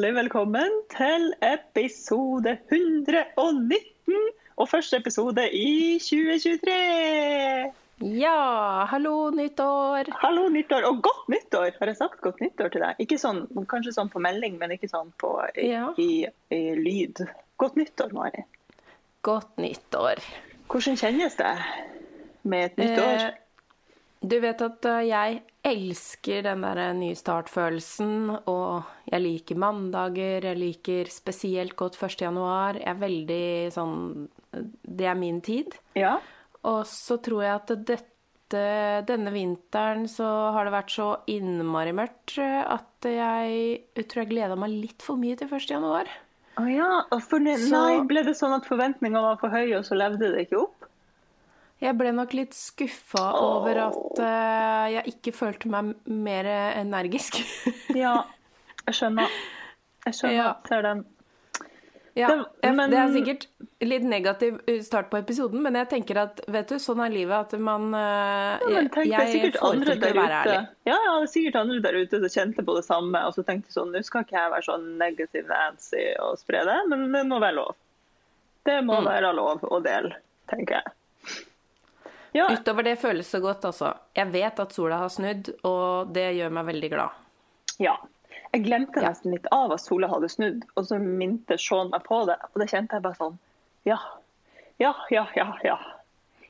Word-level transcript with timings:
Hjertelig 0.00 0.16
velkommen 0.16 0.76
til 0.88 1.24
episode 1.44 2.54
119 2.72 4.14
og 4.56 4.68
første 4.70 4.96
episode 4.96 5.42
i 5.52 5.98
2023. 6.00 6.76
Ja, 8.16 8.86
hallo, 8.88 9.12
nyttår. 9.36 10.08
Hallo, 10.22 10.46
nyttår, 10.48 10.86
og 10.88 11.02
godt 11.04 11.28
nyttår! 11.28 11.76
Har 11.76 11.92
jeg 11.92 11.98
sagt 11.98 12.24
godt 12.24 12.40
nyttår 12.40 12.72
til 12.72 12.86
deg? 12.86 13.04
Ikke 13.04 13.20
sånn, 13.20 13.42
Kanskje 13.68 13.92
sånn 13.98 14.08
på 14.08 14.24
melding, 14.24 14.56
men 14.62 14.72
ikke 14.72 14.88
sånn 14.88 15.12
på, 15.20 15.34
i, 15.52 15.68
Ja. 15.68 15.92
i, 16.00 16.24
i 16.48 16.62
lyd. 16.80 17.20
Godt 17.60 17.76
nyttår, 17.76 18.16
Mari. 18.16 18.46
Godt 19.20 19.60
nyttår. 19.60 20.24
Hvordan 20.72 20.96
kjennes 20.96 21.36
det 21.44 21.52
med 22.48 22.70
et 22.70 22.80
nytt 22.80 23.04
år? 23.04 23.28
Eh, 23.28 23.78
du 24.32 24.40
vet 24.48 24.64
at 24.64 24.92
eh, 24.94 25.04
jeg 25.12 25.42
elsker 25.66 26.44
den 26.46 26.62
der 26.64 26.80
nye 26.96 27.16
start-følelsen, 27.18 28.30
og 28.48 28.86
jeg 29.10 29.24
liker 29.24 29.58
mandager, 29.60 30.46
jeg 30.48 30.58
liker 30.58 31.10
spesielt 31.12 31.76
godt 31.76 31.98
1. 32.00 32.22
januar. 32.24 32.78
Jeg 32.80 32.88
er 32.88 33.02
veldig 33.02 33.48
sånn 33.74 33.98
Det 34.82 35.06
er 35.06 35.18
min 35.18 35.40
tid. 35.44 35.76
Ja? 35.94 36.16
Og 36.66 36.86
så 36.88 37.20
tror 37.22 37.44
jeg 37.44 37.54
at 37.54 37.74
dette, 37.88 38.64
denne 39.06 39.30
vinteren 39.34 40.08
så 40.10 40.26
har 40.56 40.66
det 40.66 40.74
vært 40.74 40.96
så 40.96 41.10
innmari 41.30 41.92
mørkt 41.96 42.38
eh, 42.42 42.64
at 42.64 43.06
jeg, 43.06 43.84
jeg 43.96 44.08
tror 44.10 44.24
jeg 44.24 44.32
gleda 44.32 44.58
meg 44.58 44.74
litt 44.74 45.04
for 45.04 45.20
mye 45.20 45.38
til 45.38 45.52
1. 45.52 45.70
januar. 45.76 46.10
Å 46.58 46.66
ja. 46.68 46.90
og 47.08 47.22
For, 47.24 47.40
Nei, 47.40 48.00
ble 48.08 48.24
det 48.26 48.36
sånn 48.36 48.56
at 48.56 48.66
forventningene 48.68 49.22
var 49.22 49.38
for 49.40 49.54
høye, 49.54 49.78
og 49.78 49.86
så 49.86 49.96
levde 49.96 50.32
det 50.34 50.48
ikke 50.48 50.64
opp? 50.64 50.79
Jeg 51.80 51.96
ble 51.96 52.10
nok 52.12 52.34
litt 52.36 52.52
skuffa 52.52 53.22
over 53.40 53.78
at 53.86 54.18
uh, 54.20 54.86
jeg 54.92 55.14
ikke 55.14 55.32
følte 55.32 55.70
meg 55.72 55.94
mer 56.06 56.44
energisk. 56.80 57.40
Ja, 57.96 58.18
jeg 58.86 58.94
skjønner. 58.98 59.32
Jeg 60.06 60.14
skjønner. 60.18 60.36
Ja. 60.36 60.50
Ser 60.68 60.82
den. 60.84 61.00
ja, 62.16 62.28
Det- 62.60 62.74
men- 62.76 62.90
Det 62.90 62.98
er 62.98 63.08
sikkert 63.14 63.46
litt 63.80 64.02
negativ 64.04 64.58
start 64.84 65.08
på 65.10 65.18
episoden, 65.22 65.62
men 65.62 65.74
jeg 65.74 65.88
tenker 65.88 66.20
at 66.20 66.40
vet 66.48 66.68
du, 66.68 66.74
sånn 66.76 67.00
er 67.04 67.10
livet. 67.14 67.32
At 67.54 67.58
man 67.60 67.94
uh, 67.94 68.60
Ja, 68.68 68.84
tenk, 68.84 68.92
det 68.92 69.06
er 69.06 69.24
Jeg 69.24 69.32
sikkert 69.34 69.58
andre 69.62 69.94
foretrekker 69.94 70.00
der 70.00 70.12
å 70.12 70.20
være 70.20 70.40
ute 70.44 70.52
ærlig. 70.52 70.68
ja, 70.92 70.96
ja, 71.06 71.16
det 71.16 71.24
er 71.28 71.32
sikkert 71.34 71.60
andre 71.62 71.80
der 71.88 72.00
ute 72.02 72.20
som 72.20 72.34
kjente 72.36 72.64
på 72.68 72.76
det 72.76 72.84
samme, 72.84 73.24
og 73.26 73.32
så 73.38 73.44
tenkte 73.48 73.72
sånn 73.72 73.92
Nå 73.96 74.04
skal 74.04 74.24
ikke 74.28 74.36
jeg 74.36 74.52
være 74.58 74.68
sånn 74.68 74.86
negativ 75.00 75.48
Nancy 75.48 76.04
og 76.20 76.36
spre 76.44 76.64
det, 76.68 76.78
men 76.92 77.08
det 77.12 77.24
må 77.32 77.40
være 77.40 77.56
lov. 77.62 77.74
Det 78.68 78.80
må 78.84 79.00
Mm. 79.00 79.06
være 79.08 79.32
lov 79.34 79.60
å 79.64 79.80
dele, 79.82 80.16
tenker 80.52 80.82
jeg. 80.82 80.92
Ja, 82.32 82.46
Utover 82.54 82.82
det 82.86 82.98
føles 83.02 83.26
så 83.30 83.40
godt, 83.42 83.64
altså. 83.64 83.94
Jeg 84.14 84.30
vet 84.32 84.60
at 84.62 84.72
sola 84.76 84.98
har 85.02 85.08
snudd, 85.10 85.48
og 85.66 86.12
det 86.14 86.28
gjør 86.36 86.52
meg 86.58 86.66
veldig 86.74 86.90
glad. 86.94 87.10
ja. 87.82 87.96
Jeg 88.52 88.64
glemte 88.64 88.98
nesten 88.98 89.30
litt 89.30 89.44
av 89.54 89.70
at 89.70 89.78
sola 89.78 90.08
hadde 90.10 90.26
snudd, 90.28 90.64
og 90.74 90.86
så 90.88 90.96
minte 90.98 91.54
Sean 91.58 91.90
meg 91.92 92.02
på 92.02 92.16
det, 92.26 92.34
og 92.50 92.56
det 92.58 92.66
kjente 92.72 92.96
jeg 92.98 93.04
bare 93.04 93.14
sånn 93.18 93.36
Ja. 93.86 93.98
Ja, 94.82 94.90
ja, 95.14 95.22
ja, 95.36 95.44
ja. 95.62 95.76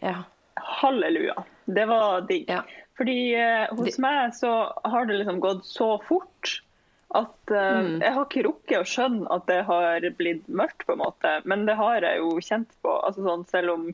Ja. 0.01 0.15
Halleluja. 0.57 1.45
Det 1.67 1.85
var 1.91 2.23
digg. 2.29 2.49
Ja. 2.49 2.63
Fordi 2.97 3.35
eh, 3.37 3.67
hos 3.77 3.97
De... 3.97 4.01
meg 4.03 4.33
så 4.39 4.73
har 4.85 5.05
det 5.11 5.19
liksom 5.21 5.41
gått 5.45 5.65
så 5.69 5.91
fort 6.09 6.55
at 7.13 7.53
eh, 7.53 7.81
Mm. 7.85 8.01
jeg 8.01 8.13
har 8.17 8.25
ikke 8.25 8.47
rukket 8.49 8.79
å 8.81 8.89
skjønne 8.89 9.29
at 9.37 9.47
det 9.51 9.61
har 9.69 10.09
blitt 10.17 10.49
mørkt, 10.49 10.87
på 10.87 10.93
en 10.97 11.03
måte. 11.05 11.35
Men 11.45 11.67
det 11.69 11.77
har 11.77 12.01
jeg 12.07 12.23
jo 12.23 12.33
kjent 12.41 12.73
på. 12.81 12.97
Altså 13.05 13.25
sånn, 13.29 13.45
selv 13.51 13.75
om 13.77 13.87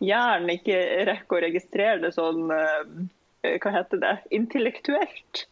hjernen 0.00 0.50
ikke 0.58 0.78
rekker 1.08 1.36
å 1.38 1.42
registrere 1.46 2.00
det 2.02 2.12
sånn 2.14 2.50
eh, 2.50 3.58
Hva 3.62 3.70
heter 3.72 4.00
det? 4.02 4.14
Intellektuelt. 4.34 5.46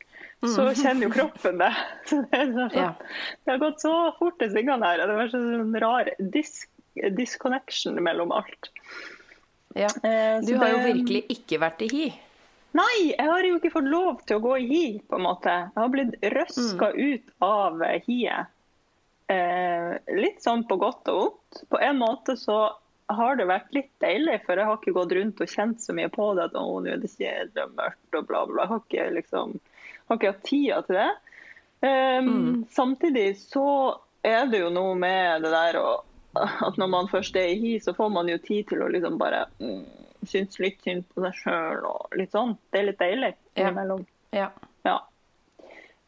Så 0.45 0.67
kjenner 0.77 1.07
jo 1.07 1.11
kroppen 1.15 1.57
det. 1.63 1.71
Det, 2.11 2.41
sånn, 2.53 2.69
Mm. 2.69 2.75
Ja. 2.77 2.91
det 3.45 3.53
har 3.55 3.59
gått 3.63 3.81
så 3.81 3.95
fort 4.19 4.43
i 4.43 4.49
svingene 4.51 4.85
her. 4.85 4.99
Det 5.07 5.15
var 5.17 5.31
sånn 5.33 5.77
rar 5.81 6.11
dis 6.19 6.67
disconnection 7.17 7.97
mellom 8.05 8.33
alt. 8.33 8.69
ja. 9.75 9.89
Eh, 10.03 10.41
Du 10.47 10.57
har 10.61 10.69
jo 10.75 10.83
virkelig 10.85 11.25
ikke 11.33 11.59
vært 11.63 11.83
i 11.87 11.89
hi. 11.95 12.09
Nei, 12.75 13.15
jeg 13.15 13.27
har 13.31 13.43
jo 13.47 13.57
ikke 13.61 13.71
fått 13.73 13.87
lov 13.89 14.21
til 14.27 14.37
å 14.37 14.43
gå 14.43 14.57
i 14.59 14.67
hi, 14.67 14.85
på 15.09 15.17
en 15.17 15.23
måte. 15.29 15.53
Jeg 15.71 15.79
har 15.79 15.89
blitt 15.95 16.15
røska 16.35 16.91
Mm. 16.93 17.15
ut 17.15 17.33
av 17.41 17.81
hiet. 18.07 18.47
Eh, 19.31 19.95
litt 20.19 20.43
sånn 20.43 20.67
på 20.69 20.77
godt 20.79 21.09
og 21.09 21.21
vondt. 21.23 21.63
På 21.71 21.79
en 21.81 21.99
måte 22.03 22.35
så 22.37 22.59
har 23.13 23.37
det 23.37 23.45
vært 23.51 23.75
litt 23.77 23.91
deilig, 24.01 24.39
for 24.47 24.57
jeg 24.57 24.65
har 24.69 24.79
ikke 24.81 24.95
gått 24.97 25.13
rundt 25.13 25.41
og 25.45 25.51
kjent 25.53 25.81
så 25.85 25.93
mye 25.97 26.09
på 26.13 26.31
det 26.39 26.47
at 26.49 26.55
å, 26.57 26.65
nå 26.81 26.89
er 26.95 27.03
det 27.03 27.11
kjedelig 27.13 27.65
og 27.67 27.75
mørkt 27.77 28.17
og 28.19 28.27
bla, 28.31 28.45
bla. 28.49 28.63
Jeg 28.65 28.71
har 28.73 28.81
ikke, 28.85 29.05
liksom, 29.19 29.53
har 30.09 30.17
ikke 30.21 30.33
hatt 30.33 30.43
tida 30.49 30.81
til 30.89 31.01
det. 31.03 31.11
Um, 31.85 32.31
Mm. 32.35 32.65
Samtidig 32.73 33.27
så 33.43 33.67
er 34.25 34.47
det 34.49 34.63
jo 34.63 34.71
noe 34.73 34.95
med 34.97 35.43
det 35.45 35.51
der 35.53 35.77
å 35.83 35.89
at 36.35 36.79
når 36.81 36.89
man 36.91 37.07
først 37.13 37.37
er 37.37 37.53
i 37.53 37.59
hi, 37.61 37.73
så 37.79 37.93
får 37.95 38.09
man 38.11 38.27
jo 38.27 38.39
tid 38.43 38.67
til 38.73 38.81
å 38.83 38.89
liksom 38.91 39.19
bare 39.21 39.45
mm, 39.61 39.85
synes 40.27 40.57
litt 40.59 40.81
synd 40.83 41.05
på 41.15 41.23
seg 41.23 41.37
sjøl 41.45 41.85
og 41.87 42.17
litt 42.19 42.33
sånn. 42.35 42.57
Det 42.73 42.81
er 42.81 42.89
litt 42.89 42.99
deilig 42.99 43.35
Ja. 43.55 43.69
innimellom. 43.69 44.07
Ja. 44.35 44.49
Ja. 44.89 44.97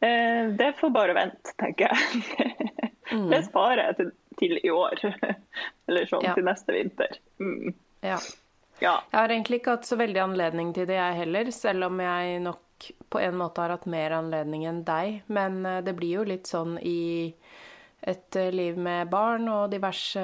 Uh, 0.03 0.49
det 0.59 0.73
får 0.81 0.91
bare 0.97 1.13
vente, 1.17 1.53
tenker 1.61 1.93
jeg. 1.93 2.23
Mm. 3.07 3.29
Det 3.31 3.37
sparer 3.45 3.79
jeg 3.85 3.95
til, 4.01 4.07
til 4.39 4.57
i 4.63 4.69
år. 4.73 4.99
Eller 5.87 6.05
sånn 6.09 6.23
Ja. 6.25 6.33
til 6.37 6.45
neste 6.47 6.73
vinter. 6.75 7.17
Mm. 7.39 7.73
ja. 8.05 8.19
Ja. 8.79 8.99
Jeg 9.09 9.17
har 9.19 9.31
egentlig 9.33 9.57
ikke 9.61 9.73
hatt 9.73 9.87
så 9.89 9.95
veldig 9.97 10.19
anledning 10.21 10.67
til 10.75 10.85
det, 10.85 10.99
jeg 10.99 11.15
heller, 11.17 11.47
selv 11.51 11.87
om 11.87 11.97
jeg 12.03 12.41
nok 12.45 12.85
på 13.09 13.17
en 13.25 13.33
måte 13.39 13.63
har 13.63 13.71
hatt 13.73 13.87
mer 13.89 14.13
anledning 14.13 14.67
enn 14.69 14.83
deg. 14.85 15.23
Men 15.33 15.63
eh, 15.65 15.79
det 15.81 15.95
blir 15.97 16.19
jo 16.19 16.25
litt 16.29 16.45
sånn 16.45 16.75
i 16.85 17.33
et 18.05 18.35
eh, 18.37 18.51
liv 18.53 18.77
med 18.77 19.09
barn 19.09 19.47
og 19.49 19.71
diverse 19.73 20.21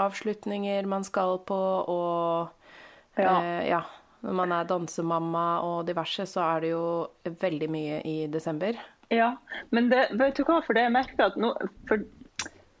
avslutninger 0.00 0.88
man 0.88 1.04
skal 1.04 1.38
på, 1.46 1.58
og 1.92 2.48
Ja. 3.20 3.42
eh, 3.42 3.68
ja. 3.68 3.82
Når 4.22 4.32
man 4.38 4.52
er 4.54 4.64
dansemamma 4.70 5.44
og 5.66 5.84
diverse, 5.86 6.24
så 6.30 6.40
er 6.56 6.60
det 6.62 6.68
jo 6.70 7.08
veldig 7.26 7.68
mye 7.70 8.00
i 8.06 8.26
desember. 8.30 8.72
ja. 9.10 9.34
Men 9.70 9.90
det, 9.90 10.08
vet 10.16 10.36
du 10.36 10.44
hva, 10.44 10.62
for 10.64 10.72
det 10.72 10.84
jeg 10.86 10.92
merker 10.94 11.26
at 11.26 11.36
nå 11.36 11.52
for 11.88 11.98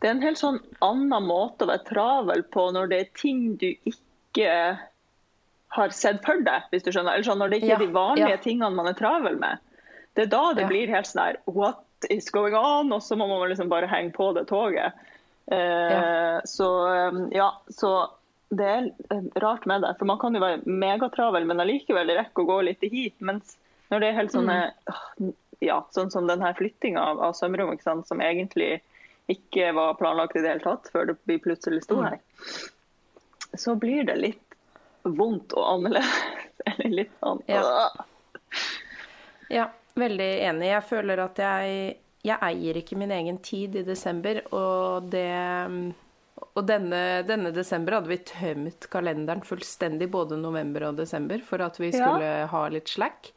Det 0.02 0.08
er 0.10 0.16
en 0.16 0.24
helt 0.24 0.40
sånn 0.40 0.58
annen 0.82 1.26
måte 1.28 1.62
å 1.64 1.70
være 1.70 1.84
travel 1.86 2.42
på 2.50 2.64
når 2.74 2.88
det 2.90 2.98
er 3.04 3.10
ting 3.14 3.42
du 3.60 3.68
ikke 3.86 4.48
har 5.76 5.92
sett 5.94 6.18
for 6.26 6.42
deg, 6.44 6.66
hvis 6.72 6.82
du 6.84 6.90
skjønner. 6.90 7.14
Eller 7.14 7.24
sånn 7.28 7.38
når 7.40 7.52
det 7.54 7.60
ikke 7.62 7.70
Ja, 7.70 7.76
er 7.78 7.84
de 7.86 7.94
vanlige 7.94 8.34
ja. 8.34 8.40
tingene 8.42 8.74
man 8.76 8.90
er 8.90 8.98
travel 8.98 9.38
med. 9.40 9.62
Det 10.18 10.26
er 10.26 10.32
da 10.34 10.42
det 10.58 10.66
Ja. 10.66 10.68
blir 10.68 10.90
helt 10.92 11.06
sånn 11.08 11.22
her 11.24 11.38
What 11.46 12.10
is 12.10 12.28
going 12.34 12.54
on? 12.58 12.90
Og 12.92 13.00
så 13.00 13.16
må 13.16 13.28
man 13.30 13.48
liksom 13.48 13.70
bare 13.70 13.86
henge 13.88 14.12
på 14.12 14.32
det 14.34 14.48
toget. 14.50 14.92
Eh. 15.46 16.40
Så 16.50 16.68
um, 17.12 17.30
ja, 17.32 17.52
så 17.70 18.10
det 18.52 18.66
er 18.68 18.90
rart 19.40 19.64
med 19.66 19.80
det. 19.82 19.94
For 19.98 20.04
man 20.04 20.18
kan 20.18 20.34
jo 20.34 20.40
være 20.42 20.60
megatravel, 20.66 21.46
men 21.48 21.62
allikevel 21.62 22.10
rekke 22.18 22.42
å 22.42 22.48
gå 22.50 22.58
litt 22.66 22.82
hit. 22.82 23.14
Mens 23.20 23.56
når 23.90 24.00
det 24.02 24.08
er 24.10 24.18
helt 24.18 24.32
sånne 24.34 24.58
Mm. 25.20 25.32
ja, 25.60 25.78
sånn 25.94 26.10
som 26.10 26.26
denne 26.26 26.52
flyttinga 26.58 27.00
av, 27.00 27.20
av 27.22 27.32
sømrom, 27.38 27.72
som 28.04 28.20
egentlig 28.20 28.80
ikke 29.30 29.72
var 29.74 29.94
planlagt 29.94 30.36
i 30.36 30.40
det 30.42 30.48
hele 30.54 30.64
tatt, 30.64 30.88
før 30.92 31.16
vi 31.28 31.38
plutselig 31.38 31.82
sto 31.84 31.96
Mm. 32.00 32.04
her, 32.08 32.18
så 33.56 33.74
blir 33.78 34.04
det 34.06 34.16
litt 34.18 34.54
vondt 35.04 35.52
og 35.54 35.66
annerledes. 35.76 36.22
Eller 36.66 36.90
litt 36.90 37.12
sånn 37.20 37.42
Ja. 37.48 37.90
Ja, 39.50 39.66
veldig 39.98 40.30
enig. 40.48 40.68
Jeg 40.70 40.84
føler 40.88 41.20
at 41.24 41.36
jeg, 41.42 41.96
jeg 42.24 42.38
eier 42.46 42.78
ikke 42.80 42.96
min 42.96 43.10
egen 43.12 43.38
tid 43.44 43.76
i 43.76 43.82
desember, 43.86 44.40
og 44.54 45.10
det 45.12 45.28
og 46.56 46.66
denne, 46.66 47.22
denne 47.24 47.52
desember 47.54 47.94
hadde 47.98 48.10
vi 48.10 48.16
tømt 48.26 48.88
kalenderen 48.90 49.42
fullstendig, 49.46 50.08
både 50.10 50.36
november 50.40 50.88
og 50.88 50.96
desember, 50.98 51.38
for 51.46 51.62
at 51.62 51.78
vi 51.80 51.90
Ja. 51.92 52.00
skulle 52.08 52.32
ha 52.50 52.62
litt 52.68 52.88
slack. 52.88 53.30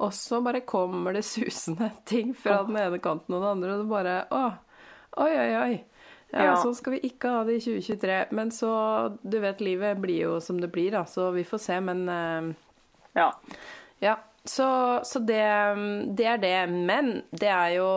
Og 0.00 0.12
så 0.12 0.40
bare 0.42 0.60
kommer 0.66 1.12
det 1.12 1.24
susende 1.28 1.90
ting 2.06 2.32
fra 2.34 2.62
den 2.64 2.76
ene 2.76 2.98
kanten 3.02 3.34
og 3.34 3.42
den 3.42 3.50
andre, 3.50 3.74
og 3.74 3.82
det 3.84 3.90
bare 3.90 4.16
Å, 4.30 4.42
oi, 5.24 5.32
oi, 5.38 5.52
oi. 5.58 5.84
Ja, 6.30 6.44
Ja. 6.44 6.56
Så 6.60 6.74
skal 6.76 6.98
vi 6.98 7.06
ikke 7.08 7.30
ha 7.32 7.44
det 7.44 7.56
i 7.56 7.60
2023. 7.64 8.18
Men 8.36 8.50
så 8.52 8.72
Du 9.22 9.38
vet, 9.40 9.60
livet 9.60 9.98
blir 9.98 10.22
jo 10.22 10.40
som 10.40 10.60
det 10.60 10.68
blir, 10.68 10.90
da, 10.92 11.04
så 11.08 11.30
vi 11.30 11.44
får 11.44 11.58
se. 11.58 11.80
Men 11.80 12.08
uh... 12.08 12.54
Ja. 13.16 13.32
ja, 13.98 14.18
så, 14.44 15.00
så 15.04 15.18
det, 15.18 15.48
det 16.16 16.26
er 16.26 16.38
det. 16.38 16.66
Men 16.68 17.22
det 17.30 17.48
er 17.48 17.72
jo 17.78 17.88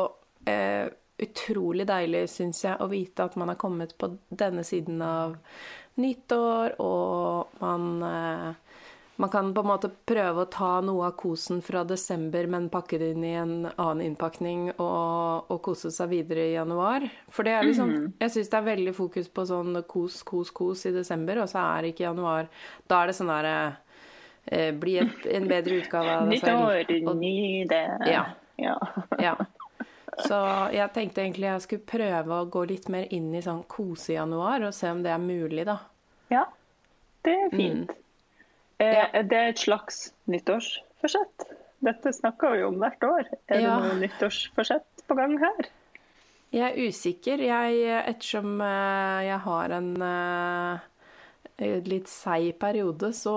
eh, 0.45 0.87
utrolig 1.21 1.85
deilig, 1.87 2.25
syns 2.31 2.63
jeg, 2.65 2.79
å 2.81 2.89
vite 2.89 3.27
at 3.27 3.37
man 3.37 3.51
har 3.51 3.59
kommet 3.61 3.93
på 3.99 4.13
denne 4.29 4.63
siden 4.65 5.01
av 5.05 5.37
nyttår, 6.01 6.79
og 6.81 7.61
man 7.61 8.03
eh, 8.07 8.70
man 9.15 9.29
kan 9.29 9.53
på 9.53 9.61
en 9.61 9.67
måte 9.67 9.89
prøve 10.05 10.45
å 10.45 10.49
ta 10.49 10.71
noe 10.85 11.09
av 11.09 11.15
kosen 11.19 11.59
fra 11.61 11.83
desember, 11.87 12.47
men 12.49 12.69
pakke 12.73 12.97
det 12.97 13.11
inn 13.13 13.25
i 13.27 13.33
en 13.37 13.53
annen 13.69 14.01
innpakning 14.05 14.71
og, 14.71 15.51
og 15.51 15.61
kose 15.65 15.91
seg 15.93 16.09
videre 16.13 16.47
i 16.49 16.55
januar. 16.55 17.05
For 17.29 17.47
det 17.47 17.53
er 17.57 17.67
liksom 17.67 17.93
Jeg 18.21 18.33
syns 18.33 18.51
det 18.51 18.59
er 18.59 18.67
veldig 18.71 18.95
fokus 18.97 19.29
på 19.29 19.45
sånn 19.49 19.77
kos, 19.89 20.21
kos, 20.27 20.53
kos 20.55 20.85
i 20.89 20.95
desember, 20.95 21.43
og 21.43 21.51
så 21.51 21.61
er 21.77 21.91
ikke 21.91 22.07
januar 22.07 22.49
Da 22.89 23.01
er 23.01 23.11
det 23.11 23.17
sånn 23.19 23.31
derre 23.31 23.55
eh, 24.45 24.71
Bli 24.79 24.97
et, 25.03 25.25
en 25.37 25.47
bedre 25.49 25.81
utgave 25.83 26.17
av 26.17 26.25
deg 26.25 26.37
Nytt 26.37 26.51
år, 26.55 27.15
ny 27.19 27.37
det. 27.69 27.85
Ja. 28.09 28.25
ja. 28.57 28.77
ja. 29.27 29.35
Så 30.21 30.37
jeg 30.73 30.91
tenkte 30.95 31.23
egentlig 31.23 31.49
jeg 31.49 31.65
skulle 31.65 31.89
prøve 31.93 32.41
å 32.41 32.49
gå 32.51 32.65
litt 32.69 32.89
mer 32.93 33.11
inn 33.13 33.31
i 33.35 33.43
sånn 33.43 33.63
kose-januar, 33.69 34.67
og 34.67 34.75
se 34.75 34.89
om 34.91 35.01
det 35.05 35.13
er 35.13 35.21
mulig, 35.21 35.65
da. 35.69 35.77
Ja, 36.31 36.45
det 37.25 37.37
er 37.37 37.53
fint. 37.53 37.91
Eh, 37.91 38.00
Ja. 38.81 39.07
Er 39.13 39.23
det 39.29 39.41
et 39.49 39.61
slags 39.63 40.13
nyttårsforsett? 40.31 41.45
Dette 41.81 42.11
snakker 42.13 42.55
vi 42.57 42.63
om 42.67 42.75
hvert 42.81 43.03
år. 43.03 43.29
Er 43.49 43.59
Ja. 43.61 43.75
det 43.79 43.87
noe 43.87 43.99
nyttårsforsett 44.03 45.05
på 45.07 45.15
gang 45.17 45.37
her? 45.41 45.69
Jeg 46.51 46.67
er 46.67 46.89
usikker, 46.89 47.39
jeg, 47.39 47.75
ettersom 48.11 48.59
eh, 48.61 49.21
jeg 49.29 49.39
har 49.45 49.69
en 49.77 49.91
eh, 50.03 51.79
litt 51.87 52.09
seig 52.11 52.57
periode, 52.59 53.13
så 53.15 53.35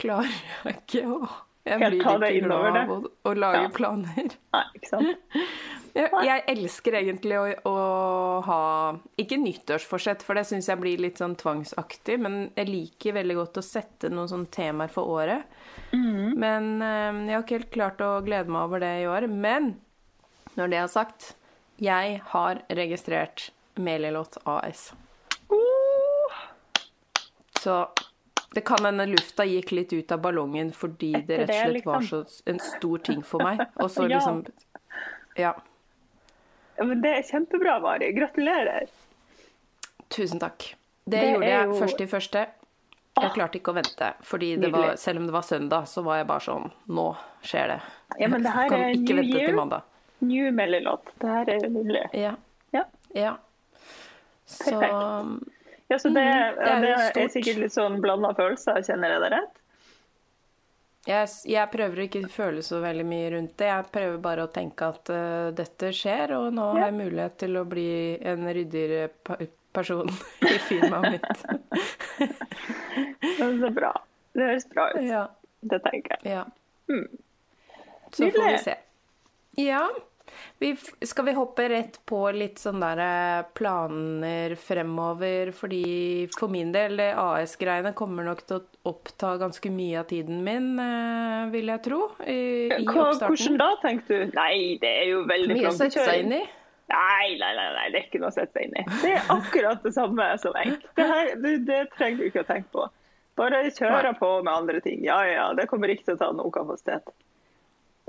klarer 0.00 0.30
jeg 0.64 0.76
ikke 0.78 1.02
å 1.10 1.28
Jeg 1.68 1.78
blir 1.82 1.98
ikke 2.00 2.40
glad 2.46 2.76
av 2.80 2.90
å, 2.94 2.98
å 3.28 3.34
lage 3.36 3.62
Ja. 3.66 3.68
planer. 3.76 4.30
Nei, 4.56 4.62
ikke 4.78 4.88
sant? 4.88 5.16
Jeg, 5.96 6.10
jeg 6.26 6.44
elsker 6.52 6.96
egentlig 7.00 7.36
å, 7.38 7.44
å 7.66 7.76
ha 8.46 8.62
Ikke 9.20 9.38
nyttårsforsett, 9.40 10.22
for 10.26 10.38
det 10.38 10.44
syns 10.48 10.68
jeg 10.70 10.80
blir 10.80 11.02
litt 11.02 11.18
sånn 11.18 11.36
tvangsaktig, 11.40 12.18
men 12.22 12.40
jeg 12.58 12.70
liker 12.70 13.16
veldig 13.18 13.36
godt 13.40 13.60
å 13.60 13.64
sette 13.66 14.10
noen 14.12 14.30
sånne 14.30 14.50
temaer 14.54 14.92
for 14.92 15.10
året. 15.18 15.46
Men 15.90 16.76
eh, 16.84 17.20
jeg 17.26 17.34
har 17.34 17.44
ikke 17.44 17.58
helt 17.58 17.74
klart 17.74 18.04
å 18.04 18.10
glede 18.26 18.52
meg 18.52 18.68
over 18.68 18.82
det 18.82 18.92
i 19.02 19.08
år. 19.10 19.26
Men 19.30 19.74
når 20.58 20.72
det 20.72 20.80
er 20.80 20.92
sagt, 20.92 21.32
jeg 21.80 22.20
har 22.32 22.62
registrert 22.68 23.50
Melilot 23.80 24.36
AS. 24.44 24.90
Uh, 25.50 26.36
Så 27.60 27.88
det 28.54 28.60
kan 28.66 28.84
hende 28.84 29.06
lufta 29.06 29.44
gikk 29.46 29.70
litt 29.72 29.92
ut 29.92 30.12
av 30.12 30.22
ballongen 30.24 30.72
fordi 30.74 31.12
det 31.14 31.44
rett 31.44 31.50
og 31.50 31.52
det, 31.52 31.58
slett 31.60 31.86
var 31.86 32.06
så 32.06 32.22
liksom. 32.24 32.46
en 32.52 32.60
stor 32.66 33.02
ting 33.06 33.22
for 33.26 33.46
meg. 33.46 33.62
Og 33.78 33.90
så 33.90 34.06
liksom 34.10 34.44
Ja. 35.38 35.54
Ja, 36.80 36.84
men 36.88 37.02
det 37.04 37.10
er 37.18 37.26
kjempebra, 37.28 37.76
Mari. 37.84 38.08
Gratulerer. 38.16 38.88
Tusen 40.10 40.40
takk. 40.42 40.70
Det, 41.04 41.20
Det 41.20 41.28
gjorde 41.34 41.46
jeg 41.52 41.68
jo- 41.68 41.78
først 41.84 42.00
i 42.00 42.06
første. 42.10 42.46
Jeg 43.20 43.32
klarte 43.34 43.58
ikke 43.58 43.72
å 43.72 43.76
vente, 43.76 44.08
fordi 44.24 44.56
det 44.60 44.70
var, 44.72 44.94
selv 44.96 45.18
om 45.20 45.26
det 45.26 45.32
var 45.34 45.42
søndag, 45.44 45.84
så 45.90 46.02
var 46.02 46.16
jeg 46.22 46.26
bare 46.26 46.40
sånn 46.40 46.70
Nå 46.88 47.16
skjer 47.44 47.66
det. 47.74 47.80
Ja, 48.18 48.28
men 48.28 48.42
det 48.46 48.52
her 48.54 48.72
er 48.72 48.94
New 48.94 49.22
Year. 49.22 49.82
New 50.20 50.52
Melilot. 50.52 51.04
Det 51.18 51.28
her 51.28 51.50
er 51.50 51.68
nydelig. 51.68 52.04
Ja. 52.14 52.34
Ja. 52.72 52.84
ja. 53.14 53.36
Så 54.46 54.80
Ja, 55.90 55.96
så 55.98 56.08
det, 56.14 56.22
Mm, 56.22 56.54
det 56.56 56.70
er 56.70 57.12
det 57.12 57.22
er 57.24 57.28
sikkert 57.34 57.58
litt 57.58 57.72
sånn 57.74 58.00
blanda 58.00 58.32
følelser, 58.34 58.78
kjenner 58.86 59.10
jeg 59.10 59.20
det 59.24 59.30
rett? 59.32 59.59
Jeg, 61.08 61.28
jeg 61.48 61.70
prøver 61.72 62.02
ikke 62.04 62.20
å 62.26 62.30
føle 62.32 62.62
så 62.66 62.80
veldig 62.82 63.06
mye 63.08 63.30
rundt 63.36 63.54
det. 63.60 63.68
Jeg 63.70 63.86
prøver 63.94 64.18
bare 64.22 64.44
å 64.44 64.50
tenke 64.52 64.88
at 64.92 65.10
uh, 65.14 65.48
dette 65.56 65.92
skjer, 65.96 66.34
og 66.36 66.50
nå 66.56 66.66
har 66.74 66.86
jeg 66.88 66.98
mulighet 66.98 67.38
til 67.40 67.56
å 67.56 67.64
bli 67.68 67.86
en 68.20 68.44
ryddigere 68.52 69.08
pa- 69.24 69.38
person 69.72 70.08
i 70.50 70.58
firmaet 70.66 71.16
mitt. 71.16 71.44
Men 73.38 73.60
Så 73.62 73.70
bra. 73.76 73.92
Det 74.34 74.44
høres 74.46 74.68
bra 74.70 74.88
ut. 74.94 75.02
ja. 75.08 75.24
Det 75.60 75.76
tenker 75.84 76.16
jeg. 76.22 76.32
Ja. 76.32 76.44
Så 78.16 78.30
får 78.32 78.46
vi 78.50 78.58
se. 78.64 78.74
Ja. 79.60 79.82
Vi, 80.60 80.74
skal 81.06 81.24
vi 81.24 81.34
hoppe 81.36 81.68
rett 81.72 81.98
på 82.08 82.20
litt 82.36 82.60
sånn 82.60 82.82
der 82.82 83.00
eh, 83.04 83.46
planer 83.56 84.54
fremover? 84.60 85.52
Fordi 85.56 86.28
for 86.36 86.52
min 86.52 86.72
del, 86.74 87.00
AS-greiene 87.00 87.94
kommer 87.96 88.28
nok 88.28 88.44
til 88.46 88.60
å 88.60 88.92
oppta 88.92 89.34
ganske 89.40 89.72
mye 89.72 90.02
av 90.02 90.08
tiden 90.10 90.42
min, 90.46 90.72
eh, 90.82 91.48
vil 91.54 91.72
jeg 91.72 91.84
tro. 91.86 92.00
I, 92.24 92.40
i 92.76 92.84
Hva, 92.88 93.10
hvordan 93.24 93.58
da, 93.60 93.72
tenker 93.82 94.26
du? 94.26 94.38
Nei, 94.38 94.78
det 94.82 94.94
er 95.02 95.12
jo 95.14 95.24
veldig 95.30 95.56
Mye 95.58 95.72
å 95.72 95.76
sette 95.76 96.04
seg 96.04 96.24
inn 96.26 96.38
i. 96.38 96.44
Nei, 96.90 97.36
nei, 97.38 97.50
nei, 97.54 97.66
nei, 97.76 97.88
det 97.92 98.00
er 98.00 98.06
ikke 98.08 98.18
noe 98.18 98.32
å 98.32 98.34
sette 98.34 98.56
seg 98.56 98.66
inn 98.66 98.80
i. 98.80 98.86
Det 99.02 99.12
er 99.14 99.28
akkurat 99.30 99.84
det 99.84 99.92
samme 99.94 100.30
som 100.42 100.56
enk. 100.58 100.86
Det, 100.98 101.06
her, 101.06 101.34
det, 101.42 101.56
det 101.68 101.84
trenger 101.94 102.24
du 102.24 102.30
ikke 102.30 102.42
å 102.42 102.48
tenke 102.48 102.72
på. 102.74 102.86
Bare 103.38 103.62
kjøre 103.72 104.12
på 104.18 104.30
med 104.42 104.52
andre 104.52 104.80
ting. 104.84 105.04
Ja, 105.06 105.20
ja, 105.24 105.50
det 105.56 105.68
kommer 105.70 105.92
ikke 105.92 106.10
til 106.10 106.18
å 106.18 106.20
ta 106.20 106.30
noe 106.36 106.52
kapasitet. 106.54 107.12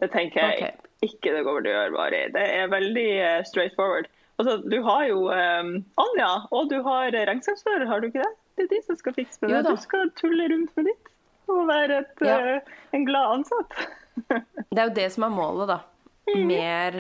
Det 0.01 0.09
tenker 0.09 0.41
jeg 0.41 0.57
okay. 0.57 0.89
ikke 1.05 1.33
det 1.35 1.43
kommer 1.45 1.61
til 1.61 1.71
å 1.71 1.77
gjøre, 1.77 1.93
Mari. 1.93 2.21
Det 2.33 2.43
er 2.55 2.71
veldig 2.71 3.07
eh, 3.21 3.39
straight 3.45 3.77
forward. 3.77 4.09
Altså, 4.41 4.57
du 4.65 4.79
har 4.87 5.05
jo 5.05 5.27
um, 5.29 5.73
Anja, 6.01 6.29
og 6.49 6.71
du 6.71 6.79
har 6.87 7.13
regnskapsfører, 7.13 7.85
har 7.85 8.01
du 8.01 8.09
ikke 8.09 8.23
det? 8.23 8.31
Det 8.57 8.65
er 8.65 8.71
de 8.71 8.79
som 8.87 8.97
skal 8.97 9.15
fikse 9.19 9.37
med 9.43 9.53
det. 9.53 9.61
Du 9.69 9.77
skal 9.81 10.09
tulle 10.17 10.47
rundt 10.49 10.73
med 10.79 10.89
ditt 10.89 11.11
og 11.51 11.67
være 11.69 12.01
et, 12.01 12.23
Ja. 12.25 12.37
uh, 12.57 12.77
en 12.97 13.05
glad 13.05 13.35
ansatt. 13.37 13.77
Det 14.71 14.79
er 14.79 14.87
jo 14.89 14.95
det 14.95 15.07
som 15.13 15.27
er 15.27 15.35
målet, 15.35 15.69
da. 15.69 15.79
Mhm. 16.31 16.47
Mer 16.49 16.97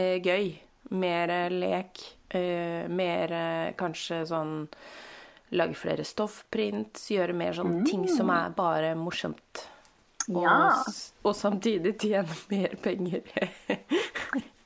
uh, 0.00 0.16
gøy. 0.18 0.50
Mer 0.90 1.36
lek. 1.54 2.02
Mer 2.30 3.32
kanskje 3.78 4.20
sånn 4.30 4.52
Lage 5.58 5.74
flere 5.74 6.04
stoffprints. 6.06 7.08
Gjøre 7.10 7.34
mer 7.34 7.56
sånn 7.56 7.80
ting 7.86 8.04
som 8.10 8.30
er 8.30 8.52
bare 8.54 8.92
morsomt. 8.98 9.64
Og. 10.28 10.42
Ja. 10.44 10.56
s- 10.86 11.12
og 11.24 11.34
samtidig 11.34 11.94
tjene 11.98 12.36
mer 12.52 12.74
penger. 12.84 13.22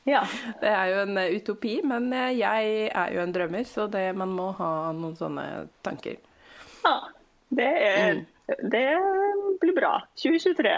ja. 0.04 0.22
det 0.60 0.68
er 0.72 0.86
jo 0.90 1.00
en 1.06 1.16
eh, 1.22 1.36
utopi, 1.38 1.76
men 1.86 2.10
eh, 2.12 2.32
jeg 2.40 2.88
er 2.92 3.14
jo 3.14 3.22
en 3.22 3.32
drømmer, 3.32 3.64
så 3.68 3.86
det, 3.90 4.08
man 4.18 4.32
må 4.34 4.50
ha 4.58 4.70
noen 4.92 5.14
sånne 5.16 5.46
tanker. 5.86 6.16
ja. 6.84 6.96
Det, 7.54 7.66
er, 7.86 8.14
Mm. 8.48 8.70
det 8.72 8.86
blir 9.62 9.74
bra. 9.76 9.92
2023. 10.18 10.72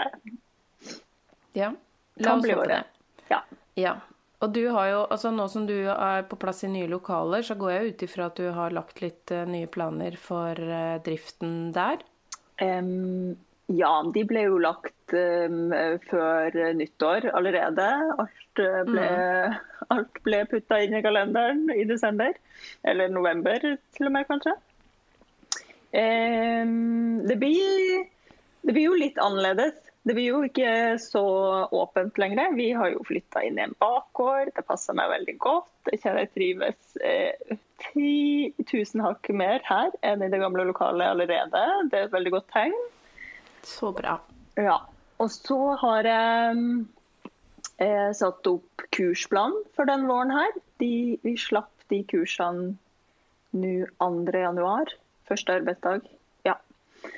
Ja. 1.57 1.71
La 2.21 2.35
oss 2.37 2.45
håpe 2.45 2.67
det. 2.69 2.83
Ja. 3.31 3.39
Ja. 3.79 3.95
Og 4.45 4.51
du 4.53 4.67
har 4.69 4.85
jo, 4.91 4.99
altså 5.09 5.31
nå 5.33 5.47
som 5.49 5.65
du 5.65 5.73
er 5.89 6.21
på 6.29 6.37
plass 6.37 6.61
i 6.67 6.69
nye 6.69 6.85
lokaler, 6.91 7.41
så 7.41 7.55
går 7.57 7.71
jeg 7.73 7.87
ut 7.95 8.03
ifra 8.05 8.27
at 8.29 8.37
du 8.37 8.51
har 8.53 8.75
lagt 8.75 9.01
litt 9.01 9.31
eh, 9.33 9.47
nye 9.49 9.65
planer 9.73 10.19
for 10.21 10.53
driften 11.07 11.71
der. 11.73 12.03
Em, 12.61 13.33
ja, 13.67 13.91
de 14.13 14.23
ble 14.27 14.45
jo 14.45 14.59
lagt 14.63 15.13
um, 15.13 15.73
før 16.07 16.55
nyttår 16.77 17.27
allerede. 17.35 17.87
Alt 18.23 18.61
eh, 18.63 18.83
ble, 18.87 19.09
alt 19.93 20.21
ble 20.23 20.43
putta 20.47 20.79
inn 20.83 20.95
i 20.95 21.03
kalenderen 21.03 21.65
i 21.75 21.83
desember. 21.89 22.31
Eller 22.87 23.11
november 23.11 23.59
til 23.59 24.07
og 24.07 24.15
med, 24.15 24.27
kanskje. 24.29 24.55
Um, 25.91 27.27
det, 27.27 27.35
blir, 27.41 28.07
det 28.63 28.71
blir 28.71 28.87
jo 28.87 28.97
litt 29.03 29.19
annerledes. 29.19 29.83
Det 30.07 30.15
blir 30.15 30.29
jo 30.29 30.43
ikke 30.47 30.95
så 31.03 31.27
åpent 31.75 32.15
lenger. 32.21 32.55
Vi 32.55 32.71
har 32.71 32.93
jo 32.93 33.03
flytta 33.03 33.43
inn 33.43 33.59
i 33.59 33.65
en 33.65 33.75
bakgård. 33.83 34.53
Det 34.55 34.63
passer 34.63 34.95
meg 34.95 35.11
veldig 35.11 35.39
godt. 35.43 35.73
Jeg 35.91 36.05
kjenner 36.05 36.23
jeg 36.23 36.35
trives 36.37 36.99
eh, 37.03 37.57
10 37.91 38.53
000 38.63 39.03
hakk 39.03 39.27
mer 39.35 39.59
her 39.67 39.91
enn 40.07 40.23
i 40.23 40.31
det 40.31 40.39
gamle 40.39 40.63
lokalet 40.69 41.11
allerede. 41.11 41.65
Det 41.91 41.99
er 41.99 42.07
et 42.07 42.15
veldig 42.15 42.39
godt 42.39 42.47
tegn. 42.55 42.85
Så 43.67 43.91
bra. 43.95 44.19
Ja. 44.55 44.79
Og 45.21 45.31
så 45.33 45.57
har 45.81 46.07
jeg 46.07 46.61
eh, 47.83 48.11
satt 48.15 48.47
opp 48.49 48.85
kursplan 48.95 49.55
for 49.75 49.89
den 49.89 50.05
våren 50.09 50.33
her. 50.33 50.53
De, 50.81 51.17
vi 51.23 51.33
slapp 51.39 51.73
de 51.91 52.03
kursene 52.07 52.75
nå 53.57 53.73
2. 53.99 54.37
januar. 54.37 54.93
Første 55.27 55.57
arbeidsdag. 55.59 56.05
Ja. 56.47 56.55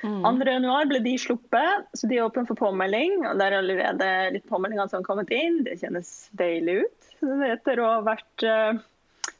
2. 0.02 0.32
januar 0.48 0.88
ble 0.90 1.02
de 1.04 1.14
sluppet, 1.20 1.88
så 1.94 2.08
de 2.10 2.18
er 2.18 2.26
åpne 2.26 2.46
for 2.48 2.58
påmelding. 2.58 3.20
og 3.28 3.38
Det 3.38 3.46
er 3.46 3.58
allerede 3.60 4.10
litt 4.36 4.48
påmeldinger 4.50 4.90
som 4.90 5.02
har 5.02 5.08
kommet 5.08 5.32
inn. 5.34 5.62
Det 5.66 5.78
kjennes 5.82 6.14
deilig 6.40 6.80
ut. 6.86 7.10
Etter 7.50 7.82
å 7.82 7.90
ha 7.96 8.04
vært 8.06 8.46
eh, 8.48 8.80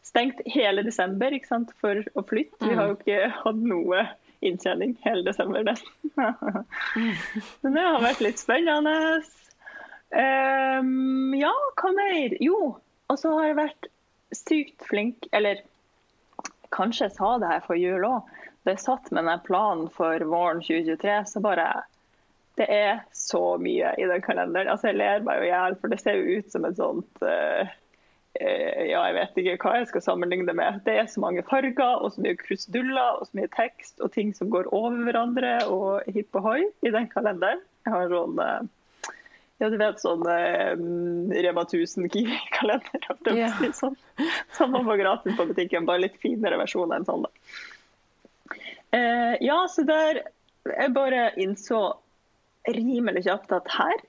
stengt 0.05 0.43
hele 0.53 0.85
desember 0.87 1.35
sant, 1.49 1.73
for 1.81 2.05
å 2.15 2.27
flytte. 2.27 2.61
Vi 2.67 2.77
har 2.77 2.91
jo 2.91 2.99
ikke 2.99 3.31
hatt 3.41 3.63
noe 3.65 4.05
inntjening 4.41 4.97
hele 5.05 5.23
desember, 5.27 5.65
nesten. 5.65 6.11
Så 7.61 7.73
det 7.73 7.87
har 7.87 8.03
vært 8.03 8.23
litt 8.25 8.41
spennende. 8.41 8.97
Um, 10.11 11.35
ja, 11.39 11.53
hva 11.79 11.93
mer? 11.95 12.35
Jo, 12.43 12.61
og 13.11 13.19
så 13.19 13.31
har 13.37 13.51
jeg 13.51 13.59
vært 13.61 13.91
sykt 14.35 14.87
flink, 14.89 15.29
eller 15.35 15.63
kanskje 16.75 17.09
jeg 17.09 17.17
sa 17.17 17.37
det 17.43 17.51
her 17.53 17.65
for 17.67 17.79
jul 17.79 18.07
òg. 18.07 18.37
Da 18.65 18.75
jeg 18.75 18.83
satt 18.83 19.09
med 19.15 19.25
den 19.27 19.43
planen 19.47 19.89
for 19.95 20.23
våren 20.29 20.61
2023, 20.65 21.17
så 21.31 21.43
bare 21.45 21.71
Det 22.59 22.67
er 22.69 22.99
så 23.17 23.57
mye 23.63 23.95
i 23.97 24.05
den 24.05 24.21
kalenderen. 24.21 24.69
Altså, 24.69 24.91
jeg 24.91 24.99
ler 24.99 25.23
meg 25.25 25.39
jo 25.39 25.45
i 25.47 25.53
hjel, 25.53 25.77
for 25.81 25.89
det 25.89 26.01
ser 26.03 26.19
jo 26.19 26.41
ut 26.41 26.51
som 26.53 26.67
et 26.69 26.77
sånt 26.77 27.23
eh, 27.25 27.71
ja, 28.39 29.01
jeg 29.09 29.15
vet 29.17 29.39
ikke 29.43 29.57
hva 29.65 29.73
jeg 29.81 29.89
skal 29.91 30.03
sammenligne 30.05 30.47
det 30.47 30.55
med. 30.55 30.81
Det 30.87 30.95
er 31.01 31.09
så 31.11 31.21
mange 31.25 31.43
farger 31.49 32.05
og 32.05 32.13
så 32.15 32.23
mye 32.23 32.37
kruseduller 32.39 33.19
og 33.19 33.27
så 33.27 33.39
mye 33.41 33.51
tekst 33.57 33.99
og 34.05 34.13
ting 34.15 34.31
som 34.37 34.53
går 34.55 34.69
over 34.71 35.01
hverandre 35.09 35.57
og 35.67 36.07
hipp 36.15 36.39
og 36.39 36.47
hoi 36.47 36.61
i 36.87 36.93
den 36.95 37.09
kalenderen. 37.11 37.61
Jeg 37.89 37.95
har 37.97 38.13
sånn 38.13 38.39
eh, 38.45 38.69
ja, 39.61 39.69
du 39.69 39.77
vet 39.81 39.99
sånn 40.01 40.23
eh, 40.31 40.71
Rema 41.45 41.67
1000 41.67 42.07
Kiwi-kalender. 42.15 43.03
holdt 43.09 43.25
på 43.27 43.35
å 43.35 43.37
Ja. 43.37 43.51
si, 43.59 43.73
Sånn, 43.77 43.97
som 44.57 44.71
man 44.73 44.87
får 44.87 45.03
gratis 45.03 45.37
på 45.37 45.49
butikken, 45.51 45.85
bare 45.91 46.07
litt 46.07 46.17
finere 46.23 46.57
versjon 46.63 46.95
enn 46.97 47.05
sånn. 47.05 47.27
da. 47.27 47.31
Eh, 48.97 49.37
ja, 49.45 49.59
så 49.69 49.85
der 49.87 50.23
jeg 50.65 50.95
bare 50.95 51.31
innså 51.41 51.83
rimelig 52.69 53.25
kjapt 53.27 53.53
at 53.59 53.69
her 53.77 54.01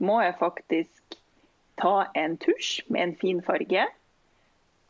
må 0.00 0.20
jeg 0.24 0.36
faktisk 0.40 1.16
ta 1.80 1.94
en 2.18 2.36
tusj 2.40 2.84
med 2.88 3.02
en 3.02 3.16
fin 3.20 3.40
farge 3.44 3.86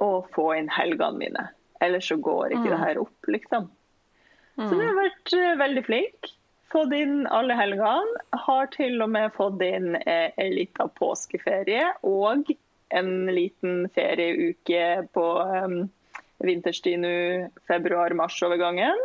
og 0.00 0.30
få 0.34 0.50
inn 0.56 0.70
helgene 0.72 1.20
mine. 1.20 1.46
Ellers 1.84 2.08
så 2.10 2.16
går 2.20 2.56
ikke 2.56 2.72
det 2.72 2.80
her 2.80 3.00
opp, 3.00 3.28
liksom. 3.28 3.70
Så 4.60 4.76
jeg 4.76 4.90
har 4.90 4.98
vært 4.98 5.34
eh, 5.36 5.52
veldig 5.60 5.82
flink. 5.86 6.32
Fått 6.70 6.92
inn 6.94 7.22
alle 7.32 7.56
helgene. 7.58 8.24
Har 8.44 8.68
til 8.74 9.00
og 9.02 9.12
med 9.14 9.32
fått 9.36 9.62
inn 9.64 9.94
eh, 10.02 10.28
en 10.36 10.52
liten 10.52 10.92
påskeferie 10.98 11.86
og 12.06 12.52
en 12.90 13.14
liten 13.30 13.86
ferieuke 13.94 14.84
på 15.14 15.24
um, 15.40 15.80
vinterstid 16.44 17.00
nå, 17.00 17.14
februar-mars-overgangen. 17.70 18.98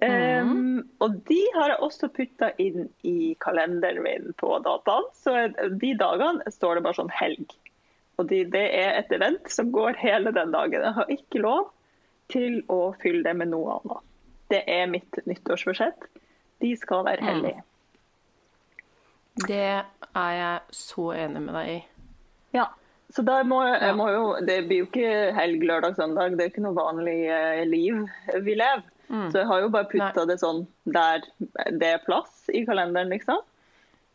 Um, 0.00 0.78
og 1.04 1.18
de 1.28 1.40
har 1.52 1.74
jeg 1.74 1.84
også 1.84 2.08
putta 2.16 2.48
inn 2.62 2.86
i 3.04 3.34
kalenderen 3.44 4.00
min 4.06 4.30
på 4.40 4.54
dataen. 4.64 5.10
Så 5.16 5.34
de 5.52 5.92
dagene 6.00 6.52
står 6.54 6.78
det 6.78 6.84
bare 6.86 7.00
sånn 7.02 7.12
helg. 7.12 7.52
Og 8.20 8.28
de, 8.30 8.42
det 8.48 8.64
er 8.78 8.96
et 9.00 9.12
event 9.12 9.50
som 9.52 9.72
går 9.74 9.98
hele 10.00 10.32
den 10.34 10.52
dagen. 10.54 10.80
Jeg 10.80 10.96
har 10.96 11.12
ikke 11.12 11.44
lov 11.44 11.68
til 12.32 12.62
å 12.72 12.94
fylle 13.02 13.24
det 13.26 13.36
med 13.36 13.52
noe 13.52 13.78
annet. 13.78 14.08
Det 14.52 14.62
er 14.68 14.88
mitt 14.90 15.20
nyttårsforsett. 15.28 16.08
De 16.62 16.72
skal 16.78 17.04
være 17.08 17.24
hellige. 17.24 17.62
Det 19.48 19.64
er 19.64 20.32
jeg 20.36 20.76
så 20.76 21.08
enig 21.16 21.40
med 21.46 21.56
deg 21.56 21.70
i. 21.72 21.80
Ja. 22.58 22.68
Så 23.12 23.24
da 23.24 23.42
må 23.44 23.58
jeg, 23.66 23.92
må 23.96 24.06
jo 24.08 24.22
Det 24.40 24.54
blir 24.64 24.78
jo 24.82 24.86
ikke 24.86 25.32
helg, 25.36 25.64
lørdag, 25.68 25.96
søndag. 25.98 26.36
Det 26.36 26.46
er 26.46 26.52
ikke 26.52 26.64
noe 26.64 26.76
vanlig 26.76 27.18
eh, 27.28 27.64
liv 27.68 28.04
vi 28.44 28.56
lever. 28.56 28.91
Så 29.12 29.42
jeg 29.42 29.46
har 29.46 29.60
jo 29.60 29.68
bare 29.68 29.88
putta 29.90 30.22
det 30.26 30.38
sånn 30.40 30.62
der 30.88 31.20
det 31.76 31.88
er 31.98 32.04
plass 32.06 32.46
i 32.48 32.62
kalenderen, 32.64 33.10
liksom. 33.12 33.42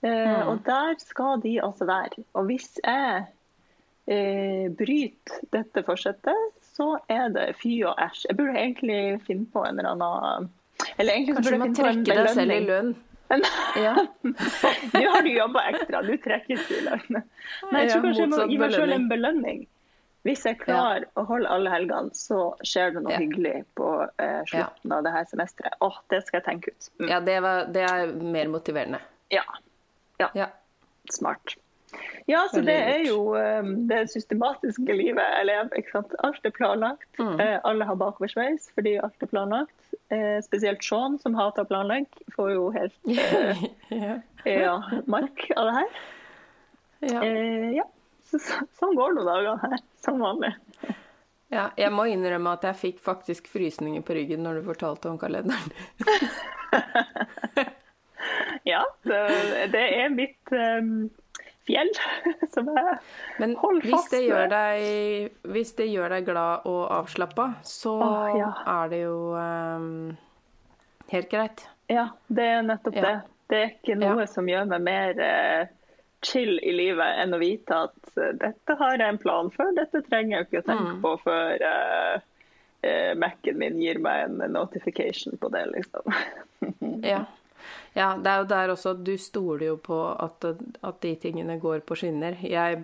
Eh, 0.01 0.47
Og 0.49 0.63
der 0.65 0.95
skal 1.01 1.39
de 1.43 1.55
altså 1.61 1.85
være. 1.89 2.23
Og 2.33 2.45
hvis 2.49 2.79
jeg 2.83 3.25
eh, 4.07 4.67
bryter 4.77 5.41
dette 5.53 5.83
forsettet, 5.85 6.49
så 6.77 6.95
er 7.09 7.29
det 7.33 7.47
fy 7.61 7.79
og 7.85 7.97
æsj. 8.01 8.25
Jeg 8.29 8.37
burde 8.37 8.57
egentlig 8.57 8.99
finne 9.27 9.45
på 9.53 9.63
en 9.65 9.79
eller 9.79 9.93
annen 9.95 10.49
Eller 10.97 11.13
egentlig 11.13 11.35
Kanskje 11.39 11.57
du 11.61 11.73
trekker 11.77 12.21
deg 12.23 12.29
selv 12.37 12.51
i 12.57 12.59
lønn. 12.65 12.95
Ja. 13.75 13.91
Nå 14.93 15.01
har 15.11 15.25
du 15.25 15.29
jobba 15.33 15.65
ekstra, 15.73 15.99
du 16.05 16.13
trekkes 16.23 16.69
i 16.71 16.77
lønn. 16.85 17.17
Nei, 17.73 17.81
jeg 17.83 17.89
tror 17.91 18.05
kanskje 18.05 18.21
jeg 18.23 18.29
må 18.31 18.45
gi 18.47 18.59
meg 18.61 18.71
selv 18.77 18.93
en 18.95 19.09
belønning. 19.11 19.65
Hvis 20.27 20.43
jeg 20.45 20.57
klarer 20.59 21.05
å 21.15 21.23
holde 21.29 21.47
alle 21.53 21.71
helgene, 21.71 22.11
så 22.17 22.49
skjer 22.67 22.93
det 22.97 23.03
noe 23.05 23.13
Ja. 23.15 23.19
hyggelig 23.23 23.61
på 23.79 23.87
eh, 24.19 24.41
slutten 24.51 24.91
av 24.97 25.05
det 25.05 25.13
her 25.15 25.27
semesteret. 25.29 25.77
Åh, 25.85 26.01
det 26.11 26.19
skal 26.27 26.41
jeg 26.41 26.45
tenke 26.49 26.73
ut. 26.73 26.89
Mm. 26.99 27.07
ja, 27.13 27.19
det, 27.29 27.37
var, 27.45 27.63
det 27.71 27.85
er 27.87 28.11
mer 28.35 28.51
motiverende. 28.51 28.99
Ja, 29.31 29.45
Ja. 30.19 30.49
smart. 31.09 31.55
Ja, 32.27 32.41
så 32.51 32.59
det 32.61 32.75
er 32.75 33.05
jo 33.07 33.31
um, 33.39 33.87
det 33.87 34.09
systematiske 34.11 34.91
livet 34.93 35.23
jeg 35.23 35.45
lever. 35.47 35.69
ikke 35.79 35.93
sant? 35.93 36.11
Alt 36.27 36.43
er 36.45 36.51
planlagt. 36.51 37.07
Mm. 37.21 37.39
Eh, 37.39 37.59
alle 37.63 37.87
har 37.87 37.95
bakoversveis 37.95 38.67
fordi 38.75 38.97
alt 38.99 39.23
er 39.23 39.31
planlagt. 39.31 39.77
Eh, 40.11 40.41
spesielt 40.43 40.83
Sean, 40.83 41.15
som 41.23 41.37
hater 41.39 41.63
å 41.63 41.69
planlegge, 41.69 42.27
får 42.35 42.51
jo 42.57 42.65
helt 42.75 42.97
eh, 43.07 43.63
ja. 44.03 44.17
ja, 44.67 44.75
mark 45.07 45.47
av 45.55 45.69
det 45.71 45.77
her. 45.79 45.95
Ja. 47.07 47.21
Eh, 47.23 47.69
ja. 47.77 47.87
Så, 48.27 48.39
så, 48.43 48.61
sånn 48.79 48.95
går 48.97 49.13
nå 49.15 49.23
dagene 49.27 49.57
her, 49.63 49.77
som 50.03 50.19
vanlig. 50.19 50.49
ja. 51.53 51.69
Jeg 51.79 51.91
må 51.95 52.03
innrømme 52.11 52.51
at 52.57 52.65
jeg 52.67 52.75
fikk 52.81 52.97
faktisk 53.05 53.47
frysninger 53.47 54.01
på 54.03 54.17
ryggen 54.17 54.43
når 54.43 54.59
du 54.59 54.65
fortalte 54.67 55.07
om 55.13 55.19
kalenderen. 55.21 55.71
Ja, 58.67 58.81
det, 59.07 59.79
er 59.79 60.09
mitt 60.11 60.51
um, 60.51 61.07
fjell 61.67 61.87
som 62.51 62.67
jeg 62.73 62.97
Men 63.39 63.53
Hold 63.61 63.79
hvis 63.85 63.93
fast 63.93 64.11
ved. 64.15 64.25
gjør 64.27 64.49
deg, 64.51 65.37
hvis 65.53 65.71
det 65.77 65.87
gjør 65.93 66.11
deg 66.17 66.25
glad 66.27 66.67
og 66.67 66.81
avslappa, 66.97 67.45
så 67.63 67.93
Åh, 68.03 68.35
ja. 68.41 68.49
er 68.73 68.91
det 68.91 68.99
jo 69.05 69.15
um, 69.37 69.87
helt 71.13 71.29
greit. 71.31 71.63
Ja, 71.87 72.09
det 72.27 72.49
er 72.57 72.65
nettopp 72.67 72.99
Ja. 72.99 73.05
det. 73.07 73.15
Det 73.47 73.59
er 73.63 73.69
ikke 73.77 73.95
noe 74.01 74.25
Ja. 74.25 74.27
som 74.27 74.49
gjør 74.51 74.65
meg 74.73 74.81
mer 74.83 75.21
eh, 75.23 75.67
chill 76.25 76.59
i 76.59 76.71
livet 76.73 77.19
enn 77.21 77.35
å 77.35 77.39
vite 77.41 77.75
at 77.87 78.17
eh, 78.17 78.33
dette 78.41 78.77
har 78.79 78.97
jeg 78.97 79.13
en 79.13 79.19
plan 79.21 79.51
for, 79.53 79.73
dette 79.77 80.01
trenger 80.07 80.37
jeg 80.37 80.47
ikke 80.47 80.63
å 80.63 80.67
tenke 80.71 80.93
Mm. 80.95 81.01
på 81.03 81.11
før 81.23 81.65
uh, 81.67 82.15
uh, 82.87 83.11
Mac-en 83.21 83.57
min 83.59 83.81
gir 83.81 83.99
meg 84.01 84.23
en 84.25 84.53
notification 84.53 85.37
på 85.37 85.51
det, 85.53 85.65
liksom. 85.75 86.15
Ja. 87.05 87.25
ja, 87.93 88.07
det 88.17 88.31
er 88.31 88.41
jo 88.41 88.47
der 88.49 88.71
også 88.73 88.95
at 88.95 89.03
du 89.05 89.13
stoler 89.21 89.67
jo 89.67 89.75
på 89.77 89.99
at, 90.09 90.45
at 90.81 90.97
de 91.03 91.13
tingene 91.21 91.59
går 91.61 91.83
på 91.85 91.95
skinner. 91.99 92.37
Jeg, 92.41 92.81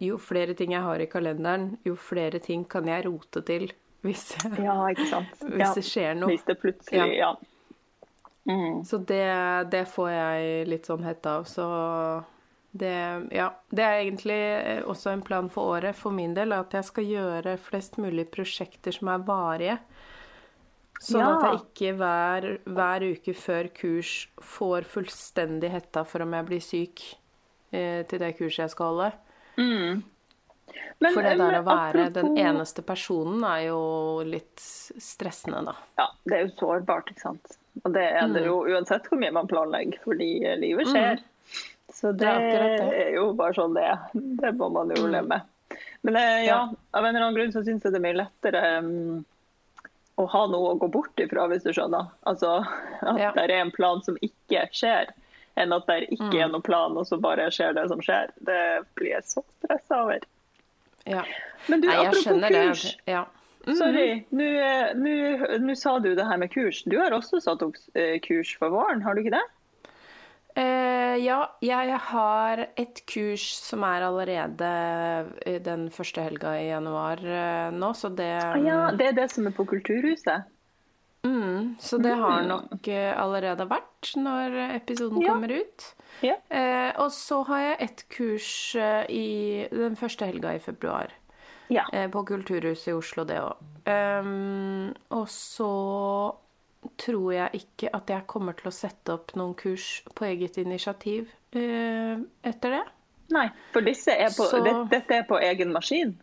jo 0.00 0.16
flere 0.18 0.54
ting 0.56 0.72
jeg 0.72 0.82
har 0.86 1.02
i 1.02 1.08
kalenderen, 1.10 1.74
jo 1.84 1.96
flere 2.00 2.40
ting 2.40 2.64
kan 2.64 2.88
jeg 2.88 3.04
rote 3.06 3.44
til 3.44 3.68
hvis, 4.00 4.30
Ja, 4.56 4.78
hvis 5.58 5.76
det 5.76 5.84
skjer 5.84 6.14
noe. 6.16 6.32
Hvis 6.32 6.46
det 6.48 6.56
plutselig, 6.62 7.18
ja. 7.20 7.34
Mm. 8.48 8.84
Så 8.88 8.98
det, 9.04 9.26
det 9.70 9.84
får 9.92 10.10
jeg 10.10 10.68
litt 10.72 10.88
sånn 10.88 11.04
hett 11.04 11.26
av. 11.28 11.44
Så 11.44 11.66
det 12.72 13.28
Ja. 13.32 13.50
Det 13.70 13.82
er 13.84 14.00
egentlig 14.04 14.38
eh, 14.66 14.82
også 14.84 15.12
en 15.12 15.22
plan 15.22 15.48
for 15.50 15.76
året 15.78 15.94
for 15.96 16.10
min 16.12 16.34
del, 16.34 16.52
at 16.52 16.70
jeg 16.70 16.84
skal 16.84 17.04
gjøre 17.04 17.58
flest 17.58 17.96
mulig 17.98 18.28
prosjekter 18.30 18.92
som 18.92 19.08
er 19.08 19.18
varige. 19.18 19.78
Sånn 21.00 21.20
Ja. 21.20 21.36
at 21.36 21.42
jeg 21.42 21.60
ikke 21.64 21.96
hver, 21.96 22.58
hver 22.64 23.00
uke 23.12 23.34
før 23.34 23.68
kurs 23.74 24.28
får 24.40 24.82
fullstendig 24.84 25.70
hetta 25.70 26.04
for 26.04 26.22
om 26.22 26.32
jeg 26.32 26.46
blir 26.46 26.60
syk 26.60 27.00
eh, 27.72 28.02
til 28.04 28.18
det 28.18 28.36
kurset 28.36 28.66
jeg 28.66 28.70
skal 28.70 28.86
holde. 28.94 29.12
Men, 31.00 31.14
For 31.14 31.22
det 31.24 31.38
der 31.38 31.50
men 31.54 31.62
å 31.62 31.64
være 31.66 32.10
den 32.12 32.36
eneste 32.38 32.82
personen 32.86 33.42
er 33.48 33.64
jo 33.70 34.20
litt 34.28 34.60
stressende, 34.60 35.64
da. 35.70 35.74
Ja, 35.98 36.06
det 36.28 36.36
er 36.36 36.44
jo 36.44 36.52
sårbart, 36.60 37.08
ikke 37.10 37.20
sant. 37.24 37.56
Og 37.84 37.92
det 37.94 38.02
er 38.04 38.26
Mm. 38.28 38.34
det 38.34 38.44
jo 38.44 38.58
uansett 38.68 39.08
hvor 39.08 39.18
mye 39.18 39.32
man 39.32 39.48
planlegger, 39.48 39.98
fordi 40.04 40.44
eh, 40.44 40.56
livet 40.60 40.86
skjer. 40.86 41.20
Så 41.92 42.12
det 42.12 42.26
Det 42.26 42.58
er. 42.58 42.80
Mm. 42.84 43.14
jo 43.14 43.32
bare 43.38 43.54
sånn 43.56 43.74
det 43.74 43.82
er. 43.84 43.98
Det 44.14 44.52
må 44.58 44.68
man 44.72 44.90
jo 44.94 45.06
leve 45.06 45.26
med. 45.26 45.40
Men 46.02 46.16
eh, 46.16 46.44
ja, 46.46 46.60
av 46.94 47.04
en 47.04 47.14
eller 47.14 47.26
annen 47.26 47.36
grunn 47.36 47.52
så 47.52 47.62
syns 47.66 47.82
jeg 47.84 47.92
det 47.92 47.98
er 48.00 48.04
mye 48.06 48.18
lettere 48.20 48.62
um, 48.78 49.24
å 50.20 50.26
ha 50.28 50.46
noe 50.52 50.72
å 50.74 50.78
gå 50.80 50.88
bort 50.92 51.20
ifra, 51.22 51.46
hvis 51.50 51.62
du 51.64 51.72
skjønner. 51.76 52.08
Altså 52.26 52.60
at 53.02 53.18
Ja. 53.20 53.32
det 53.36 53.44
er 53.50 53.54
en 53.60 53.70
plan 53.74 54.02
som 54.02 54.16
ikke 54.22 54.66
skjer, 54.72 55.10
enn 55.56 55.72
at 55.76 55.86
det 55.86 56.08
ikke 56.10 56.30
Mm. 56.30 56.40
er 56.44 56.48
noen 56.54 56.62
plan, 56.64 56.96
og 56.96 57.06
så 57.06 57.18
bare 57.20 57.50
skjer 57.50 57.74
det 57.74 57.88
som 57.88 58.00
skjer. 58.00 58.30
Det 58.40 58.60
blir 58.96 59.10
jeg 59.16 59.22
så 59.24 59.42
stressa 59.60 60.02
over. 60.04 60.20
Ja. 61.06 61.24
Men 61.68 61.80
du, 61.80 61.88
Nei, 61.88 61.96
apropos 62.06 62.24
kurs. 62.24 62.82
det. 62.96 63.12
Ja. 63.12 63.24
Sorry, 63.76 64.24
nå 64.32 64.44
eh, 64.44 64.92
nå- 64.96 65.58
nå 65.60 65.74
sa 65.76 65.98
du 65.98 66.14
det 66.14 66.24
her 66.24 66.36
med 66.38 66.50
kurs. 66.50 66.82
Du 66.84 66.98
har 66.98 67.10
også 67.12 67.40
satt 67.42 67.62
opp 67.62 67.76
eh, 67.94 68.18
kurs 68.20 68.56
for 68.56 68.70
våren, 68.70 69.02
har 69.02 69.14
du 69.14 69.20
ikke 69.22 69.36
det? 69.36 69.44
Eh, 70.56 71.16
ja, 71.22 71.36
jeg 71.62 71.98
har 72.10 72.64
et 72.76 73.02
kurs 73.06 73.44
som 73.62 73.84
er 73.86 74.02
allerede 74.02 74.70
den 75.64 75.90
første 75.94 76.22
helga 76.26 76.56
i 76.58 76.68
januar 76.70 77.20
uh, 77.22 77.70
nå, 77.76 77.92
så 77.94 78.10
det 78.14 78.30
Ah, 78.42 78.56
ja, 78.58 78.80
det 78.96 79.06
er 79.12 79.12
det 79.12 79.28
som 79.30 79.46
er 79.46 79.54
på 79.54 79.64
Kulturhuset. 79.70 80.44
mm, 81.22 81.76
Så 81.78 81.98
det 82.02 82.16
har 82.16 82.42
nok 82.48 82.88
uh, 82.88 83.12
allerede 83.22 83.68
vært 83.70 84.14
når 84.16 84.58
episoden 84.80 85.22
Ja. 85.22 85.32
kommer 85.32 85.52
ut. 85.60 85.94
Ja. 86.22 86.34
Eh, 86.50 86.92
og 86.98 87.10
så 87.12 87.42
har 87.46 87.60
jeg 87.60 87.76
et 87.80 88.04
kurs 88.10 88.74
eh, 88.76 89.04
i 89.08 89.66
den 89.70 89.96
første 89.96 90.26
helga 90.26 90.54
i 90.54 90.58
februar. 90.58 91.12
Ja. 91.70 91.84
Eh, 91.92 92.08
på 92.10 92.24
Kulturhuset 92.26 92.88
i 92.90 92.92
Oslo, 92.96 93.24
det 93.24 93.38
òg. 93.38 93.56
Um, 93.86 94.92
og 95.10 95.28
så 95.28 95.70
tror 96.96 97.32
jeg 97.34 97.50
ikke 97.60 97.90
at 97.92 98.08
jeg 98.08 98.26
kommer 98.26 98.56
til 98.56 98.70
å 98.70 98.72
sette 98.74 99.12
opp 99.12 99.34
noen 99.36 99.54
kurs 99.54 100.02
på 100.16 100.24
eget 100.30 100.56
initiativ 100.62 101.28
eh, 101.52 102.16
etter 102.46 102.70
det. 102.78 102.82
Nei, 103.30 103.46
for 103.72 103.84
disse 103.86 104.10
er 104.16 104.32
på, 104.34 104.46
Så- 104.50 104.62
dette, 104.64 104.88
dette 104.90 105.18
er 105.20 105.26
på 105.28 105.38
egen 105.44 105.70
maskin, 105.72 106.14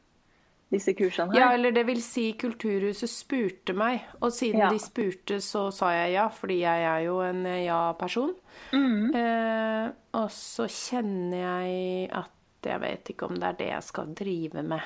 disse 0.73 0.91
kursene 0.97 1.31
her. 1.31 1.39
Ja, 1.39 1.51
eller 1.53 1.71
det 1.71 1.85
vil 1.87 2.01
si 2.03 2.33
Kulturhuset 2.33 3.07
spurte 3.09 3.73
meg, 3.77 4.01
og 4.21 4.31
siden 4.35 4.59
Ja. 4.65 4.69
de 4.73 4.79
spurte, 4.83 5.37
så 5.39 5.71
sa 5.71 5.91
jeg 5.93 6.13
ja, 6.17 6.27
fordi 6.27 6.59
jeg 6.65 6.83
er 6.83 7.05
jo 7.05 7.19
en 7.21 7.45
eh, 7.45 7.65
ja-person. 7.67 8.33
Mm. 8.73 9.15
Eh, 9.15 9.91
og 10.19 10.29
så 10.35 10.65
kjenner 10.67 11.37
jeg 11.69 12.09
at 12.11 12.31
jeg 12.67 12.79
vet 12.81 13.13
ikke 13.13 13.29
om 13.29 13.35
det 13.39 13.43
er 13.47 13.53
det 13.61 13.67
jeg 13.69 13.83
skal 13.83 14.13
drive 14.17 14.63
med. 14.63 14.81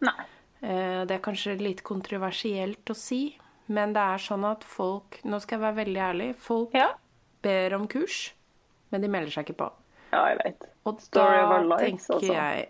Nei. 0.00 0.24
Eh, 0.62 1.04
Det 1.06 1.14
er 1.14 1.22
kanskje 1.22 1.54
litt 1.60 1.82
kontroversielt 1.84 2.84
å 2.90 2.96
si, 2.96 3.36
men 3.70 3.92
det 3.94 4.02
er 4.02 4.18
sånn 4.22 4.44
at 4.50 4.64
folk 4.66 5.20
Nå 5.24 5.38
skal 5.40 5.58
jeg 5.58 5.64
være 5.68 5.78
veldig 5.84 6.00
ærlig. 6.10 6.28
Folk 6.42 6.74
Ja. 6.74 6.88
ber 7.42 7.74
om 7.78 7.86
kurs, 7.88 8.32
men 8.90 9.00
de 9.04 9.08
melder 9.08 9.30
seg 9.36 9.44
ikke 9.48 9.58
på. 9.62 9.70
ja, 10.12 10.24
jeg 10.32 10.38
vet. 10.44 10.66
Og 10.86 11.00
Story 11.04 11.38
of 11.44 11.50
our 11.54 11.64
lives 11.70 12.08
jeg 12.24 12.68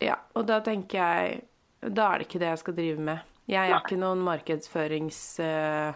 Ja, 0.00 0.16
og 0.34 0.46
da 0.48 0.60
tenker 0.64 0.98
jeg 0.98 1.42
Da 1.94 2.12
er 2.14 2.18
det 2.18 2.26
ikke 2.28 2.38
det 2.40 2.48
jeg 2.54 2.58
skal 2.58 2.74
drive 2.74 2.98
med. 3.00 3.20
Jeg 3.48 3.68
er 3.70 3.74
Nei. 3.74 3.80
ikke 3.80 3.96
noen 3.98 4.20
markedsføringsekspert. 4.24 5.94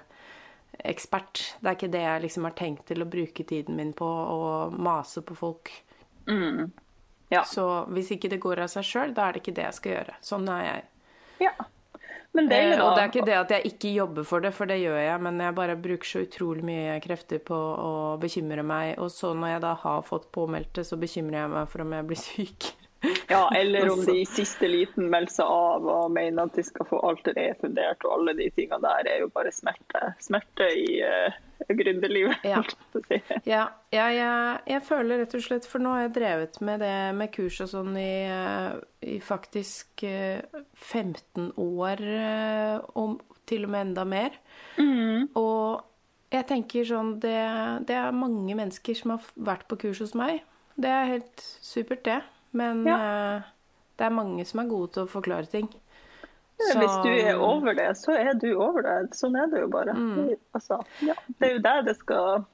det 1.62 1.68
er 1.68 1.74
ikke 1.76 1.90
det 1.92 2.00
jeg 2.02 2.22
liksom 2.22 2.44
har 2.48 2.54
tenkt 2.58 2.86
til 2.86 3.02
å 3.04 3.10
bruke 3.10 3.44
tiden 3.46 3.76
min 3.76 3.92
på, 3.92 4.04
å 4.06 4.70
mase 4.72 5.20
på 5.22 5.34
folk. 5.36 5.70
Mm. 6.26 6.70
Ja. 7.30 7.42
Så 7.44 7.84
hvis 7.92 8.10
ikke 8.14 8.28
det 8.30 8.40
går 8.40 8.58
av 8.64 8.68
seg 8.72 8.84
sjøl, 8.84 9.12
da 9.14 9.28
er 9.28 9.32
det 9.36 9.42
ikke 9.42 9.54
det 9.56 9.64
jeg 9.68 9.74
skal 9.78 9.92
gjøre. 9.92 10.14
Sånn 10.24 10.48
er 10.48 10.64
jeg. 10.64 10.82
ja. 11.48 11.52
Men 12.34 12.48
deilig, 12.50 12.72
Eh, 12.74 12.78
da. 12.78 12.84
og 12.88 12.96
det 12.96 13.02
er 13.04 13.10
ikke 13.12 13.26
det 13.26 13.34
at 13.38 13.50
jeg 13.54 13.66
ikke 13.70 13.90
jobber 13.94 14.24
for 14.26 14.40
det, 14.42 14.50
for 14.54 14.66
det 14.66 14.80
gjør 14.80 14.96
jeg, 14.98 15.20
men 15.22 15.38
jeg 15.40 15.54
bare 15.54 15.76
bruker 15.76 16.04
så 16.08 16.22
utrolig 16.26 16.64
mye 16.66 16.96
krefter 17.04 17.38
på 17.38 17.54
å 17.54 17.92
bekymre 18.18 18.64
meg. 18.66 18.96
Og 18.98 19.10
så 19.14 19.30
når 19.38 19.52
jeg 19.54 19.60
da 19.62 19.74
har 19.84 20.02
fått 20.02 20.32
påmeldte, 20.34 20.82
så 20.84 20.98
bekymrer 20.98 21.44
jeg 21.44 21.50
meg 21.54 21.68
for 21.70 21.84
om 21.86 21.92
jeg 21.94 22.06
blir 22.10 22.16
syk. 22.28 22.72
Ja, 23.34 23.48
eller 23.56 23.90
om 23.90 23.98
Altså. 23.98 24.10
de 24.12 24.20
i 24.20 24.26
siste 24.28 24.68
liten 24.68 25.08
melder 25.12 25.32
seg 25.36 25.46
av 25.50 25.86
og 25.88 26.10
mener 26.14 26.48
at 26.48 26.54
de 26.58 26.64
skal 26.66 26.86
få 26.88 27.00
alt 27.08 27.26
refundert, 27.36 28.04
og 28.04 28.18
alle 28.18 28.34
de 28.38 28.50
tingene 28.56 28.80
der 28.84 29.10
er 29.14 29.24
jo 29.24 29.30
bare 29.34 29.52
smerte. 29.54 30.02
Smerte 30.24 30.68
i 30.76 31.00
uh, 31.04 31.36
gründerlivet, 31.68 32.44
Ja. 32.44 32.62
si. 32.92 33.20
Ja, 33.54 33.68
ja 33.94 34.08
jeg, 34.12 34.58
jeg 34.74 34.82
føler 34.88 35.22
rett 35.22 35.34
og 35.38 35.44
slett 35.44 35.66
For 35.68 35.82
nå 35.82 35.92
har 35.94 36.06
jeg 36.06 36.14
drevet 36.18 36.60
med 36.64 36.80
det 36.84 36.94
med 37.16 37.32
kurs 37.34 37.60
og 37.64 37.70
sånn 37.72 37.96
i, 37.96 38.24
eh, 38.28 38.76
i 39.14 39.18
faktisk 39.24 40.04
eh, 40.08 40.42
15 40.74 41.52
år, 41.60 42.02
eh, 42.02 42.78
og 43.00 43.20
til 43.48 43.66
og 43.66 43.74
med 43.74 43.88
enda 43.90 44.04
mer. 44.08 44.36
Og 45.36 45.82
jeg 46.34 46.46
tenker 46.48 46.86
sånn 46.88 47.14
det, 47.22 47.36
det 47.86 47.96
er 47.98 48.16
mange 48.16 48.56
mennesker 48.56 48.96
som 48.98 49.14
har 49.14 49.26
vært 49.36 49.66
på 49.70 49.76
kurs 49.84 50.00
hos 50.02 50.14
meg. 50.18 50.40
Det 50.80 50.90
er 50.90 51.10
helt 51.12 51.44
supert, 51.62 52.02
det. 52.08 52.16
Men 52.54 52.84
eh, 52.86 53.42
det 53.98 54.06
er 54.06 54.14
mange 54.14 54.44
som 54.46 54.60
er 54.62 54.68
gode 54.70 54.92
til 54.94 55.04
å 55.06 55.10
forklare 55.10 55.46
ting. 55.50 55.68
Så- 56.58 56.78
Hvis 56.78 56.96
du 57.02 57.10
er 57.10 57.40
over 57.42 57.74
det, 57.74 57.88
så 57.98 58.14
er 58.14 58.34
du 58.38 58.52
over 58.54 58.82
det. 58.86 58.96
Sånn 59.18 59.34
er 59.40 59.48
det 59.50 59.60
jo 59.64 59.68
bare. 59.72 59.94
Mm. 59.98 60.36
Altså, 60.54 60.78
ja. 61.02 61.14
Det 61.38 61.48
er 61.48 61.56
jo 61.56 61.62
der 61.64 61.82
det 61.82 61.96
skal 61.98 62.44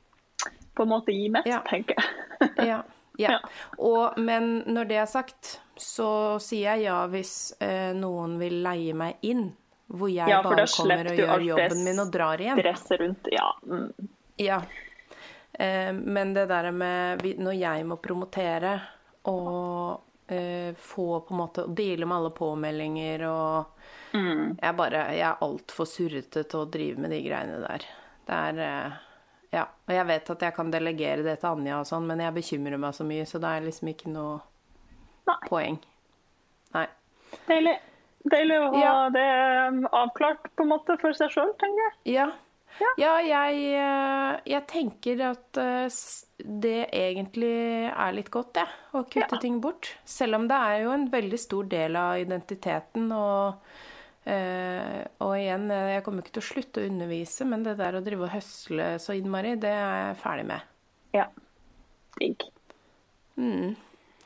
på 0.75 0.87
en 0.87 0.89
måte 0.95 1.13
gi 1.13 1.29
mest, 1.29 1.47
Ja. 1.51 1.61
tenker 1.69 1.97
jeg. 2.01 2.51
Ja. 2.57 2.65
ja. 2.67 2.83
Ja. 3.21 3.39
Og, 3.79 4.17
men 4.17 4.63
når 4.67 4.87
det 4.89 4.97
er 5.03 5.07
sagt, 5.11 5.59
så 5.77 6.39
sier 6.41 6.71
jeg 6.79 6.87
ja 6.87 7.03
hvis 7.13 7.53
eh, 7.61 7.91
noen 7.93 8.39
vil 8.41 8.63
leie 8.65 8.95
meg 8.97 9.19
inn. 9.23 9.51
Hvor 9.91 10.09
jeg 10.09 10.31
Ja, 10.31 10.39
bare 10.41 10.65
kommer 10.71 11.11
og 11.11 11.19
gjør 11.19 11.43
jobben 11.45 11.85
min 11.85 11.99
og 12.01 12.13
drar 12.15 12.41
igjen. 12.41 12.61
Rundt. 13.01 13.29
Ja. 13.35 13.51
Mm. 13.67 14.09
Ja. 14.39 14.61
Eh, 15.53 15.93
men 15.93 16.33
det 16.33 16.47
der 16.49 16.71
med 16.73 17.21
når 17.43 17.59
jeg 17.59 17.85
må 17.91 17.97
promotere 18.01 18.79
og 19.29 20.01
eh, 20.33 20.73
få 20.79 21.21
på 21.27 21.35
en 21.35 21.41
måte 21.43 21.65
å 21.67 21.75
deale 21.75 22.07
med 22.07 22.17
alle 22.21 22.31
påmeldinger 22.37 23.27
og 23.31 23.77
Mm. 24.11 24.57
Jeg 24.59 24.75
bare 24.75 25.01
Jeg 25.15 25.21
er 25.23 25.37
altfor 25.47 25.87
surrete 25.87 26.43
til 26.51 26.59
å 26.65 26.67
drive 26.67 26.99
med 26.99 27.13
de 27.15 27.21
greiene 27.23 27.61
der. 27.63 27.85
Det 28.27 28.35
er 28.35 28.59
eh, 28.65 28.97
Ja. 29.53 29.63
Og 29.87 29.93
jeg 29.95 30.07
vet 30.09 30.31
at 30.31 30.41
jeg 30.43 30.55
kan 30.57 30.71
delegere 30.71 31.23
det 31.23 31.37
til 31.41 31.51
Anja 31.53 31.77
og 31.79 31.87
sånn, 31.87 32.07
men 32.07 32.19
jeg 32.19 32.35
bekymrer 32.35 32.79
meg 32.79 32.95
så 32.95 33.05
mye, 33.07 33.23
så 33.27 33.39
det 33.43 33.47
er 33.55 33.61
liksom 33.69 33.89
ikke 33.93 34.11
noe 34.11 34.41
Nei. 35.31 35.37
poeng. 35.49 35.79
Nei. 36.75 36.87
Deilig. 37.47 37.77
Deilig 38.31 38.59
å 38.61 38.73
ha 38.75 38.81
Ja. 38.83 38.95
det 39.15 39.29
um, 39.71 39.87
avklart 39.93 40.51
på 40.57 40.63
en 40.67 40.73
måte 40.75 40.99
for 41.01 41.13
seg 41.15 41.31
sjøl, 41.31 41.55
tenker 41.63 41.83
jeg. 41.87 42.15
Ja. 42.15 42.27
Ja. 42.81 42.91
Ja, 42.97 43.13
jeg, 43.21 43.61
eh, 43.77 44.41
jeg 44.49 44.65
tenker 44.71 45.21
at 45.31 45.59
eh, 45.61 45.99
det 46.65 46.89
egentlig 46.97 47.53
er 47.93 48.15
litt 48.17 48.31
godt, 48.33 48.57
ja, 48.63 48.67
Å 48.97 49.03
kutte 49.05 49.37
Ja. 49.37 49.41
ting 49.43 49.61
bort. 49.61 49.91
Selv 50.09 50.39
om 50.39 50.47
det 50.49 50.57
er 50.57 50.83
jo 50.87 50.95
en 50.95 51.09
veldig 51.13 51.39
stor 51.39 51.69
del 51.69 51.97
av 52.01 52.17
identiteten. 52.23 53.11
Og, 53.13 53.61
eh, 54.25 55.05
og 55.21 55.35
igjen, 55.37 55.69
jeg 55.71 56.05
kommer 56.07 56.25
ikke 56.25 56.39
til 56.39 56.43
å 56.43 56.49
slutte 56.49 56.81
å 56.83 56.89
undervise, 56.89 57.47
men 57.47 57.63
det 57.67 57.77
der 57.79 57.99
å 58.01 58.05
drive 58.05 58.25
og 58.27 58.33
høsle 58.35 58.95
så 58.99 59.17
innmari, 59.19 59.57
det 59.61 59.75
er 59.75 59.93
jeg 60.09 60.17
ferdig 60.25 60.47
med. 60.47 60.61
Ja. 61.13 61.27
Digg. 62.19 62.49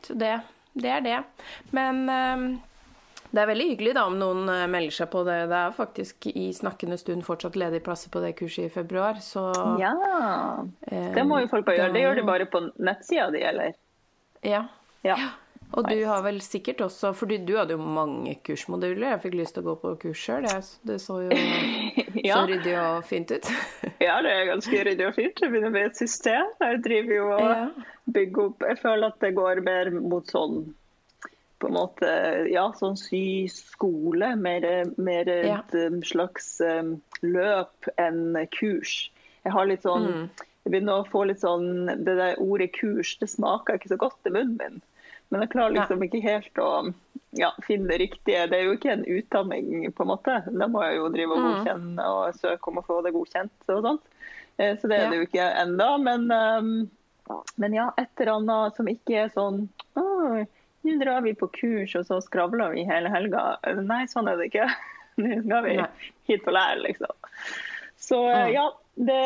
Så 0.05 0.15
det, 0.19 0.33
det 0.75 0.91
er 0.91 1.01
det. 1.05 1.19
Men 1.73 2.07
det 3.35 3.43
er 3.43 3.49
veldig 3.51 3.65
hyggelig 3.73 3.95
da 3.97 4.05
om 4.07 4.17
noen 4.21 4.49
eh, 4.53 4.65
melder 4.71 4.95
seg 4.95 5.09
på 5.13 5.25
det. 5.27 5.39
Det 5.51 5.61
er 5.61 5.73
faktisk 5.77 6.27
i 6.31 6.49
snakkende 6.55 6.99
stund 7.01 7.25
fortsatt 7.27 7.57
ledige 7.59 7.83
plasser 7.87 8.13
på 8.15 8.23
det 8.23 8.35
kurset 8.39 8.69
i 8.69 8.73
februar, 8.75 9.19
så 9.25 9.49
Ja. 9.81 9.93
eh, 10.87 11.13
Det 11.17 11.25
må 11.27 11.41
jo 11.43 11.49
folk 11.51 11.67
bare 11.67 11.77
gjøre. 11.83 11.93
Det 11.97 12.03
gjør 12.07 12.15
de 12.21 12.23
bare 12.31 12.47
på 12.47 12.61
nettsida 12.79 13.31
di, 13.35 13.43
eller? 13.43 13.75
Ja. 14.45 14.67
Ja. 15.05 15.17
Og 15.75 15.89
du 15.91 16.05
har 16.07 16.21
vel 16.23 16.37
sikkert 16.45 16.79
også 16.85 17.11
For 17.17 17.27
du, 17.27 17.39
du 17.43 17.57
hadde 17.57 17.75
jo 17.75 17.79
mange 17.83 18.37
kursmoduler. 18.47 19.09
Jeg 19.17 19.23
fikk 19.25 19.35
lyst 19.41 19.55
til 19.57 19.65
å 19.65 19.73
gå 19.73 19.75
på 19.83 19.95
kurs 20.05 20.21
sjøl. 20.23 20.45
Det 20.87 21.01
så 21.03 21.17
jo 21.25 21.31
Ja. 22.25 22.37
så 22.37 22.45
ryddig 22.47 22.77
og 22.79 23.05
fint 23.09 23.33
ut. 23.35 23.49
ja, 24.05 24.21
det 24.23 24.31
er 24.31 24.47
ganske 24.53 24.85
ryddig 24.87 25.09
og 25.09 25.17
fint. 25.17 25.35
Det 25.41 25.51
begynner 25.51 25.73
å 25.73 25.75
bli 25.75 25.83
et 25.89 25.97
system. 25.99 26.47
Jeg 26.63 26.83
driver 26.85 27.15
jo 27.17 27.27
og 27.33 27.41
Ja. 27.49 27.69
bygger 28.15 28.45
opp 28.47 28.63
Jeg 28.69 28.79
føler 28.85 29.07
at 29.11 29.19
det 29.25 29.33
går 29.35 29.63
mer 29.67 29.91
mot 29.99 30.31
sånn 30.31 30.75
på 31.65 31.71
en 31.71 31.77
måte, 31.79 32.09
ja, 32.53 32.67
sånn 32.77 32.97
syskole. 33.01 34.35
Mer, 34.37 34.67
mer 35.01 35.31
Ja. 35.45 35.59
et 35.63 35.75
um, 35.89 36.03
slags 36.05 36.61
um, 36.61 36.99
løp 37.23 37.89
enn 37.97 38.37
kurs. 38.53 39.11
Jeg 39.45 39.53
har 39.53 39.67
litt 39.71 39.83
sånn 39.87 40.05
Mm. 40.11 40.29
Jeg 40.65 40.73
begynner 40.73 41.03
å 41.03 41.09
få 41.13 41.27
litt 41.29 41.41
sånn 41.43 41.87
Det 42.05 42.15
der 42.17 42.39
ordet 42.41 42.71
kurs, 42.73 43.19
det 43.21 43.29
smaker 43.29 43.77
ikke 43.77 43.91
så 43.93 43.99
godt 44.01 44.27
i 44.27 44.31
munnen 44.33 44.57
min. 44.57 44.79
Men 45.31 45.43
jeg 45.45 45.51
klarer 45.53 45.75
liksom 45.77 46.01
ikke 46.07 46.23
helt 46.25 46.55
å 46.63 46.71
ja, 47.37 47.51
finne 47.67 47.89
det 47.91 47.99
riktige. 48.01 48.47
Det 48.49 48.59
er 48.61 48.65
jo 48.69 48.77
ikke 48.77 48.93
en 48.93 49.05
utdanning, 49.05 49.93
på 49.93 50.05
en 50.05 50.09
måte. 50.13 50.37
Da 50.47 50.69
må 50.71 50.85
jeg 50.87 50.97
jo 51.01 51.09
drive 51.13 51.33
og 51.33 51.39
Mm. 51.43 51.47
godkjenne 51.51 52.05
og 52.07 52.35
søke 52.39 52.69
om 52.71 52.79
å 52.81 52.85
få 52.87 53.03
det 53.03 53.13
godkjent 53.13 53.69
og 53.75 53.83
sånt. 53.83 54.03
Eh, 54.59 54.77
Så 54.77 54.89
det 54.89 55.01
er 55.01 55.11
det 55.11 55.19
jo 55.19 55.27
ikke 55.27 55.49
ennå. 55.65 55.89
Men, 56.01 56.31
um, 56.31 56.91
men 57.59 57.75
ja, 57.75 57.91
et 57.99 58.09
eller 58.21 58.33
annet 58.39 58.77
som 58.77 58.87
ikke 58.87 59.25
er 59.25 59.29
sånn 59.35 59.69
«Å, 59.97 60.05
Nå 60.85 60.97
drar 61.01 61.23
vi 61.25 61.35
på 61.39 61.49
kurs, 61.49 61.95
og 61.97 62.07
så 62.09 62.19
skravler 62.25 62.75
vi 62.75 62.85
hele 62.89 63.09
helga. 63.13 63.45
Nei, 63.81 64.03
sånn 64.11 64.29
er 64.29 64.37
det 64.41 64.51
ikke. 64.51 64.67
Nå 65.23 65.39
skal 65.45 65.65
vi 65.69 65.77
hit 66.29 66.49
og 66.51 66.57
lære, 66.57 66.83
liksom. 66.89 67.15
Så 68.05 68.19
eh, 68.29 68.43
Mm. 68.45 68.53
ja, 68.53 68.65
det 68.95 69.21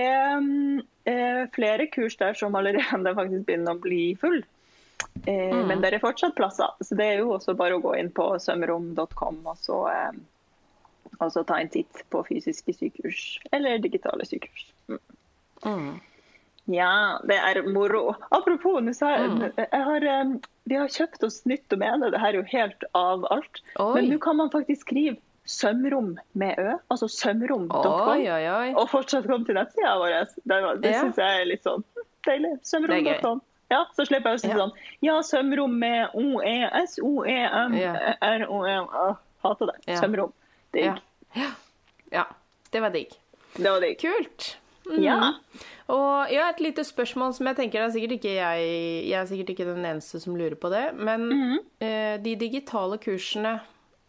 er 0.00 0.40
mm, 0.42 0.80
eh, 1.06 1.42
flere 1.54 1.86
kurs 1.92 2.16
der 2.18 2.34
som 2.34 2.54
allerede 2.58 3.14
faktisk 3.20 3.46
begynner 3.46 3.76
å 3.76 3.82
bli 3.84 4.02
full. 4.20 4.42
Eh, 5.26 5.52
Mm. 5.52 5.66
Men 5.68 5.80
det 5.82 5.92
er 5.92 6.02
fortsatt 6.02 6.34
plasser, 6.34 6.72
så 6.80 6.96
det 6.98 7.06
er 7.06 7.18
jo 7.22 7.34
også 7.36 7.54
bare 7.58 7.76
å 7.78 7.82
gå 7.84 7.94
inn 8.00 8.10
på 8.10 8.26
sømrom.com 8.42 9.42
og 9.46 9.88
eh, 9.92 10.12
og 11.20 11.28
så 11.30 11.42
ta 11.46 11.58
en 11.60 11.68
titt 11.70 12.00
på 12.10 12.22
fysiske 12.26 12.72
sykehus 12.74 13.38
eller 13.52 13.78
digitale 13.78 14.24
sykehus. 14.26 14.64
Mm. 14.88 14.98
Mm. 15.66 16.00
Ja, 16.70 17.18
det 17.26 17.36
er 17.36 17.62
moro. 17.66 18.14
Apropos, 18.30 18.80
Mm. 18.80 19.52
jeg 19.56 19.68
har, 19.84 20.04
eh, 20.04 20.24
vi 20.64 20.74
har 20.76 20.86
kjøpt 20.88 21.22
oss 21.26 21.44
nytt 21.44 21.68
domene. 21.68 22.10
Det 22.10 22.20
her 22.20 22.28
er 22.28 22.32
jo 22.38 22.42
helt 22.52 22.84
av 22.94 23.24
alt. 23.30 23.60
Oi. 23.80 23.94
Men 23.94 24.10
nå 24.12 24.18
kan 24.20 24.36
man 24.36 24.50
faktisk 24.50 24.80
skrive 24.86 25.16
sømrom 25.44 26.18
med 26.34 26.54
ø, 26.58 26.76
altså 26.88 27.08
sømrom.com, 27.10 27.82
og 28.78 28.88
fortsatt 28.88 29.26
komme 29.26 29.44
til 29.44 29.54
nettsida 29.58 29.96
vår. 29.98 30.26
Det, 30.46 30.80
det 30.82 30.92
syns 31.02 31.16
jeg 31.16 31.40
er 31.40 31.44
litt 31.50 31.64
sånn 31.64 31.82
deilig. 32.26 32.52
Sømrom.com. 32.62 33.40
Ja, 33.72 33.84
så 33.96 34.04
slipper 34.06 34.30
jeg 34.30 34.38
å 34.38 34.40
si 34.40 34.48
sånn 34.60 34.72
Ja, 35.02 35.18
sømrom 35.22 35.72
med 35.80 36.10
O-E-S-O-E-M-R-O-M. 37.72 38.86
Hater 39.42 39.66
det. 39.66 39.96
Sømrom. 39.98 40.32
Digg. 40.72 41.00
Ja. 41.34 41.46
ja. 42.12 42.24
Det 42.70 42.80
var 42.80 42.90
digg. 42.90 43.10
Det 43.56 43.70
var 43.70 43.80
digg. 43.80 43.98
Kult. 44.00 44.56
Ja. 44.98 45.34
Og 45.92 46.32
ja, 46.32 46.48
et 46.50 46.60
lite 46.62 46.84
spørsmål 46.84 47.34
som 47.36 47.46
jeg 47.46 47.58
tenker 47.58 47.78
det 47.78 47.86
er 47.86 47.94
sikkert 47.94 48.14
ikke 48.16 48.32
jeg 48.34 48.70
Jeg 49.08 49.18
er 49.20 49.28
sikkert 49.30 49.52
ikke 49.54 49.66
den 49.68 49.84
eneste 49.86 50.20
som 50.22 50.36
lurer 50.38 50.56
på 50.58 50.72
det, 50.72 50.88
men 50.98 51.28
mm. 51.30 51.58
eh, 51.84 52.14
de 52.24 52.36
digitale 52.40 52.98
kursene 53.02 53.60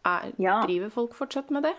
er, 0.04 0.32
Ja. 0.42 0.62
Driver 0.66 0.90
folk 0.90 1.14
fortsatt 1.16 1.52
med 1.54 1.68
det? 1.70 1.76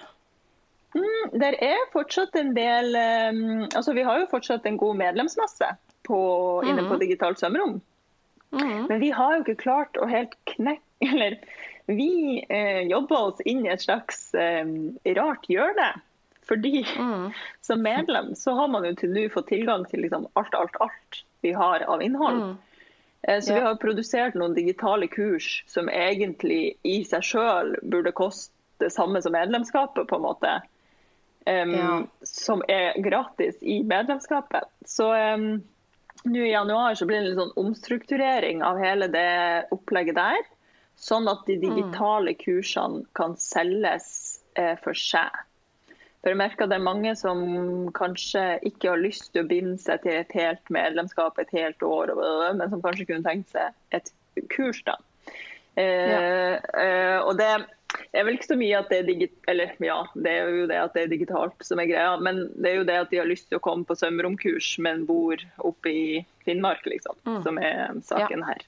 Mm, 0.95 1.41
Der 1.41 1.57
er 1.59 1.81
fortsatt 1.93 2.37
en 2.39 2.55
del 2.55 2.95
um, 2.95 3.67
Altså, 3.75 3.93
vi 3.93 4.07
har 4.07 4.21
jo 4.21 4.31
fortsatt 4.31 4.67
en 4.67 4.79
god 4.79 4.95
medlemsmasse 5.03 5.75
på, 6.07 6.19
inne 6.69 6.87
på 6.87 7.01
Digitalt 7.01 7.41
sømrom. 7.41 7.81
Men 8.55 9.01
vi 9.01 9.11
har 9.11 9.35
jo 9.35 9.43
ikke 9.43 9.63
klart 9.65 9.99
å 9.99 10.07
helt 10.07 10.37
knekke 10.47 10.83
Eller 11.05 11.41
vi 11.91 12.39
eh, 12.49 12.87
jobber 12.89 13.29
oss 13.29 13.41
inn 13.45 13.65
i 13.67 13.73
et 13.73 13.83
slags 13.83 14.31
eh, 14.39 14.65
rart 15.19 15.49
hjørne. 15.51 15.91
Fordi 16.49 16.85
Mm. 16.99 17.33
som 17.61 17.83
medlem 17.83 18.35
så 18.35 18.55
har 18.55 18.69
man 18.69 18.85
jo 18.85 18.95
til 18.95 19.11
nå 19.15 19.29
fått 19.33 19.49
tilgang 19.49 19.85
til 19.91 20.01
liksom 20.05 20.27
alt, 20.35 20.55
alt, 20.55 20.77
alt 20.81 21.25
vi 21.43 21.53
har 21.53 21.81
av 21.89 22.03
innhold. 22.03 22.43
Mm. 22.43 22.57
Eh, 23.29 23.41
Så 23.41 23.53
Ja. 23.53 23.55
vi 23.55 23.61
har 23.67 23.75
produsert 23.77 24.35
noen 24.35 24.55
digitale 24.55 25.07
kurs 25.09 25.65
som 25.67 25.89
egentlig 25.89 26.77
i 26.85 27.03
seg 27.05 27.23
sjøl 27.23 27.77
burde 27.83 28.13
koste 28.13 28.53
det 28.81 28.93
samme 28.93 29.23
som 29.23 29.33
medlemskapet, 29.33 30.07
på 30.09 30.17
en 30.17 30.23
måte. 30.23 30.61
Um, 31.47 31.75
Ja. 31.75 32.03
Som 32.23 32.63
er 32.69 32.93
gratis 33.01 33.63
i 33.63 33.83
medlemskapet. 33.83 34.65
Så 34.85 35.09
um, 35.35 35.63
nå 36.25 36.41
i 36.41 36.53
januar 36.53 36.95
så 36.95 37.07
blir 37.07 37.21
det 37.21 37.33
en 37.33 37.37
sånn 37.49 37.57
omstrukturering 37.67 38.63
av 38.63 38.79
hele 38.79 39.09
det 39.09 39.67
opplegget 39.71 40.15
der. 40.17 40.41
Sånn 40.97 41.29
at 41.29 41.45
de 41.47 41.57
digitale 41.59 42.35
kursene 42.35 43.05
kan 43.15 43.37
selges 43.37 44.41
eh, 44.57 44.77
for 44.83 44.95
seg. 44.95 45.31
For 46.25 46.33
jeg 46.33 46.41
merker 46.41 46.69
det 46.71 46.79
er 46.79 46.87
mange 46.87 47.11
som 47.21 47.41
kanskje 47.93 48.57
ikke 48.65 48.95
har 48.95 49.03
lyst 49.03 49.27
til 49.35 49.43
å 49.45 49.49
binde 49.51 49.77
seg 49.77 50.01
til 50.07 50.23
et 50.23 50.31
helt 50.33 50.71
medlemskap 50.73 51.37
et 51.37 51.53
helt 51.53 51.85
år, 51.85 52.15
men 52.57 52.71
som 52.73 52.81
kanskje 52.81 53.05
kunne 53.11 53.27
tenkt 53.27 53.53
seg 53.53 53.77
et 53.93 54.09
kurs, 54.55 54.81
da. 54.87 54.97
Eh, 55.77 56.55
eh, 56.57 57.19
og 57.21 57.37
det 57.37 57.51
er 57.53 58.25
vel 58.25 58.39
ikke 58.39 58.55
så 58.55 58.57
mye 58.57 58.79
at 58.79 58.93
det 58.93 59.01
er 59.01 59.07
digitalt 59.09 59.49
Eller 59.51 59.73
ja, 59.83 59.97
det 60.15 60.31
er 60.31 60.53
jo 60.55 60.67
det 60.71 60.77
at 60.79 60.95
det 60.95 61.03
er 61.03 61.11
digitalt 61.11 61.67
som 61.67 61.83
er 61.83 61.89
greia, 61.91 62.15
men 62.23 62.47
det 62.55 62.71
er 62.71 62.79
jo 62.79 62.87
det 62.89 62.99
at 63.03 63.13
de 63.13 63.21
har 63.21 63.29
lyst 63.29 63.51
til 63.51 63.61
å 63.61 63.65
komme 63.65 63.85
på 63.85 63.99
sømromkurs, 63.99 64.71
men 64.87 65.05
bor 65.05 65.45
oppe 65.61 65.93
i 65.93 66.07
Finnmark, 66.47 66.89
liksom, 66.89 67.21
Mm. 67.29 67.43
som 67.45 67.61
er 67.61 68.01
saken 68.01 68.49
her. 68.49 68.65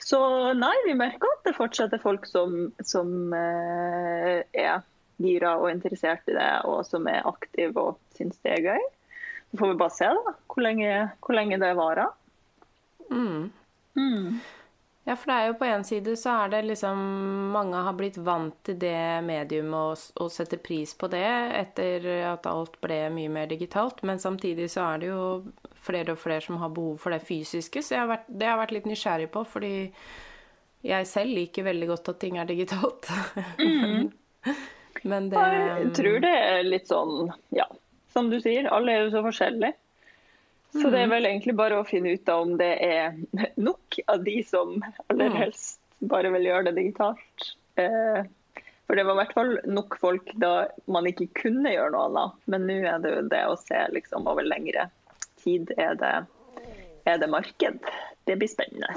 Så 0.00 0.18
nei, 0.56 0.74
vi 0.88 0.96
merker 0.96 1.28
at 1.36 1.44
det 1.44 1.54
fortsatt 1.60 1.92
er 1.92 2.02
folk 2.02 2.24
som, 2.26 2.72
som 2.82 3.36
eh, 3.36 4.40
er 4.56 4.80
gira 5.22 5.54
og 5.60 5.70
interessert 5.70 6.26
i 6.30 6.36
det, 6.36 6.50
og 6.68 6.84
som 6.88 7.06
er 7.10 7.26
aktive 7.28 7.80
og 7.80 8.16
syns 8.16 8.40
det 8.42 8.56
er 8.56 8.68
gøy. 8.72 8.90
Så 9.50 9.60
får 9.60 9.70
vi 9.70 9.78
bare 9.84 9.94
se 9.94 10.10
da, 10.10 10.34
hvor 10.50 10.66
lenge, 10.66 10.92
hvor 11.22 11.38
lenge 11.38 11.60
det 11.62 11.72
varer. 11.78 12.12
Mm. 13.10 13.50
Mm. 13.94 14.38
Ja, 15.04 15.16
for 15.20 15.28
det 15.28 15.36
er 15.36 15.50
jo 15.50 15.56
på 15.60 15.66
en 15.68 15.82
side 15.84 16.14
så 16.16 16.32
er 16.32 16.52
det 16.54 16.62
liksom 16.64 17.00
Mange 17.52 17.82
har 17.86 17.92
blitt 17.96 18.16
vant 18.24 18.56
til 18.64 18.78
det 18.80 19.20
medium 19.26 19.74
og, 19.76 20.00
og 20.16 20.30
setter 20.32 20.62
pris 20.64 20.94
på 20.96 21.10
det 21.12 21.26
etter 21.60 22.06
at 22.30 22.48
alt 22.48 22.78
ble 22.82 23.02
mye 23.12 23.32
mer 23.32 23.50
digitalt. 23.50 24.00
Men 24.02 24.18
samtidig 24.18 24.70
så 24.72 24.88
er 24.94 25.02
det 25.02 25.10
jo 25.12 25.26
flere 25.84 26.16
og 26.16 26.22
flere 26.22 26.40
som 26.42 26.56
har 26.62 26.72
behov 26.72 26.96
for 27.02 27.12
det 27.12 27.20
fysiske. 27.28 27.84
Så 27.84 28.00
har 28.00 28.08
vært, 28.10 28.30
det 28.32 28.48
har 28.48 28.56
jeg 28.56 28.62
vært 28.64 28.76
litt 28.78 28.88
nysgjerrig 28.90 29.28
på, 29.34 29.44
fordi 29.54 29.74
jeg 30.84 31.08
selv 31.08 31.36
liker 31.36 31.68
veldig 31.68 31.90
godt 31.92 32.10
at 32.14 32.20
ting 32.24 32.40
er 32.40 32.48
digitalt. 32.48 33.10
Men 35.02 35.30
det 35.30 35.40
Jeg 35.40 35.88
tror 35.98 36.20
det 36.24 36.34
er 36.34 36.62
litt 36.66 36.88
sånn, 36.88 37.32
ja, 37.50 37.66
som 38.12 38.30
du 38.30 38.38
sier, 38.40 38.68
alle 38.72 38.92
er 38.92 39.02
jo 39.04 39.10
så 39.16 39.24
forskjellige. 39.26 39.74
Så 40.74 40.90
det 40.90 41.04
er 41.04 41.10
vel 41.12 41.26
egentlig 41.28 41.54
bare 41.54 41.76
å 41.78 41.86
finne 41.86 42.16
ut 42.16 42.28
om 42.34 42.56
det 42.58 42.72
er 42.82 43.14
nok 43.68 43.98
av 44.10 44.24
de 44.26 44.40
som 44.46 44.80
aller 45.06 45.30
helst 45.38 45.78
bare 46.02 46.32
vil 46.34 46.48
gjøre 46.48 46.70
det 46.70 46.80
digitalt. 46.80 47.50
Eh, 47.78 48.24
For 48.86 48.98
det 48.98 49.04
var 49.06 49.14
i 49.14 49.20
hvert 49.22 49.36
fall 49.36 49.52
nok 49.70 49.94
folk 49.96 50.32
da 50.42 50.66
man 50.92 51.06
ikke 51.08 51.30
kunne 51.44 51.70
gjøre 51.72 51.94
noe 51.94 52.08
annet. 52.08 52.40
Men 52.52 52.66
nå 52.68 52.80
er 52.90 52.98
det 53.00 53.12
jo 53.14 53.22
det 53.32 53.44
å 53.48 53.54
se 53.56 53.78
liksom 53.94 54.26
over 54.28 54.44
lengre 54.44 54.88
tid. 55.40 55.70
Er 55.78 55.94
det, 56.00 56.12
er 57.08 57.22
det 57.22 57.30
marked? 57.32 57.78
Det 58.26 58.36
blir 58.40 58.50
spennende. 58.50 58.90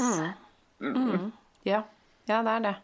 Mm. 0.81 1.31
Ja. 1.63 1.83
ja, 2.27 2.41
det 2.43 2.51
er 2.57 2.65
det. 2.65 2.75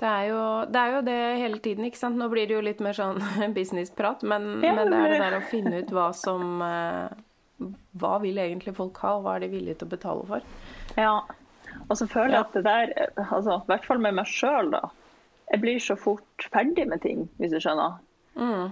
Det 0.00 0.08
er, 0.08 0.22
jo, 0.30 0.42
det 0.72 0.80
er 0.80 0.94
jo 0.94 1.00
det 1.04 1.16
hele 1.42 1.58
tiden, 1.60 1.84
ikke 1.84 1.98
sant. 2.00 2.16
Nå 2.16 2.30
blir 2.32 2.46
det 2.48 2.54
jo 2.56 2.62
litt 2.64 2.78
mer 2.80 2.96
sånn 2.96 3.18
businessprat, 3.58 4.22
men, 4.24 4.46
Ja, 4.64 4.72
men 4.78 4.88
det 4.92 5.00
er 5.00 5.12
det 5.12 5.18
der 5.20 5.36
å 5.36 5.42
finne 5.50 5.82
ut 5.82 5.90
hva 5.92 6.06
som 6.16 6.62
eh, 6.64 7.10
Hva 8.00 8.14
vil 8.22 8.40
egentlig 8.40 8.72
folk 8.78 8.96
ha, 9.04 9.16
og 9.18 9.26
hva 9.26 9.34
er 9.36 9.44
de 9.44 9.50
villige 9.52 9.76
til 9.82 9.90
å 9.90 9.92
betale 9.92 10.24
for? 10.30 10.46
Ja. 10.96 11.18
Og 11.90 11.92
så 12.00 12.06
føler 12.08 12.32
jeg 12.32 12.38
Ja. 12.38 12.46
at 12.46 12.56
det 12.56 12.62
der, 12.64 12.94
altså, 13.26 13.58
i 13.60 13.68
hvert 13.68 13.84
fall 13.90 14.00
med 14.00 14.16
meg 14.16 14.30
sjøl, 14.30 14.70
da. 14.72 14.86
Jeg 15.50 15.60
blir 15.66 15.82
så 15.82 15.96
fort 15.98 16.46
ferdig 16.54 16.86
med 16.88 17.02
ting, 17.04 17.26
hvis 17.36 17.52
du 17.52 17.58
skjønner. 17.60 17.98
Mm. 18.40 18.70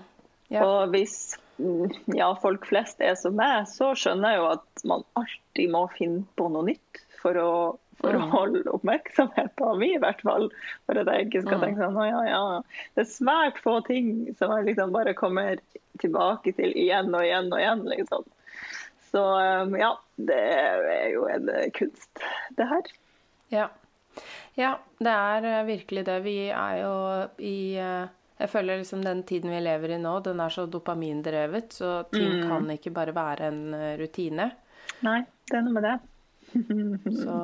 Ja. 0.54 0.62
Og 0.64 0.94
hvis 0.94 1.36
mm, 1.60 1.92
ja, 2.16 2.30
folk 2.40 2.64
flest 2.70 3.02
er 3.04 3.18
som 3.20 3.36
meg, 3.36 3.66
så 3.68 3.90
skjønner 3.98 4.32
jeg 4.32 4.40
jo 4.40 4.48
at 4.54 4.84
man 4.88 5.04
alltid 5.20 5.72
må 5.74 5.84
finne 5.98 6.24
på 6.38 6.48
noe 6.54 6.64
nytt 6.70 7.02
for 7.20 7.36
å, 7.42 7.50
for 7.98 8.14
å 8.14 8.26
holde 8.32 8.62
oppmerksomheten 8.70 9.78
min, 9.80 9.96
i 9.96 10.02
hvert 10.02 10.22
fall. 10.26 10.48
For 10.86 11.00
at 11.00 11.10
jeg 11.12 11.28
ikke 11.28 11.44
skal 11.46 11.62
tenke 11.64 11.82
sånn, 11.82 12.00
ja, 12.06 12.22
ja. 12.28 12.42
Det 12.94 13.04
er 13.04 13.10
svært 13.10 13.60
få 13.62 13.78
ting 13.88 14.12
som 14.38 14.54
jeg 14.54 14.70
liksom 14.70 14.94
bare 14.94 15.16
kommer 15.18 15.58
tilbake 16.02 16.54
til 16.58 16.74
igjen 16.78 17.10
og 17.14 17.24
igjen 17.26 17.50
og 17.52 17.58
igjen. 17.62 17.84
liksom. 17.94 18.28
Så 19.10 19.24
um, 19.64 19.74
ja, 19.78 19.94
det 20.20 20.38
er 20.38 21.08
jo 21.14 21.26
en 21.32 21.50
kunst, 21.74 22.22
det 22.58 22.68
her. 22.68 22.90
Ja. 23.48 23.70
ja, 24.58 24.74
det 25.00 25.14
er 25.14 25.48
eh, 25.48 25.64
virkelig 25.68 26.04
det. 26.04 26.18
Vi 26.26 26.36
er 26.52 26.80
jo 26.82 26.94
i 27.40 27.58
eh, 27.80 28.10
Jeg 28.38 28.50
føler 28.52 28.82
liksom 28.82 29.00
den 29.02 29.24
tiden 29.26 29.50
vi 29.50 29.62
lever 29.64 29.96
i 29.96 29.98
nå, 30.02 30.18
den 30.26 30.42
er 30.44 30.52
så 30.52 30.66
dopamindrevet, 30.70 31.72
så 31.74 32.02
ting 32.12 32.44
kan 32.44 32.68
ikke 32.70 32.92
bare 32.94 33.16
være 33.16 33.48
en 33.48 33.62
eh, 33.74 33.96
rutine. 33.98 34.50
Nei, 35.06 35.22
det 35.48 35.58
er 35.58 35.64
noe 35.64 35.74
med 35.74 35.88
det. 35.88 35.96
Så 36.52 37.36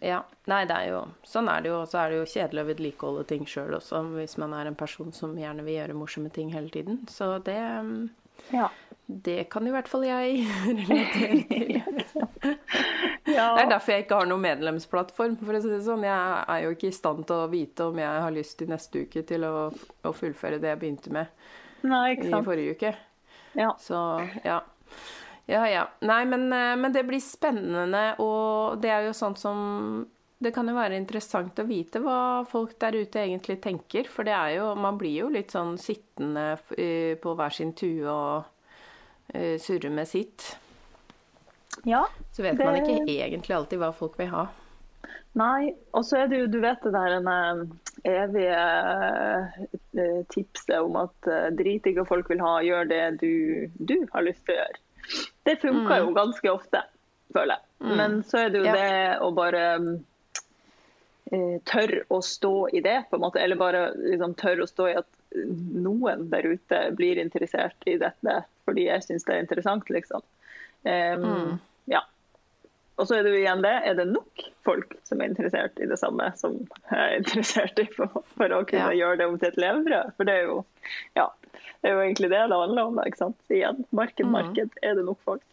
ja. 0.00 0.22
Nei, 0.48 0.62
det 0.68 0.76
er 0.76 0.86
jo 0.92 1.00
Sånn 1.26 1.50
er 1.52 1.62
det 1.62 1.72
jo. 1.72 1.80
Og 1.82 1.90
så 1.90 2.00
er 2.02 2.12
det 2.12 2.20
jo 2.20 2.28
kjedelig 2.32 2.62
å 2.62 2.68
vedlikeholde 2.70 3.24
ting 3.28 3.44
sjøl 3.48 3.76
også, 3.76 4.02
hvis 4.16 4.38
man 4.40 4.54
er 4.56 4.70
en 4.70 4.78
person 4.78 5.12
som 5.12 5.36
gjerne 5.38 5.64
vil 5.66 5.80
gjøre 5.80 5.96
morsomme 5.98 6.32
ting 6.34 6.52
hele 6.54 6.72
tiden. 6.72 7.02
Så 7.12 7.36
det 7.44 7.58
Ja. 8.54 8.70
Det 9.08 9.48
kan 9.48 9.66
i 9.66 9.70
hvert 9.72 9.88
fall 9.88 10.04
jeg 10.04 10.42
relatere 10.88 11.38
til. 11.48 11.70
ja. 13.38 13.46
Det 13.56 13.62
er 13.62 13.70
derfor 13.70 13.94
jeg 13.94 14.04
ikke 14.04 14.18
har 14.20 14.28
noen 14.28 14.44
medlemsplattform. 14.44 15.38
For 15.40 15.56
å 15.56 15.62
si 15.64 15.70
det 15.72 15.80
sånn, 15.86 16.04
Jeg 16.04 16.44
er 16.44 16.64
jo 16.66 16.74
ikke 16.76 16.90
i 16.90 16.96
stand 16.96 17.24
til 17.28 17.44
å 17.44 17.48
vite 17.52 17.88
om 17.88 18.00
jeg 18.00 18.24
har 18.24 18.34
lyst 18.36 18.58
til 18.60 18.68
neste 18.68 19.04
uke 19.06 19.24
til 19.28 19.48
å, 19.48 19.70
å 19.72 20.12
fullføre 20.12 20.60
det 20.60 20.74
jeg 20.74 20.80
begynte 20.82 21.14
med 21.14 21.32
Nei, 21.88 22.18
i 22.20 22.42
forrige 22.44 22.76
uke. 22.76 22.92
Ja. 23.56 23.72
Så 23.80 23.96
ja. 24.44 24.60
Ja 25.48 25.62
ja. 25.70 25.86
Nei, 26.04 26.24
men, 26.28 26.42
eh, 26.52 26.74
men 26.76 26.92
det 26.92 27.06
blir 27.08 27.20
spennende, 27.24 28.10
og 28.20 28.82
det 28.82 28.90
er 28.92 29.06
jo 29.08 29.12
sånt 29.16 29.38
som 29.40 30.06
Det 30.40 30.52
kan 30.54 30.68
jo 30.70 30.74
være 30.76 30.94
interessant 30.94 31.58
å 31.58 31.64
vite 31.66 31.98
hva 31.98 32.44
folk 32.46 32.76
der 32.78 32.94
ute 32.94 33.18
egentlig 33.24 33.56
tenker. 33.64 34.06
For 34.06 34.22
det 34.22 34.36
er 34.36 34.52
jo 34.60 34.68
Man 34.78 34.94
blir 35.00 35.16
jo 35.24 35.28
litt 35.34 35.50
sånn 35.50 35.74
sittende 35.82 36.52
eh, 36.76 37.16
på 37.18 37.32
hver 37.34 37.50
sin 37.56 37.72
tue 37.72 38.06
og 38.06 38.44
eh, 39.34 39.58
surre 39.58 39.90
med 39.90 40.06
sitt. 40.06 40.56
ja. 41.84 42.06
Så 42.32 42.42
vet 42.42 42.56
Det- 42.56 42.64
man 42.66 42.76
ikke 42.76 43.18
egentlig 43.18 43.54
alltid 43.56 43.78
hva 43.80 43.92
folk 43.92 44.16
vil 44.18 44.28
ha. 44.28 44.46
Nei, 45.34 45.74
og 45.92 46.04
så 46.04 46.16
er 46.22 46.26
det 46.28 46.38
jo, 46.38 46.46
du 46.46 46.60
vet 46.60 46.80
det 46.82 46.92
der 46.92 47.20
evige 48.04 48.56
tipset 50.32 50.80
om 50.80 50.96
at 50.96 51.20
drit 51.56 51.86
i 51.86 51.94
hva 51.94 52.04
folk 52.06 52.28
vil 52.30 52.40
ha, 52.40 52.60
gjør 52.62 52.88
det 52.88 53.18
du, 53.20 53.68
du 53.78 54.06
har 54.12 54.22
lyst 54.22 54.44
til 54.46 54.54
å 54.54 54.58
gjøre. 54.62 54.78
Det 55.48 55.56
funker 55.62 56.02
jo 56.04 56.12
ganske 56.16 56.52
ofte, 56.52 56.82
føler 57.34 57.56
jeg. 57.56 57.96
Men 57.98 58.18
så 58.26 58.44
er 58.44 58.50
det 58.52 58.60
jo 58.64 58.72
det 58.74 59.18
å 59.24 59.30
bare 59.36 59.62
eh, 61.32 61.54
tørre 61.68 62.02
å 62.12 62.18
stå 62.24 62.54
i 62.74 62.82
det, 62.84 62.98
på 63.10 63.16
en 63.16 63.24
måte. 63.24 63.40
Eller 63.40 63.56
bare 63.60 63.86
liksom 63.96 64.34
tørre 64.40 64.66
å 64.66 64.70
stå 64.70 64.88
i 64.90 64.98
at 65.00 65.08
noen 65.38 66.28
der 66.32 66.46
ute 66.54 66.82
blir 66.96 67.20
interessert 67.20 67.84
i 67.86 67.98
dette 68.00 68.42
fordi 68.68 68.86
jeg 68.86 69.04
syns 69.04 69.24
det 69.24 69.34
er 69.34 69.42
interessant, 69.46 69.88
liksom. 69.92 70.24
Em, 70.84 71.58
Ja. 71.88 72.02
Og 72.98 73.06
så 73.06 73.14
er 73.14 73.22
det 73.22 73.30
jo 73.30 73.38
igjen 73.38 73.62
det, 73.62 73.74
er 73.86 73.94
det 73.94 74.08
nok 74.10 74.42
folk 74.66 74.96
som 75.06 75.20
er 75.22 75.30
interessert 75.30 75.78
i 75.80 75.86
det 75.88 75.96
samme 76.00 76.32
som 76.36 76.56
jeg 76.90 76.98
er 76.98 77.14
interessert 77.20 77.78
i 77.78 77.86
for, 77.94 78.24
for 78.34 78.52
å 78.56 78.64
kunne 78.68 78.90
Ja. 78.90 78.98
gjøre 79.06 79.20
det 79.20 79.28
om 79.30 79.38
til 79.38 79.48
et 79.52 79.60
levebrød? 79.62 80.10
For 80.16 80.28
det 80.28 80.34
er 80.34 80.48
jo, 80.50 80.56
ja, 81.16 81.28
det 81.82 81.90
er 81.90 81.96
jo 81.96 82.04
egentlig 82.06 82.30
det 82.32 82.42
det 82.50 82.60
handler 82.62 82.90
om. 82.90 83.00
Ikke 83.06 83.20
sant? 83.20 83.38
Igjen, 83.52 83.84
marked, 83.90 84.26
marked. 84.26 84.80
Er 84.82 84.98
det 84.98 85.04
nok 85.06 85.20
folk? 85.24 85.44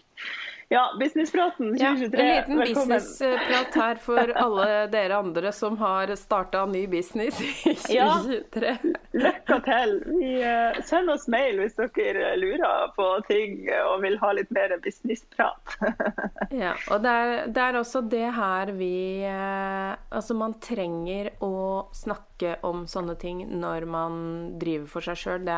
Ja, 0.68 0.96
Businesspraten 1.00 1.78
Ja, 1.78 1.90
en 1.90 2.00
liten 2.00 2.58
businessprat 2.60 3.76
her 3.76 3.96
for 4.02 4.32
alle 4.46 4.88
dere 4.88 5.20
andre 5.22 5.52
som 5.54 5.78
har 5.78 6.16
starta 6.18 6.66
ny 6.66 6.88
business 6.88 7.42
i 7.66 7.96
Ja. 7.96 8.08
2023. 8.24 8.94
Lykke 9.14 9.60
til. 9.68 9.94
Vi, 10.06 10.32
sender 10.42 10.82
send 10.90 11.14
oss 11.14 11.28
mail 11.32 11.60
hvis 11.62 11.78
dere 11.78 12.32
lurer 12.42 12.90
på 12.96 13.08
ting 13.30 13.68
og 13.92 14.02
vil 14.04 14.18
ha 14.24 14.32
litt 14.38 14.52
mer 14.56 14.74
businessprat. 14.84 15.78
Ja, 16.56 16.74
og 16.94 17.02
det 17.04 17.12
er, 17.12 17.48
det 17.52 17.62
er 17.62 17.78
også 17.80 18.02
det 18.08 18.28
her 18.36 18.70
vi 18.78 19.24
eh, 19.28 19.94
Altså, 20.16 20.36
man 20.38 20.54
trenger 20.64 21.32
å 21.44 21.90
snakke 21.96 22.56
om 22.68 22.86
sånne 22.88 23.16
ting 23.20 23.42
når 23.60 23.86
man 23.90 24.20
driver 24.62 24.88
for 24.90 25.06
seg 25.06 25.20
sjøl. 25.20 25.46
Det, 25.48 25.58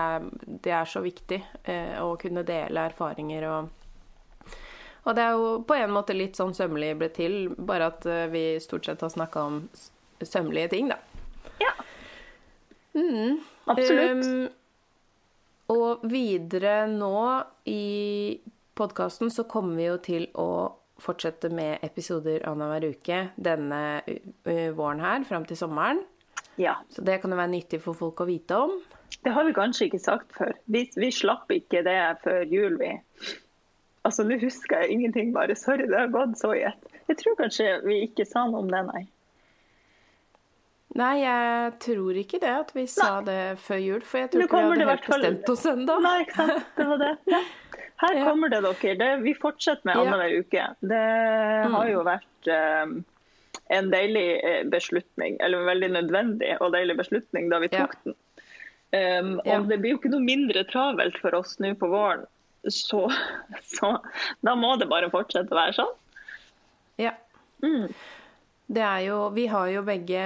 det 0.65 0.73
er 0.73 0.89
så 0.89 1.03
viktig 1.05 1.39
eh, 1.63 1.97
å 2.01 2.15
kunne 2.19 2.43
dele 2.47 2.87
erfaringer 2.89 3.47
og 3.51 3.69
Og 5.07 5.15
det 5.15 5.23
er 5.23 5.37
jo 5.39 5.51
på 5.63 5.77
en 5.77 5.93
måte 5.95 6.15
litt 6.15 6.35
sånn 6.35 6.55
sømmelig 6.55 6.91
ble 6.99 7.07
til, 7.15 7.37
bare 7.55 7.91
at 7.93 8.07
eh, 8.11 8.25
vi 8.31 8.43
stort 8.63 8.89
sett 8.89 9.03
har 9.05 9.11
snakka 9.13 9.43
om 9.47 9.61
sømmelige 10.19 10.73
ting, 10.75 10.91
da. 10.91 10.97
ja. 11.63 11.73
Absolutt. 13.69 14.25
Um, 14.25 14.47
og 15.71 16.03
videre 16.09 16.87
nå 16.89 17.13
i 17.69 18.39
podkasten 18.77 19.31
så 19.33 19.45
kommer 19.49 19.77
vi 19.77 19.87
jo 19.87 19.97
til 20.03 20.27
å 20.39 20.49
fortsette 21.01 21.51
med 21.53 21.83
episoder 21.85 22.45
annenhver 22.49 22.87
uke 22.95 23.19
denne 23.35 23.81
våren 24.73 25.03
her, 25.03 25.25
fram 25.29 25.45
til 25.45 25.59
sommeren. 25.59 26.01
ja. 26.57 26.79
Så 26.89 27.03
det 27.05 27.19
kan 27.21 27.31
jo 27.31 27.37
være 27.37 27.53
nyttig 27.53 27.83
for 27.83 27.97
folk 27.99 28.23
å 28.23 28.29
vite 28.29 28.57
om. 28.57 28.79
Det 29.23 29.33
har 29.35 29.45
vi 29.45 29.53
kanskje 29.55 29.89
ikke 29.89 30.01
sagt 30.01 30.33
før. 30.35 30.55
Vi, 30.71 30.87
vi 30.95 31.11
slapp 31.13 31.51
ikke 31.53 31.83
det 31.85 31.99
før 32.23 32.47
jul, 32.49 32.79
vi. 32.81 32.95
Altså, 34.07 34.23
Nå 34.27 34.37
husker 34.39 34.81
jeg 34.85 34.95
ingenting, 34.95 35.33
bare. 35.35 35.55
Sorry, 35.59 35.85
det 35.89 35.97
har 35.99 36.07
gått 36.13 36.37
så 36.39 36.53
i 36.55 36.63
ett. 36.69 36.87
Jeg 37.09 37.17
tror 37.21 37.35
kanskje 37.39 37.67
vi 37.85 38.01
ikke 38.07 38.25
sa 38.27 38.45
noe 38.47 38.63
om 38.63 38.71
det, 38.71 38.79
nei. 38.87 39.03
Nei, 40.97 41.13
jeg 41.21 41.73
tror 41.83 42.15
ikke 42.17 42.39
det 42.41 42.51
at 42.63 42.71
vi 42.73 42.85
sa 42.89 43.19
det 43.25 43.57
før 43.61 43.81
jul, 43.83 44.03
for 44.07 44.21
jeg 44.23 44.31
tror 44.33 44.45
ikke 44.47 44.61
vi 44.63 44.69
hadde 44.71 44.87
helt 44.87 45.09
bestemt 45.11 45.51
oss 45.53 45.65
ennå. 45.69 45.97
Nei, 46.01 46.13
ikke 46.23 46.37
sant. 46.39 46.69
Det 46.77 46.85
var 46.89 47.01
det. 47.03 47.11
Ja. 47.33 47.41
Her 48.01 48.13
Ja. 48.15 48.23
kommer 48.29 48.49
det, 48.53 48.61
dere. 48.63 48.95
Det, 49.01 49.09
vi 49.25 49.33
fortsetter 49.33 49.85
med 49.89 49.95
Ja. 49.97 50.15
Mm. 50.15 50.39
uke. 50.39 50.63
Det 50.81 51.03
har 51.75 51.87
jo 51.91 52.03
vært 52.07 52.49
um, 52.55 52.95
en 53.69 53.89
deilig 53.91 54.25
eh, 54.43 54.63
beslutning, 54.69 55.37
eller 55.41 55.59
en 55.59 55.69
veldig 55.73 55.89
nødvendig 55.97 56.55
og 56.61 56.71
deilig 56.73 56.95
beslutning 56.97 57.49
da 57.49 57.59
vi 57.59 57.67
tok 57.73 57.93
Ja. 57.93 58.01
den. 58.05 58.15
Um, 58.93 59.41
Ja. 59.45 59.59
Og 59.59 59.67
det 59.67 59.79
blir 59.81 59.91
jo 59.91 59.97
ikke 59.99 60.13
noe 60.13 60.23
mindre 60.23 60.63
travelt 60.71 61.17
for 61.19 61.35
oss 61.35 61.57
nå 61.59 61.73
på 61.75 61.89
våren, 61.91 62.25
så, 62.65 63.03
så 63.63 63.91
da 64.43 64.55
må 64.59 64.75
det 64.81 64.89
bare 64.91 65.11
fortsette 65.13 65.53
å 65.53 65.59
være 65.59 65.77
sånn. 65.77 65.93
Ja. 67.01 67.13
Mm. 67.63 67.91
Det 68.67 68.81
er 68.83 69.03
jo 69.07 69.19
Vi 69.33 69.45
har 69.47 69.69
jo 69.71 69.83
begge 69.87 70.23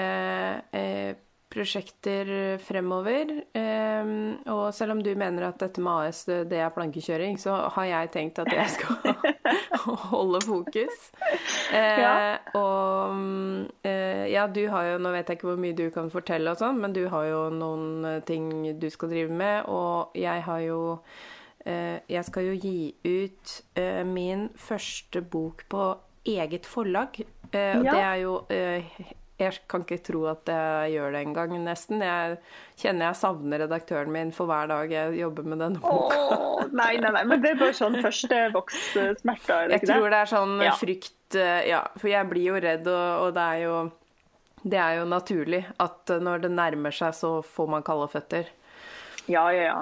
eh, 0.74 1.12
prosjekter 1.52 2.58
fremover. 2.63 3.32
Eh, 3.54 4.12
og 4.50 4.72
selv 4.74 4.96
om 4.96 5.02
du 5.04 5.12
mener 5.20 5.50
at 5.50 5.60
dette 5.62 5.84
med 5.84 6.08
AS 6.08 6.24
det, 6.30 6.58
er 6.58 6.72
plankekjøring, 6.74 7.36
så 7.41 7.58
har 7.76 7.89
jeg 7.89 8.12
tenkt 8.15 8.39
at 8.39 8.52
jeg 8.56 8.70
skal 8.78 8.96
holde 10.13 10.41
fokus. 10.48 11.10
Eh, 11.76 12.00
Ja. 12.02 12.15
Og 12.58 13.20
eh, 13.88 14.32
ja, 14.32 14.48
du 14.48 14.63
har 14.72 14.94
jo 14.94 14.98
Nå 15.04 15.12
vet 15.13 15.30
jeg 15.30 15.38
ikke 15.39 15.52
hvor 15.52 15.60
mye 15.62 15.76
du 15.78 15.86
kan 15.94 16.10
fortelle 16.13 16.52
og 16.56 16.60
sånn, 16.60 16.80
men 16.82 16.96
du 16.96 17.04
har 17.12 17.28
jo 17.30 17.44
noen 17.54 18.24
ting 18.28 18.50
du 18.80 18.88
skal 18.91 19.12
drive 19.12 19.32
med, 19.32 19.67
og 19.72 20.15
jeg 20.17 20.44
har 20.48 20.63
jo 20.65 20.82
Jeg 21.65 22.26
skal 22.26 22.47
jo 22.47 22.54
gi 22.58 22.93
ut 23.06 23.62
eh, 23.78 24.04
min 24.08 24.47
første 24.58 25.21
bok 25.21 25.65
på 25.69 25.84
eget 26.26 26.65
forlag. 26.65 27.19
Eh, 27.54 27.78
og 27.78 27.86
Ja. 27.86 27.91
det 27.91 28.02
er 28.02 28.15
jo 28.24 28.45
eh, 28.50 28.84
Jeg 29.41 29.58
kan 29.67 29.82
ikke 29.82 29.97
tro 30.06 30.26
at 30.30 30.45
jeg 30.45 30.91
gjør 30.93 31.12
det 31.15 31.21
engang, 31.26 31.54
nesten. 31.65 32.00
Jeg 32.06 32.38
kjenner 32.78 33.08
jeg 33.10 33.15
savner 33.17 33.60
redaktøren 33.63 34.12
min 34.13 34.32
for 34.32 34.45
hver 34.45 34.67
dag 34.69 34.91
jeg 34.93 35.15
jobber 35.17 35.43
med 35.43 35.58
denne 35.63 35.80
boka. 35.82 36.17
Oh, 36.36 36.62
nei, 36.71 36.97
nei, 37.02 37.10
nei, 37.12 37.24
men 37.26 37.41
det 37.41 37.56
er 37.56 37.58
bare 37.63 37.74
sånn 37.74 37.97
førstevokssmerter, 38.04 39.56
er 39.63 39.67
det 39.71 39.80
Jeg 39.80 39.88
tror 39.89 40.10
det? 40.13 40.19
er 40.19 40.30
sånn 40.30 40.62
Ja. 40.62 40.76
frykt 40.78 41.36
eh, 41.36 41.67
Ja, 41.69 41.82
for 41.97 42.08
jeg 42.10 42.30
blir 42.30 42.43
jo 42.52 42.60
redd, 42.62 42.88
og, 42.88 43.26
og 43.28 43.34
det 43.34 43.41
er 43.41 43.63
jo 43.65 43.91
det 44.63 44.78
er 44.78 45.00
jo 45.00 45.06
naturlig 45.10 45.63
at 45.82 46.10
eh, 46.13 46.19
når 46.21 46.41
det 46.43 46.52
nærmer 46.54 46.91
seg, 46.93 47.13
så 47.17 47.41
får 47.41 47.67
man 47.69 47.82
kalde 47.84 48.08
føtter. 48.13 48.45
Ja, 49.28 49.47
ja, 49.50 49.63
ja. 49.63 49.80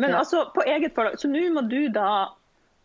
Men 0.00 0.10
Ja. 0.14 0.18
altså, 0.24 0.46
på 0.54 0.64
eget 0.64 0.94
forlag, 0.96 1.18
så 1.20 1.28
nå 1.28 1.42
må 1.54 1.66
du 1.68 1.82
da 1.92 2.10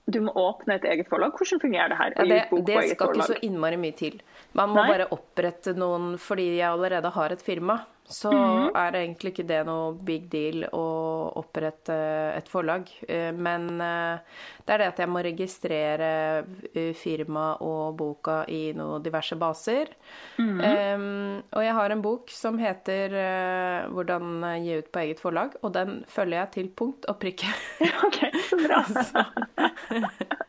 du 0.05 0.19
må 0.21 0.33
åpne 0.37 0.75
et 0.77 0.83
eget 0.85 1.07
forlag. 1.09 1.31
Hvordan 1.33 1.61
fungerer 1.63 1.89
det 1.89 1.97
her? 1.97 2.11
Ja, 2.13 2.25
det, 2.29 2.65
det 2.67 2.81
skal 2.91 3.15
ikke 3.15 3.25
så 3.31 3.37
innmari 3.41 3.77
mye 3.81 3.95
til. 3.97 4.19
Man 4.53 4.69
må 4.69 4.83
Nei. 4.83 4.91
bare 4.91 5.07
opprette 5.15 5.73
noen 5.73 6.11
Fordi 6.21 6.45
jeg 6.59 6.67
allerede 6.69 7.09
har 7.15 7.33
et 7.33 7.41
firma, 7.41 7.79
så 8.07 8.31
Mhm. 8.31 8.75
er 8.75 8.91
det 8.91 8.99
egentlig 9.01 9.31
ikke 9.33 9.47
det 9.47 9.65
noe 9.65 9.93
big 9.93 10.29
deal 10.29 10.63
å 10.73 11.33
opprette 11.35 11.95
et 12.37 12.47
forlag. 12.49 12.87
Eh, 13.07 13.31
Men 13.31 13.81
eh, 13.81 14.19
det 14.65 14.73
er 14.73 14.77
det 14.77 14.87
at 14.87 14.97
jeg 14.99 15.09
må 15.09 15.23
registrere 15.23 16.45
firmaet 16.73 16.95
firma 16.95 17.57
og 17.61 17.97
boka 17.97 18.45
i 18.47 18.73
noen 18.73 19.01
diverse 19.03 19.35
baser. 19.35 19.87
Mhm. 20.37 20.61
Um, 20.61 21.43
og 21.53 21.63
jeg 21.63 21.73
har 21.73 21.89
en 21.91 22.01
bok 22.01 22.29
som 22.29 22.57
heter 22.59 23.13
eh, 23.13 23.87
'Hvordan 23.89 24.63
gi 24.63 24.77
ut 24.77 24.91
på 24.91 24.99
eget 24.99 25.19
forlag', 25.19 25.55
og 25.63 25.73
den 25.73 26.05
følger 26.07 26.39
jeg 26.39 26.51
til 26.51 26.67
punkt 26.69 27.05
og 27.09 27.19
prikke. 27.19 27.47
OK, 28.05 28.19
så 28.49 28.57
bra. 28.67 28.83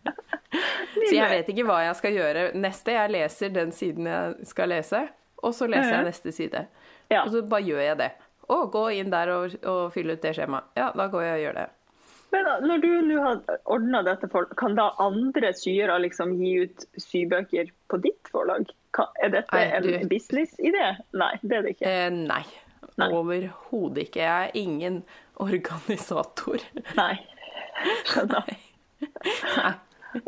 Så 1.07 1.15
jeg 1.15 1.29
vet 1.31 1.49
ikke 1.53 1.67
hva 1.69 1.81
jeg 1.85 1.97
skal 1.99 2.13
gjøre 2.17 2.45
neste. 2.57 2.95
Jeg 2.97 3.11
leser 3.13 3.53
den 3.55 3.73
siden 3.75 4.07
jeg 4.09 4.47
skal 4.49 4.69
lese, 4.73 5.09
og 5.45 5.53
så 5.55 5.69
leser 5.69 5.93
jeg 5.99 6.05
neste 6.09 6.33
side. 6.33 6.67
Ja. 7.13 7.23
Og 7.25 7.33
så 7.35 7.43
bare 7.47 7.63
gjør 7.67 7.83
jeg 7.85 7.99
det. 8.01 8.11
Å, 8.49 8.61
gå 8.71 8.85
inn 8.99 9.11
der 9.11 9.31
og, 9.35 9.55
og 9.67 9.93
fylle 9.95 10.15
ut 10.17 10.23
det 10.23 10.35
skjemaet. 10.37 10.69
Ja, 10.79 10.93
da 10.95 11.09
går 11.11 11.23
jeg 11.27 11.35
og 11.39 11.45
gjør 11.47 11.59
det. 11.61 11.67
Men 12.35 12.49
når 12.67 12.81
du 12.83 12.89
nå 13.07 13.21
har 13.23 13.59
ordna 13.71 14.01
dette, 14.07 14.29
for, 14.31 14.47
kan 14.59 14.75
da 14.77 14.89
andre 15.03 15.53
syere 15.57 15.97
liksom 16.03 16.35
gi 16.41 16.53
ut 16.67 16.85
sybøker 17.01 17.71
på 17.91 18.01
ditt 18.03 18.31
forlag? 18.33 18.67
Er 19.23 19.31
dette 19.35 19.55
Nei, 19.55 19.65
en 19.77 19.83
du- 19.87 20.09
businessidé? 20.11 20.87
Nei, 21.15 21.33
det 21.43 21.57
er 21.59 21.63
det 21.67 21.75
ikke. 21.77 21.91
Eh, 21.91 22.11
nei. 22.11 22.43
Nei. 22.97 23.09
Overhodet 23.13 24.07
ikke. 24.09 24.23
Jeg 24.25 24.51
er 24.51 24.57
ingen 24.59 25.03
organisator. 25.43 26.63
Nei. 26.97 27.15
Skjønner. 28.09 28.55
Nei. 29.59 29.73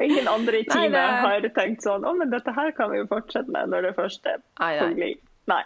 Ingen 0.04 0.26
andre 0.28 0.58
i 0.60 0.64
Nei, 0.66 0.68
teamet 0.68 0.92
det 0.92 1.00
er- 1.00 1.22
har 1.24 1.46
tenkt 1.56 1.84
sånn 1.86 2.02
Å, 2.04 2.10
men 2.18 2.28
dette 2.28 2.52
her 2.52 2.74
kan 2.76 2.90
vi 2.92 2.98
jo 2.98 3.06
fortsette 3.08 3.48
med 3.54 3.70
når 3.72 3.86
det 3.86 3.92
først 3.96 4.26
er 4.28 4.42
Nei, 4.60 4.74
nei. 4.98 5.08
Nei. 5.48 5.62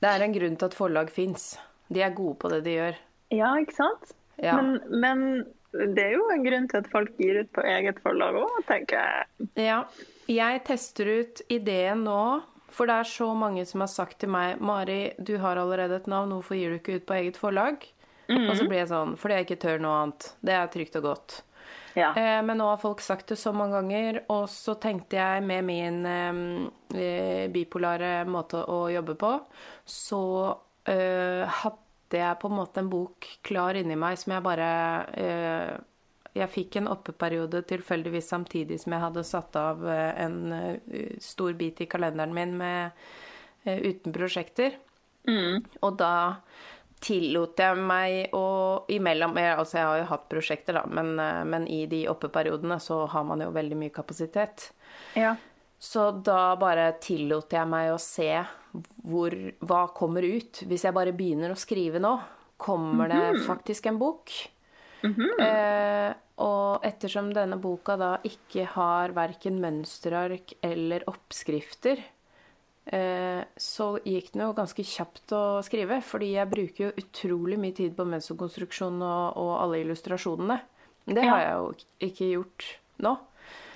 Det 0.00 0.08
er 0.08 0.24
en 0.24 0.34
grunn 0.34 0.56
til 0.56 0.70
at 0.70 0.76
forlag 0.76 1.10
fins. 1.12 1.52
De 1.92 2.02
er 2.04 2.14
gode 2.16 2.38
på 2.40 2.50
det 2.52 2.62
de 2.64 2.76
gjør. 2.78 3.00
Ja, 3.34 3.54
ikke 3.60 3.76
sant? 3.76 4.14
Ja. 4.40 4.56
Men, 4.56 4.78
men 5.02 5.26
det 5.94 6.02
er 6.02 6.14
jo 6.16 6.28
en 6.32 6.44
grunn 6.46 6.68
til 6.70 6.80
at 6.80 6.88
folk 6.90 7.18
gir 7.20 7.42
ut 7.42 7.50
på 7.54 7.64
eget 7.66 8.00
forlag 8.04 8.38
òg, 8.40 8.56
tenker 8.68 8.98
jeg. 8.98 9.50
Ja. 9.60 9.82
Jeg 10.30 10.62
tester 10.66 11.10
ut 11.20 11.42
ideen 11.50 12.04
nå, 12.06 12.22
for 12.70 12.86
det 12.86 13.00
er 13.02 13.10
så 13.10 13.28
mange 13.34 13.64
som 13.66 13.82
har 13.82 13.90
sagt 13.90 14.20
til 14.22 14.30
meg 14.32 14.60
Mari, 14.62 15.12
du 15.18 15.34
har 15.42 15.58
allerede 15.58 15.98
et 15.98 16.10
navn, 16.10 16.32
hvorfor 16.36 16.58
gir 16.58 16.70
du 16.70 16.78
ikke 16.78 17.00
ut 17.00 17.06
på 17.08 17.18
eget 17.18 17.40
forlag? 17.40 17.82
Og 18.30 18.52
så 18.54 18.66
blir 18.68 18.84
jeg 18.84 18.90
sånn, 18.92 19.16
fordi 19.18 19.36
jeg 19.36 19.46
ikke 19.48 19.62
tør 19.64 19.80
noe 19.82 20.02
annet. 20.04 20.26
Det 20.46 20.54
er 20.54 20.68
trygt 20.70 20.98
og 21.00 21.06
godt. 21.08 21.40
Ja. 21.98 22.12
Eh, 22.14 22.38
men 22.46 22.58
nå 22.60 22.68
har 22.70 22.80
folk 22.80 23.02
sagt 23.02 23.32
det 23.32 23.38
så 23.40 23.52
mange 23.56 23.78
ganger, 23.80 24.22
og 24.30 24.48
så 24.52 24.76
tenkte 24.80 25.18
jeg 25.18 25.44
med 25.46 25.66
min 25.66 26.00
eh, 26.06 26.40
eh, 26.94 27.44
bipolare 27.52 28.24
måte 28.30 28.62
å 28.62 28.84
jobbe 28.92 29.16
på, 29.18 29.32
så 29.84 30.24
eh, 30.88 31.42
hadde 31.60 32.20
jeg 32.20 32.38
på 32.42 32.50
en 32.50 32.58
måte 32.58 32.82
en 32.82 32.90
bok 32.90 33.26
klar 33.46 33.78
inni 33.78 33.98
meg 33.98 34.18
som 34.18 34.34
jeg 34.34 34.42
bare 34.42 34.70
eh, 35.14 35.72
Jeg 36.34 36.50
fikk 36.50 36.76
en 36.78 36.88
oppeperiode 36.90 37.62
tilfeldigvis 37.66 38.28
samtidig 38.30 38.78
som 38.82 38.94
jeg 38.94 39.02
hadde 39.02 39.26
satt 39.26 39.56
av 39.58 39.82
eh, 39.86 40.12
en 40.24 41.18
stor 41.22 41.58
bit 41.58 41.82
i 41.82 41.88
kalenderen 41.90 42.34
min 42.34 42.54
med, 42.58 42.90
uten 43.66 44.14
prosjekter. 44.14 44.78
Og 45.82 45.96
da 46.00 46.12
tillot 47.00 47.58
jeg 47.60 47.76
meg 47.80 48.34
å 48.36 48.84
imellom 48.92 49.36
Altså, 49.40 49.78
jeg 49.78 49.88
har 49.88 50.00
jo 50.02 50.08
hatt 50.12 50.26
prosjekter, 50.32 50.76
da, 50.76 50.84
men, 50.86 51.14
eh, 51.18 51.44
men 51.44 51.68
i 51.68 51.84
de 51.90 52.04
oppeperiodene 52.12 52.80
så 52.80 53.06
har 53.10 53.24
man 53.24 53.40
jo 53.40 53.50
veldig 53.56 53.78
mye 53.80 53.94
kapasitet. 53.94 54.70
ja. 55.16 55.36
Så 55.80 56.10
da 56.12 56.56
bare 56.60 56.90
tillot 57.00 57.54
jeg 57.56 57.68
meg 57.72 57.94
å 57.94 57.96
se 57.96 58.28
hvor, 59.08 59.32
hva 59.64 59.86
kommer 59.96 60.26
ut. 60.28 60.60
Hvis 60.68 60.84
jeg 60.84 60.92
bare 60.92 61.14
begynner 61.16 61.54
å 61.54 61.56
skrive 61.56 62.02
nå, 62.02 62.18
kommer 62.60 63.08
det 63.08 63.40
faktisk 63.48 63.88
en 63.88 64.00
bok. 64.02 64.34
eh, 65.40 66.12
og 66.44 66.84
ettersom 66.84 67.30
denne 67.32 67.56
boka 67.60 67.96
da 67.96 68.10
ikke 68.28 68.66
har 68.74 69.16
verken 69.16 69.56
mønsterark 69.62 70.52
eller 70.60 71.06
oppskrifter, 71.08 72.04
så 72.90 73.86
gikk 74.02 74.32
den 74.34 74.42
jo 74.42 74.52
ganske 74.56 74.82
kjapt 74.82 75.30
å 75.36 75.42
skrive. 75.62 76.00
Fordi 76.02 76.32
jeg 76.34 76.50
bruker 76.50 76.88
jo 76.88 77.04
utrolig 77.04 77.58
mye 77.62 77.76
tid 77.76 77.94
på 77.94 78.06
mensokonstruksjon 78.08 78.96
og, 78.98 79.36
og 79.38 79.52
alle 79.62 79.82
illustrasjonene. 79.84 80.56
Det 81.06 81.22
har 81.22 81.40
jeg 81.44 81.54
jo 81.54 82.08
ikke 82.10 82.30
gjort 82.34 82.66
nå. 83.06 83.12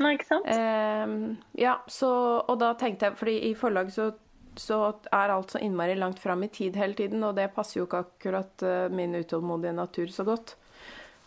Nei, 0.03 0.13
ikke 0.17 0.27
sant? 0.29 0.47
Eh, 0.51 1.15
ja, 1.63 1.77
så, 1.91 2.11
og 2.43 2.59
da 2.61 2.73
tenkte 2.79 3.09
jeg, 3.09 3.17
fordi 3.19 3.37
i 3.49 3.55
forlag 3.59 3.91
så, 3.95 4.09
så 4.59 4.81
er 5.15 5.33
alt 5.35 5.55
så 5.55 5.63
innmari 5.63 5.95
langt 5.99 6.19
fram 6.23 6.43
i 6.47 6.51
tid 6.53 6.77
hele 6.79 6.95
tiden, 6.99 7.23
og 7.27 7.35
det 7.39 7.49
passer 7.55 7.81
jo 7.81 7.87
ikke 7.89 8.03
akkurat 8.05 8.67
eh, 8.67 8.87
min 8.95 9.15
utålmodige 9.19 9.75
natur 9.79 10.11
så 10.15 10.27
godt. 10.27 10.57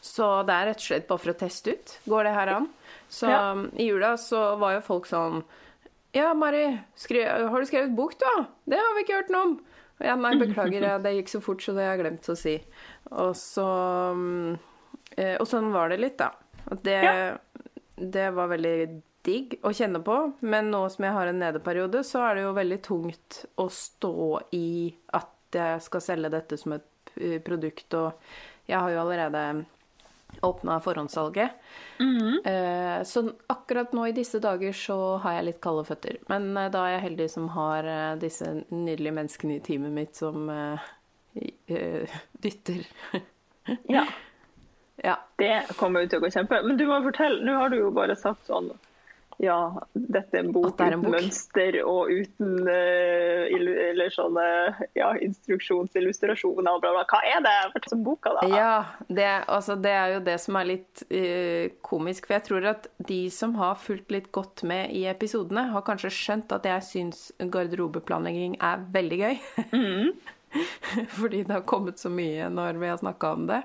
Så 0.04 0.28
det 0.48 0.54
er 0.54 0.70
rett 0.70 0.80
og 0.84 0.86
slett 0.86 1.08
bare 1.10 1.24
for 1.24 1.34
å 1.34 1.40
teste 1.40 1.74
ut. 1.76 1.96
Går 2.08 2.28
det 2.28 2.36
her 2.38 2.52
an? 2.60 2.68
Så 3.12 3.32
Ja. 3.32 3.42
i 3.76 3.88
jula 3.90 4.14
så 4.22 4.44
var 4.62 4.76
jo 4.78 4.84
folk 4.86 5.08
sånn 5.10 5.42
Ja, 6.16 6.34
Mari, 6.34 6.64
har 6.72 7.60
du 7.60 7.66
skrevet 7.68 7.96
bok, 7.96 8.16
da? 8.20 8.46
Det 8.66 8.80
har 8.80 8.96
vi 8.96 9.04
ikke 9.06 9.20
hørt 9.20 9.34
noe 9.34 9.44
om. 9.50 9.58
Ja, 10.04 10.14
nei, 10.20 10.36
beklager, 10.38 10.82
jeg. 10.86 11.02
det 11.04 11.14
gikk 11.18 11.32
så 11.34 11.42
fort, 11.44 11.64
så 11.66 11.74
det 11.74 11.84
har 11.86 11.96
jeg 11.96 12.04
glemt 12.06 12.30
å 12.30 12.36
si. 12.38 12.56
Og 13.18 13.32
så 13.40 13.66
mm, 14.14 14.58
eh, 15.18 15.36
Og 15.42 15.48
sånn 15.50 15.72
var 15.74 15.90
det 15.90 16.00
litt, 16.04 16.18
da. 16.22 16.32
At 16.70 16.84
det, 16.86 16.98
Ja. 17.04 17.38
det 17.98 18.28
var 18.38 18.52
veldig 18.54 18.76
digg 19.28 19.58
å 19.66 19.74
kjenne 19.76 20.00
på, 20.06 20.18
men 20.48 20.70
nå 20.72 20.86
som 20.94 21.04
jeg 21.08 21.16
har 21.18 21.28
en 21.28 21.40
nedeperiode, 21.42 22.04
så 22.08 22.22
er 22.28 22.36
det 22.38 22.44
jo 22.46 22.54
veldig 22.56 22.78
tungt 22.86 23.40
å 23.60 23.66
stå 23.74 24.14
i 24.56 24.68
at 25.18 25.34
jeg 25.58 25.82
skal 25.84 26.04
selge 26.04 26.32
dette 26.32 26.60
som 26.60 26.76
et 26.78 27.12
eh, 27.20 27.40
produkt, 27.44 27.92
og 27.98 28.14
jeg 28.70 28.78
har 28.80 28.94
jo 28.94 29.02
allerede 29.02 29.44
åpna 30.42 30.80
forhåndssalget. 30.80 31.52
Eh, 32.46 33.04
Så 33.04 33.24
akkurat 33.48 33.94
nå 33.94 34.08
i 34.08 34.12
disse 34.16 34.40
dager 34.44 34.74
så 34.74 35.18
har 35.24 35.34
jeg 35.38 35.46
litt 35.50 35.62
kalde 35.64 35.86
føtter. 35.88 36.18
Men 36.30 36.50
eh, 36.58 36.70
da 36.74 36.86
er 36.86 36.96
jeg 36.98 37.06
heldig 37.08 37.30
som 37.34 37.48
har 37.56 37.84
eh, 37.88 38.16
disse 38.22 38.52
nydelige 38.70 39.16
menneskene 39.18 39.58
i 39.58 39.64
teamet 39.66 39.92
mitt 39.96 40.16
som 40.20 40.48
dytter. 42.44 42.86
Ja. 43.88 44.06
Ja. 45.04 45.14
Det 45.38 45.68
kommer 45.78 46.02
jo 46.02 46.08
til 46.10 46.18
å 46.18 46.24
gå 46.24 46.30
kjempe. 46.34 46.58
Men 46.66 46.78
du 46.80 46.88
må 46.90 46.96
fortelle, 47.06 47.44
nå 47.46 47.54
har 47.60 47.70
du 47.70 47.76
jo 47.78 47.92
bare 47.94 48.16
sagt 48.18 48.48
sånn 48.50 48.72
ja, 49.38 49.58
dette 49.94 50.40
er 50.40 50.46
en 50.48 50.52
bok 50.54 50.80
er 50.82 50.96
en 50.96 51.04
uten 51.04 51.04
bok. 51.06 51.14
mønster 51.14 51.76
og 51.84 52.10
uten 52.10 52.70
eh, 52.74 53.44
eller 53.54 54.10
sånne 54.14 54.46
ja, 54.98 55.12
instruksjonsillustrasjoner 55.28 56.72
og 56.72 56.82
bla, 56.82 56.94
bla. 56.96 57.04
Hva 57.06 57.20
er 57.22 57.44
det 57.46 57.54
for 57.76 57.90
som 57.92 58.02
boka, 58.06 58.34
da? 58.40 58.48
Ja, 58.50 58.72
det, 59.08 59.28
altså, 59.46 59.78
det 59.78 59.94
er 59.94 60.16
jo 60.16 60.24
det 60.26 60.40
som 60.42 60.58
er 60.58 60.70
litt 60.72 61.04
uh, 61.12 61.70
komisk. 61.86 62.26
For 62.26 62.40
jeg 62.40 62.48
tror 62.50 62.70
at 62.74 62.90
de 62.98 63.20
som 63.34 63.54
har 63.62 63.78
fulgt 63.82 64.16
litt 64.16 64.32
godt 64.34 64.66
med 64.68 64.96
i 64.98 65.06
episodene, 65.12 65.68
har 65.70 65.86
kanskje 65.86 66.14
skjønt 66.18 66.58
at 66.58 66.66
jeg 66.66 66.88
syns 66.90 67.28
garderobeplanlegging 67.38 68.58
er 68.58 68.82
veldig 68.94 69.22
gøy. 69.22 69.40
Fordi 71.20 71.44
det 71.44 71.54
har 71.54 71.66
kommet 71.70 72.02
så 72.02 72.10
mye 72.10 72.50
når 72.50 72.82
vi 72.82 72.90
har 72.90 72.98
snakka 73.06 73.34
om 73.38 73.50
det. 73.52 73.62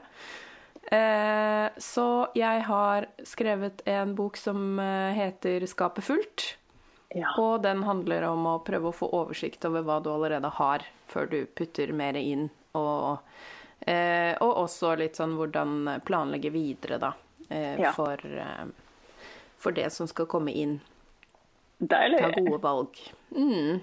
Eh, 0.92 1.68
så 1.76 2.26
jeg 2.35 2.64
har 2.68 3.07
skrevet 3.24 3.81
en 3.88 4.14
bok 4.14 4.37
som 4.37 4.78
eh, 4.78 5.12
heter 5.16 5.66
'Skapet 5.66 6.05
fullt'. 6.05 6.57
Ja. 7.09 7.33
Og 7.38 7.62
den 7.62 7.83
handler 7.83 8.22
om 8.28 8.44
å 8.46 8.59
prøve 8.64 8.88
å 8.88 8.96
få 8.96 9.09
oversikt 9.12 9.64
over 9.64 9.85
hva 9.85 10.00
du 10.05 10.11
allerede 10.12 10.48
har, 10.48 10.85
før 11.09 11.31
du 11.31 11.46
putter 11.46 11.92
mer 11.92 12.16
inn. 12.16 12.50
Og, 12.76 13.18
eh, 13.81 14.37
og 14.40 14.64
også 14.64 14.94
litt 14.96 15.16
sånn 15.16 15.37
hvordan 15.37 16.00
planlegge 16.05 16.52
videre, 16.52 16.98
da. 16.98 17.12
Ja. 17.52 17.90
for, 17.92 18.16
for 19.61 19.76
det 19.76 19.90
som 19.92 20.07
skal 20.09 20.24
komme 20.24 20.55
inn. 20.57 20.78
Deilig. 21.76 22.22
Ta 22.22 22.31
gode 22.33 22.61
valg. 22.62 23.00
Mm. 23.37 23.83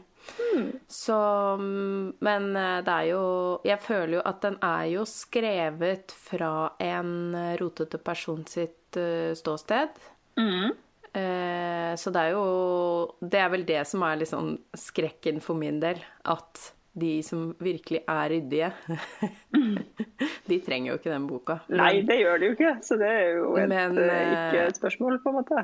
Så 0.87 1.15
Men 1.59 2.49
eh, 2.55 2.79
det 2.85 2.93
er 2.93 3.07
jo 3.11 3.23
Jeg 3.67 3.79
føler 3.81 4.17
jo 4.17 4.23
at 4.27 4.41
den 4.43 4.57
er 4.65 4.85
jo 4.91 5.05
skrevet 5.09 6.13
fra 6.13 6.71
en 6.83 7.11
rotete 7.61 8.01
person 8.01 8.45
sitt 8.49 8.97
eh, 8.99 9.33
ståsted. 9.37 9.99
Mm. 10.39 10.71
Eh, 11.13 11.95
så 11.95 12.11
det 12.13 12.21
er 12.21 12.35
jo 12.35 13.15
Det 13.19 13.39
er 13.41 13.49
vel 13.49 13.65
det 13.65 13.81
som 13.89 14.03
er 14.05 14.25
sånn 14.29 14.57
skrekken 14.77 15.41
for 15.43 15.57
min 15.57 15.79
del. 15.81 16.01
At 16.29 16.73
de 16.99 17.19
som 17.23 17.51
virkelig 17.63 18.01
er 18.09 18.29
ryddige, 18.33 18.71
de 20.49 20.57
trenger 20.65 20.91
jo 20.91 20.97
ikke 20.99 21.13
den 21.13 21.27
boka. 21.29 21.59
Nei, 21.71 22.01
det 22.07 22.17
gjør 22.19 22.41
de 22.41 22.49
jo 22.49 22.55
ikke. 22.57 22.73
Så 22.83 22.97
det 22.99 23.11
er 23.13 23.29
jo 23.37 23.53
et, 23.61 23.69
Men, 23.71 23.97
eh, 24.03 24.33
ikke 24.33 24.65
et 24.65 24.79
spørsmål, 24.81 25.19
på 25.23 25.31
en 25.31 25.37
måte. 25.39 25.63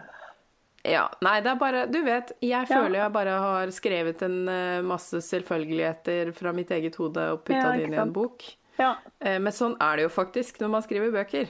Ja, 0.86 1.06
nei, 1.26 1.40
det 1.42 1.50
er 1.54 1.58
bare 1.60 1.86
Du 1.90 1.98
vet, 2.06 2.32
jeg 2.46 2.68
føler 2.70 3.00
jeg 3.00 3.14
bare 3.16 3.36
har 3.42 3.72
skrevet 3.74 4.22
en 4.28 4.38
eh, 4.52 4.82
masse 4.86 5.22
selvfølgeligheter 5.26 6.32
fra 6.38 6.54
mitt 6.54 6.70
eget 6.76 6.96
hode 7.02 7.24
og 7.34 7.44
putta 7.48 7.72
det 7.74 7.88
inn 7.88 7.94
i 7.96 8.02
en 8.04 8.14
bok. 8.14 8.46
Ja, 8.78 8.96
Eh, 9.20 9.40
Men 9.40 9.54
sånn 9.56 9.78
er 9.82 9.98
det 9.98 10.04
jo 10.04 10.10
faktisk 10.14 10.60
når 10.62 10.70
man 10.70 10.84
skriver 10.86 11.12
bøker. 11.16 11.48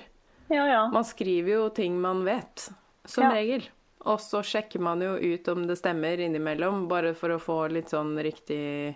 ja. 0.49 0.65
ja. 0.69 0.87
Man 0.93 1.03
skriver 1.03 1.51
jo 1.57 1.69
ting 1.69 1.97
man 2.01 2.23
vet, 2.23 2.69
som 3.05 3.31
regel. 3.33 3.65
Og 4.05 4.19
så 4.21 4.43
sjekker 4.45 4.79
man 4.79 5.01
jo 5.01 5.15
ut 5.17 5.47
om 5.49 5.63
det 5.65 5.79
stemmer 5.79 6.21
innimellom, 6.21 6.87
bare 6.87 7.15
for 7.17 7.33
å 7.33 7.39
få 7.41 7.55
litt 7.73 7.89
sånn 7.89 8.13
riktig 8.21 8.95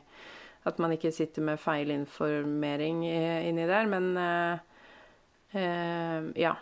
At 0.70 0.78
man 0.78 0.92
ikke 0.94 1.10
sitter 1.12 1.42
med 1.42 1.58
feil 1.60 1.90
informering 1.90 3.06
eh, 3.08 3.48
inni 3.50 3.66
der. 3.66 3.88
Men 3.90 4.10
eh, 4.18 4.60
eh, 5.58 6.22
ja. 6.36 6.56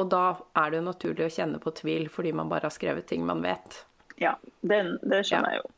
Og 0.00 0.08
da 0.12 0.22
er 0.56 0.70
det 0.72 0.80
jo 0.80 0.86
naturlig 0.86 1.26
å 1.28 1.34
kjenne 1.34 1.60
på 1.60 1.72
tvil, 1.76 2.06
fordi 2.12 2.32
man 2.32 2.48
bare 2.48 2.68
har 2.70 2.72
skrevet 2.74 3.06
ting 3.10 3.26
man 3.28 3.42
vet. 3.44 3.82
ja 4.20 4.34
den, 4.62 4.96
det 5.02 5.22
skjønner 5.28 5.52
Ja. 5.52 5.58
jeg 5.58 5.62
jo. 5.64 5.70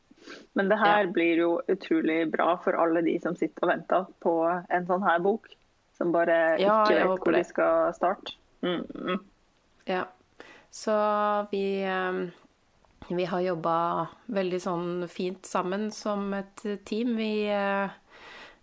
Men 0.55 0.69
det 0.71 0.77
her 0.79 1.03
Ja. 1.03 1.11
blir 1.11 1.37
jo 1.41 1.49
utrolig 1.67 2.31
bra 2.31 2.55
for 2.63 2.73
alle 2.79 3.01
de 3.03 3.17
som 3.19 3.35
sitter 3.35 3.63
og 3.67 3.69
venter 3.73 4.05
på 4.23 4.33
en 4.69 4.85
sånn 4.87 5.03
her 5.03 5.19
bok. 5.19 5.47
Som 5.97 6.11
bare 6.11 6.57
ikke 6.57 6.89
vet 6.95 7.05
hvor 7.05 7.19
hvor 7.19 7.33
de 7.35 7.43
skal 7.43 7.93
starte. 7.93 8.33
Mm, 8.63 8.85
mm. 8.95 9.19
Ja. 9.87 10.05
Så 10.71 10.95
vi 11.51 11.83
eh, 11.83 12.29
Vi 13.09 13.25
har 13.25 13.41
jobba 13.43 14.07
veldig 14.31 14.61
sånn 14.63 15.07
fint 15.11 15.43
sammen 15.45 15.91
som 15.91 16.33
et 16.33 16.63
team. 16.85 17.15
Vi, 17.17 17.47
eh, 17.51 17.89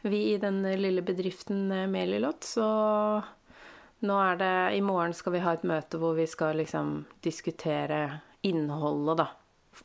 vi 0.03 0.33
i 0.35 0.39
den 0.39 0.63
lille 0.81 1.03
bedriften 1.03 1.71
eh, 1.71 1.87
Melilot, 1.87 2.41
så 2.41 3.23
nå 4.07 4.17
er 4.23 4.41
det 4.41 4.55
I 4.77 4.81
morgen 4.85 5.15
skal 5.17 5.37
vi 5.37 5.45
ha 5.45 5.55
et 5.57 5.67
møte 5.69 6.01
hvor 6.01 6.17
vi 6.17 6.27
skal 6.31 6.61
liksom 6.61 7.05
diskutere 7.25 8.21
innholdet, 8.47 9.21
da. 9.21 9.29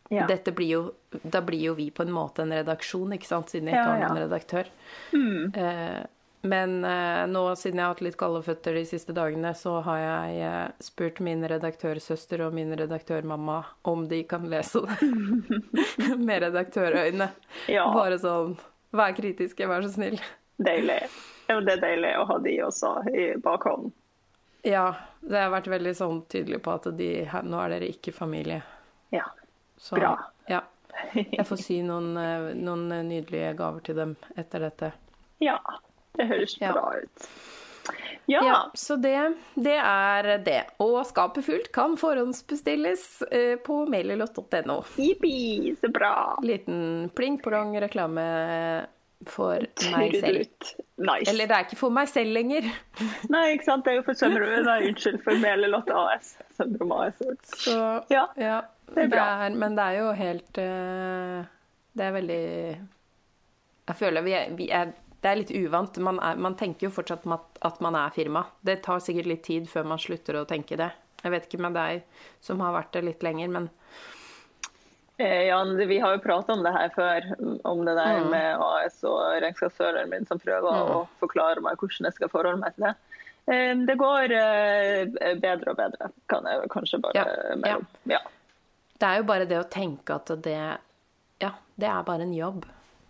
Ja. 0.10 0.25
Dette 0.28 0.51
blir 0.51 0.69
jo 0.69 0.82
Da 1.23 1.39
blir 1.45 1.62
jo 1.69 1.73
vi 1.78 1.89
på 1.91 2.04
en 2.04 2.12
måte 2.12 2.43
en 2.43 2.54
redaksjon, 2.54 3.13
ikke 3.15 3.30
sant, 3.30 3.51
siden 3.54 3.69
jeg 3.69 3.80
ikke 3.80 3.91
har 3.91 4.04
noen 4.04 4.25
redaktør. 4.25 4.69
Eh, 5.15 6.01
men 6.45 6.86
eh, 6.86 7.23
nå 7.32 7.43
siden 7.58 7.80
jeg 7.80 7.86
har 7.86 7.93
hatt 7.95 8.04
litt 8.06 8.17
kalde 8.19 8.43
føtter 8.45 8.75
de 8.78 8.84
siste 8.86 9.15
dagene, 9.15 9.54
så 9.58 9.80
har 9.86 10.01
jeg 10.01 10.41
eh, 10.45 10.73
spurt 10.84 11.21
min 11.25 11.45
redaktørsøster 11.49 12.43
og 12.45 12.54
min 12.58 12.75
redaktørmamma 12.78 13.62
om 13.89 14.06
de 14.12 14.21
kan 14.30 14.45
lese 14.51 14.84
det 14.86 16.17
med 16.28 16.43
redaktørøyne. 16.45 17.32
Ja. 17.71 17.89
Bare 17.95 18.19
sånn 18.21 18.58
Vær 18.95 19.12
kritiske, 19.12 19.65
vær 19.67 19.84
så 19.84 19.89
snill. 19.91 20.19
Deilig. 20.63 21.01
Ja, 21.49 21.58
det 21.60 21.73
er 21.73 21.82
deilig 21.82 22.13
å 22.15 22.28
ha 22.30 22.38
de 22.39 22.54
også 22.63 22.91
i 23.12 23.25
bakhånden. 23.43 23.91
Ja, 24.65 24.86
det 25.21 25.38
har 25.43 25.51
vært 25.54 25.67
veldig 25.69 25.91
sånn 25.97 26.21
tydelig 26.32 26.62
på 26.65 26.73
at 26.73 26.88
de 26.97 27.10
nå 27.45 27.60
er 27.62 27.75
dere 27.75 27.89
ikke 27.93 28.13
familie. 28.15 28.62
Ja. 29.13 29.25
Så, 29.78 29.95
Bra. 29.99 30.15
Ja. 30.49 30.63
Jeg 31.13 31.45
får 31.45 31.60
si 31.62 31.82
noen, 31.86 32.15
eh, 32.17 32.51
noen 32.58 32.88
nydelige 33.10 33.51
gaver 33.60 33.84
til 33.86 33.95
dem 33.99 34.15
etter 34.36 34.65
dette. 34.69 34.93
ja. 35.43 35.60
Det 36.15 36.30
høres 36.30 36.54
Ja. 36.62 36.69
bra 36.71 36.93
ut. 36.95 37.25
Ja. 38.32 38.39
Ja, 38.41 38.60
så 38.73 38.95
det, 38.95 39.34
det 39.60 39.73
er 39.78 40.30
det. 40.45 40.62
Og 40.80 41.01
skapet 41.06 41.43
fullt 41.45 41.67
kan 41.75 41.97
forhåndsbestilles 41.99 43.21
eh, 43.30 43.58
på 43.62 43.82
maililott.no. 43.91 44.78
Jippi, 44.95 45.75
så 45.82 45.91
bra. 45.93 46.13
Liten 46.41 47.10
pling-plong 47.13 47.75
reklame 47.84 48.23
for 49.28 49.63
meg 49.95 50.15
selv. 50.19 50.43
Nice. 50.97 51.30
Eller 51.32 51.47
det 51.49 51.56
er 51.58 51.65
ikke 51.67 51.80
for 51.80 51.93
meg 51.95 52.08
selv 52.12 52.32
lenger. 52.36 52.67
Nei, 53.34 53.43
ikke 53.56 53.67
sant. 53.69 53.86
Det 53.86 53.93
er 53.93 53.99
jo 53.99 54.06
for 54.08 54.19
Sømmerud. 54.19 54.58
Nei, 54.67 54.78
unnskyld. 54.91 55.21
For 55.25 55.39
Melelott 55.41 55.89
AS. 55.91 56.34
Sømrom 56.58 56.91
AS. 56.99 57.21
Så 57.63 57.78
Ja, 58.13 58.25
ja, 58.39 58.62
det 58.93 59.08
er 59.08 59.12
bra. 59.15 59.25
er- 59.47 59.56
men 59.60 59.75
det 59.80 59.86
er 59.91 59.97
jo 60.01 60.12
helt 60.19 60.58
eh, 60.62 61.39
Det 61.95 62.06
er 62.06 62.13
veldig 62.15 62.43
Jeg 63.88 63.95
føler 63.99 64.21
vi 64.25 64.34
er, 64.38 64.54
vi 64.58 64.69
er 64.71 64.93
det 65.25 65.32
er 65.32 65.39
litt 65.39 65.51
uvant. 65.58 65.95
Man, 66.06 66.19
er, 66.21 66.36
man 66.38 66.54
tenker 66.60 66.86
jo 66.86 66.91
fortsatt 66.93 67.23
at, 67.34 67.45
at 67.65 67.80
man 67.82 67.95
er 67.97 68.12
firma. 68.13 68.43
Det 68.62 68.75
tar 68.86 68.99
sikkert 69.01 69.25
litt 69.32 69.41
tid 69.47 69.65
før 69.71 69.88
man 69.89 69.97
slutter 69.97 70.38
å 70.38 70.43
tenke 70.45 70.78
det. 70.78 70.91
Jeg 71.23 71.32
vet 71.34 71.47
ikke 71.49 71.62
med 71.65 71.73
deg 71.73 72.04
som 72.45 72.60
har 72.62 72.75
vært 72.75 72.91
det 72.93 73.01
litt 73.08 73.23
lenger, 73.25 73.49
men 73.49 73.65
Eh, 75.17 75.43
Jan, 75.47 75.78
vi 75.78 75.99
har 75.99 76.12
jo 76.17 76.19
pratet 76.19 76.49
om 76.58 76.63
det 76.65 76.71
her 76.75 76.89
før, 76.95 77.28
om 77.63 77.86
det 77.86 77.93
der 77.95 78.19
Mm. 78.19 78.30
med 78.32 78.58
AS 78.60 78.97
og 79.04 79.19
regnskapsføreren 79.41 80.10
min 80.10 80.25
som 80.25 80.39
prøver 80.39 80.67
å 80.91 81.08
forklare 81.21 81.62
meg 81.63 81.78
hvordan 81.78 82.10
jeg 82.10 82.13
skal 82.17 82.30
forholde 82.30 82.60
meg 82.60 82.75
til 82.75 82.84
det. 82.89 82.95
Eh, 83.47 83.75
Det 83.86 83.97
går 83.97 84.32
eh, 84.32 85.36
bedre 85.39 85.71
og 85.71 85.78
bedre, 85.78 86.12
kan 86.28 86.43
jeg 86.43 86.69
kanskje 86.69 86.99
bare 87.01 87.13
Ja, 87.15 87.56
melde 87.56 87.75
om. 87.78 87.88
Ja. 88.06 88.19
det 88.99 89.08
er 89.08 89.17
jo 89.17 89.23
bare 89.23 89.45
det 89.45 89.60
å 89.60 89.69
tenke 89.69 90.15
at 90.15 90.25
det 90.41 90.78
Ja, 91.41 91.51
det 91.78 91.88
er 91.88 92.04
bare 92.04 92.21
en 92.21 92.34
jobb. 92.34 92.65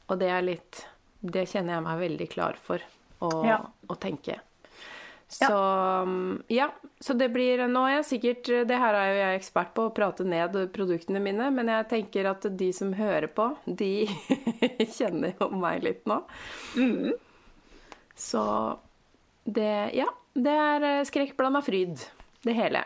Og 0.10 0.20
det 0.20 0.30
er 0.30 0.42
litt 0.42 0.86
Det 1.26 1.48
kjenner 1.50 1.74
jeg 1.74 1.84
meg 1.84 2.00
veldig 2.00 2.30
klar 2.30 2.54
for 2.56 2.78
å, 3.22 3.46
Ja. 3.46 3.58
å 3.90 3.96
tenke. 3.98 4.40
Så 5.28 5.48
ja. 5.50 6.06
ja. 6.54 6.68
Så 7.02 7.16
det 7.18 7.32
blir 7.34 7.64
Nå 7.68 7.82
er 7.90 7.96
jeg 7.98 8.06
sikkert 8.06 8.50
Det 8.70 8.78
her 8.78 8.94
er 8.94 9.08
jo 9.10 9.16
jeg 9.18 9.40
ekspert 9.40 9.72
på, 9.76 9.88
å 9.90 9.94
prate 9.96 10.24
ned 10.28 10.54
produktene 10.76 11.20
mine, 11.24 11.48
men 11.52 11.72
jeg 11.74 11.88
tenker 11.92 12.30
at 12.30 12.46
de 12.58 12.70
som 12.74 12.94
hører 12.96 13.28
på, 13.34 13.50
de 13.66 14.06
kjenner 14.98 15.34
jo 15.40 15.50
meg 15.58 15.84
litt 15.86 16.06
nå. 16.10 16.22
Mm. 16.78 17.16
Så 18.16 18.44
det 19.46 19.92
Ja. 19.98 20.12
Det 20.36 20.52
er 20.52 20.84
eh, 20.84 21.06
skrekkblanda 21.08 21.62
fryd, 21.64 22.02
det 22.44 22.54
hele. 22.58 22.82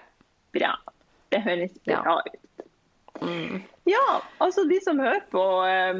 Bra. 0.53 0.75
Det 1.33 1.39
høres 1.41 1.71
Ja. 1.89 2.03
bra 2.05 2.19
ut. 2.21 3.63
Ja, 3.89 4.21
altså 4.43 4.65
de 4.69 4.77
som 4.83 4.99
hører 5.01 5.23
på 5.31 5.43
eh, 5.65 5.99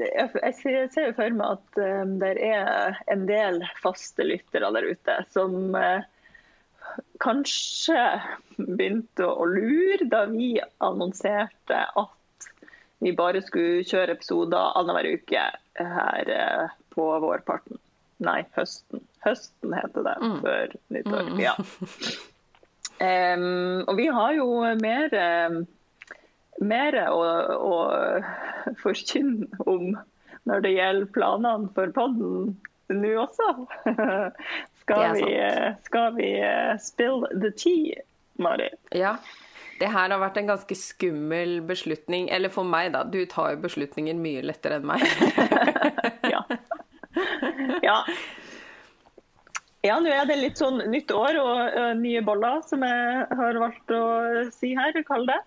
Jeg 0.00 0.54
ser 0.92 1.06
jo 1.06 1.16
for 1.16 1.36
meg 1.36 1.58
at 1.58 1.80
eh, 1.80 2.14
det 2.20 2.32
er 2.44 2.98
en 3.12 3.26
del 3.28 3.62
faste 3.80 4.26
lyttere 4.26 4.72
der 4.76 4.88
ute 4.92 5.18
som 5.32 5.76
eh, 5.78 6.02
kanskje 7.22 8.00
begynte 8.58 9.28
å 9.28 9.46
lure 9.48 10.08
da 10.10 10.24
vi 10.30 10.54
annonserte 10.82 11.84
at 11.86 12.48
vi 13.00 13.12
bare 13.16 13.40
skulle 13.44 13.84
kjøre 13.88 14.18
episoder 14.18 14.74
annenhver 14.76 15.08
uke 15.16 15.44
her 15.80 16.32
eh, 16.34 16.74
på 16.92 17.06
vårparten. 17.22 17.78
Nei, 18.20 18.42
høsten. 18.52 19.00
Høsten 19.24 19.72
heter 19.72 20.04
det 20.04 20.16
før 20.42 20.74
nyttår. 20.92 21.30
Ja. 21.40 21.54
Um, 23.00 23.80
og 23.88 23.94
vi 23.96 24.08
har 24.12 24.34
jo 24.36 24.48
mer, 24.80 25.16
mer 26.60 26.96
å, 27.08 27.20
å 27.56 28.74
forkynne 28.82 29.48
om 29.66 29.94
når 30.48 30.64
det 30.64 30.74
gjelder 30.76 31.12
planene 31.14 31.70
for 31.76 31.92
podden 31.96 32.54
nå 32.90 33.14
også. 33.22 33.52
Skal, 34.80 35.12
vi, 35.14 35.26
skal 35.86 36.14
vi 36.16 36.28
eh, 36.42 36.72
spill 36.82 37.22
the 37.30 37.52
tea, 37.54 38.00
Mari? 38.42 38.72
Ja. 38.96 39.12
Det 39.78 39.88
her 39.88 40.10
har 40.10 40.18
vært 40.18 40.40
en 40.40 40.48
ganske 40.50 40.74
skummel 40.74 41.60
beslutning. 41.68 42.26
Eller 42.34 42.50
for 42.50 42.66
meg, 42.66 42.90
da. 42.96 43.04
Du 43.06 43.20
tar 43.30 43.54
jo 43.54 43.60
beslutninger 43.62 44.18
mye 44.18 44.42
lettere 44.42 44.80
enn 44.80 44.88
meg. 44.90 45.04
ja. 46.34 46.42
ja. 47.86 48.00
Ja, 49.86 50.00
nå 50.02 50.10
er 50.12 50.26
det 50.28 50.40
litt 50.40 50.58
sånn 50.60 50.82
nytt 50.92 51.14
år 51.14 51.38
og 51.40 51.60
ø, 51.70 51.84
nye 52.02 52.20
boller, 52.26 52.58
som 52.68 52.82
jeg 52.84 53.22
har 53.38 53.60
valgt 53.62 53.94
å 53.94 54.02
si 54.52 54.74
her. 54.76 54.98
kall 55.06 55.24
det. 55.30 55.38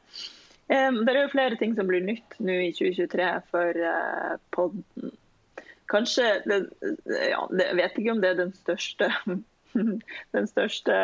Um, 0.73 1.03
det 1.05 1.13
er 1.13 1.25
jo 1.25 1.33
flere 1.33 1.57
ting 1.59 1.75
som 1.77 1.89
blir 1.89 2.01
nytt 2.01 2.39
nå 2.41 2.53
i 2.65 2.71
2023 2.73 3.27
for 3.51 3.77
uh, 3.77 4.37
podden. 4.55 5.11
Kanskje 5.91 6.29
det, 6.49 6.61
ja, 7.29 7.43
Jeg 7.59 7.77
vet 7.77 7.97
ikke 7.99 8.13
om 8.15 8.21
det 8.23 8.31
er 8.31 8.39
den 8.39 8.53
største, 8.57 9.09
den 10.37 10.47
største 10.49 10.95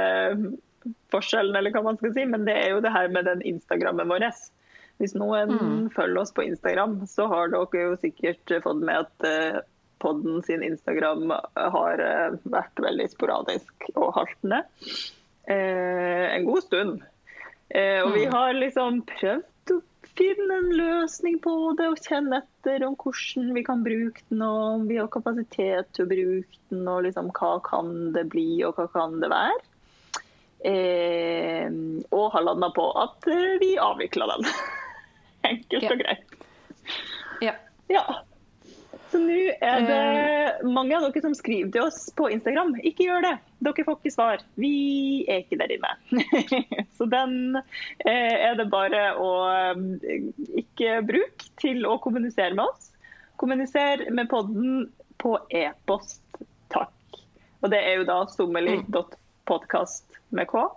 forskjellen, 1.13 1.57
eller 1.59 1.75
hva 1.75 1.83
man 1.85 1.99
skal 1.99 2.15
si, 2.15 2.23
men 2.25 2.47
det 2.47 2.55
er 2.57 2.71
jo 2.73 2.81
det 2.81 2.93
her 2.95 3.11
med 3.13 3.27
den 3.29 3.43
Instagrammen 3.45 4.09
vår. 4.09 4.25
Hvis 4.99 5.13
noen 5.19 5.53
mm. 5.53 5.83
følger 5.95 6.23
oss 6.23 6.33
på 6.33 6.47
Instagram, 6.47 7.03
så 7.07 7.27
har 7.29 7.53
dere 7.53 7.83
jo 7.83 7.99
sikkert 8.01 8.55
fått 8.63 8.81
med 8.81 9.05
at 9.05 9.27
uh, 9.27 9.61
podden 10.01 10.41
sin 10.47 10.63
Instagram 10.65 11.29
har 11.75 12.01
uh, 12.01 12.39
vært 12.49 12.81
veldig 12.81 13.07
sporadisk 13.11 13.91
og 13.93 14.15
haltende 14.17 14.63
uh, 14.65 16.25
en 16.33 16.49
god 16.49 16.65
stund. 16.65 16.99
og 17.69 18.11
vi 18.15 18.25
mm. 18.25 18.33
har 18.33 18.57
liksom 18.57 19.03
prøvd 19.05 19.45
finne 20.17 20.57
en 20.61 20.69
løsning 20.75 21.39
på 21.43 21.53
det 21.79 21.87
og 21.91 22.01
kjenne 22.05 22.41
etter 22.41 22.85
om 22.87 22.95
hvordan 22.99 23.51
vi 23.55 23.63
kan 23.67 23.83
bruke 23.85 24.23
den, 24.29 24.43
og 24.45 24.61
om 24.75 24.87
vi 24.89 24.99
har 24.99 25.09
kapasitet 25.11 25.91
til 25.95 26.05
å 26.05 26.11
bruke 26.11 26.61
den, 26.71 26.87
og 26.87 27.03
liksom 27.07 27.31
hva 27.37 27.51
kan 27.65 27.93
det 28.15 28.25
bli, 28.33 28.63
og 28.67 28.79
hva 28.79 28.87
kan 28.93 29.19
det 29.23 29.31
være. 29.33 29.59
Eh, 30.69 31.69
og 32.11 32.33
har 32.33 32.43
landa 32.43 32.67
på 32.75 32.89
at 32.99 33.29
eh, 33.31 33.55
vi 33.61 33.75
avvikla 33.79 34.27
den. 34.33 34.49
Enkelt 35.51 35.85
ja. 35.85 35.93
og 35.93 36.01
greit. 36.03 36.35
Ja. 37.45 37.55
ja. 37.87 38.03
Så 39.09 39.17
nå 39.21 39.37
er 39.65 39.85
det 39.87 39.97
eh. 39.97 40.67
mange 40.69 40.93
av 40.93 41.07
dere 41.07 41.23
som 41.23 41.33
skriver 41.37 41.71
til 41.73 41.87
oss 41.87 42.11
på 42.17 42.27
Instagram. 42.29 42.75
Ikke 42.85 43.07
gjør 43.07 43.25
det, 43.25 43.33
dere 43.65 43.85
får 43.87 43.97
ikke 43.97 44.13
svar. 44.13 44.43
Vi 44.61 44.73
er 45.25 45.41
ikke 45.41 45.57
der 45.61 45.73
inne. 45.73 45.91
Så 46.97 47.07
den 47.09 47.57
eh, 47.57 48.35
er 48.37 48.59
det 48.59 48.67
bare 48.69 49.15
å 49.17 49.31
ikke 50.61 50.99
bruke 51.09 51.49
til 51.61 51.87
å 51.89 51.97
kommunisere 52.03 52.53
med 52.53 52.67
oss. 52.67 52.91
Kommuniser 53.41 54.05
med 54.13 54.29
podden 54.29 54.89
på 55.19 55.35
e-post, 55.49 56.21
takk. 56.69 57.21
Og 57.63 57.73
det 57.73 57.81
er 57.81 57.99
jo 57.99 58.07
da 58.07 58.21
sommerlig.podkast 58.29 60.19
med 60.37 60.49
k, 60.51 60.67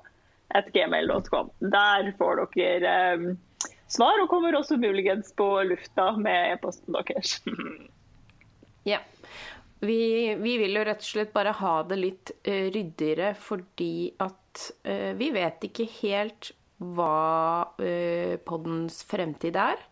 at 0.56 0.72
gmail.com. 0.72 1.52
Der 1.74 2.12
får 2.16 2.46
dere 2.56 2.94
svar, 3.92 4.22
og 4.22 4.30
kommer 4.32 4.56
også 4.56 4.80
muligens 4.80 5.34
på 5.36 5.48
lufta 5.68 6.14
med 6.16 6.54
e-posten 6.56 6.96
deres. 6.96 7.42
ja. 8.88 8.98
Vi, 9.82 10.34
vi, 10.34 10.56
vil 10.58 10.76
jo 10.78 10.84
rett 10.86 11.02
og 11.02 11.08
slett 11.08 11.32
bare 11.34 11.56
ha 11.58 11.76
det 11.90 11.96
litt 11.98 12.30
uh, 12.46 12.68
ryddigere 12.70 13.32
fordi 13.34 14.12
at 14.22 14.60
uh, 14.86 15.10
vi 15.18 15.32
vet 15.34 15.64
ikke 15.66 15.88
helt 15.96 16.52
hva 16.78 17.64
uh, 17.82 18.34
poddens 18.46 19.00
fremtid 19.08 19.58
er. 19.58 19.88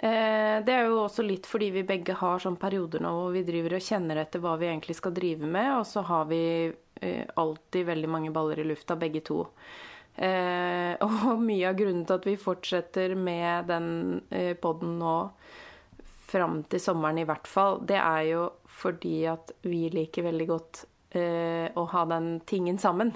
Det 0.00 0.72
er 0.72 0.86
jo 0.88 1.02
også 1.02 1.20
litt 1.20 1.44
fordi 1.44 1.66
vi 1.74 1.82
begge 1.84 2.14
har 2.16 2.40
sånn 2.40 2.54
perioder 2.56 3.02
nå 3.04 3.10
hvor 3.12 3.34
vi 3.34 3.42
driver 3.44 3.74
og 3.76 3.82
kjenner 3.84 4.22
etter 4.22 4.40
hva 4.40 4.54
vi 4.56 4.70
egentlig 4.70 4.94
skal 4.96 5.12
drive 5.12 5.44
med, 5.44 5.66
og 5.74 5.82
så 5.84 6.00
har 6.08 6.24
vi 6.30 6.38
alltid 7.36 7.84
veldig 7.84 8.08
mange 8.08 8.30
baller 8.32 8.62
i 8.62 8.64
lufta, 8.64 8.96
begge 8.96 9.20
to. 9.28 9.42
Og 11.04 11.42
mye 11.44 11.68
av 11.68 11.76
grunnen 11.76 12.06
til 12.08 12.16
at 12.16 12.30
vi 12.30 12.38
fortsetter 12.40 13.12
med 13.12 13.68
den 13.68 13.90
poden 14.64 14.96
nå 15.02 15.18
fram 16.30 16.62
til 16.70 16.82
sommeren 16.82 17.18
i 17.20 17.26
hvert 17.28 17.48
fall, 17.50 17.80
det 17.86 17.98
er 17.98 18.22
jo 18.30 18.44
fordi 18.80 19.24
at 19.30 19.52
vi 19.66 19.88
liker 19.92 20.26
veldig 20.28 20.46
godt 20.48 20.84
eh, 21.18 21.66
å 21.74 21.84
ha 21.92 22.04
den 22.10 22.38
tingen 22.48 22.78
sammen. 22.80 23.12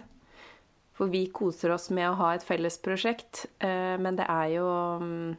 For 0.95 1.11
vi 1.11 1.25
koser 1.35 1.73
oss 1.75 1.89
med 1.95 2.07
å 2.11 2.19
ha 2.21 2.35
et 2.35 2.47
felles 2.47 2.77
prosjekt, 2.83 3.47
eh, 3.59 3.95
men 3.99 4.19
det 4.19 4.27
er 4.31 4.51
jo 4.55 4.69
mm, 5.03 5.33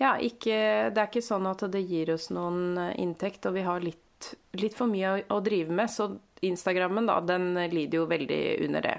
ja, 0.00 0.14
ikke, 0.20 0.56
det 0.92 1.00
er 1.00 1.10
ikke 1.10 1.24
sånn 1.24 1.48
at 1.48 1.66
det 1.72 1.84
gir 1.84 2.14
oss 2.14 2.30
noen 2.32 2.78
eh, 2.80 2.94
inntekt, 3.02 3.48
og 3.48 3.56
vi 3.56 3.66
har 3.66 3.84
litt, 3.84 4.32
litt 4.56 4.76
for 4.76 4.88
mye 4.92 5.12
å, 5.12 5.20
å 5.36 5.42
drive 5.44 5.72
med. 5.72 5.92
Så 5.92 6.14
Instagrammen, 6.44 7.08
da, 7.08 7.20
den 7.24 7.54
lider 7.72 8.02
jo 8.02 8.08
veldig 8.10 8.42
under 8.68 8.88
det. 8.88 8.96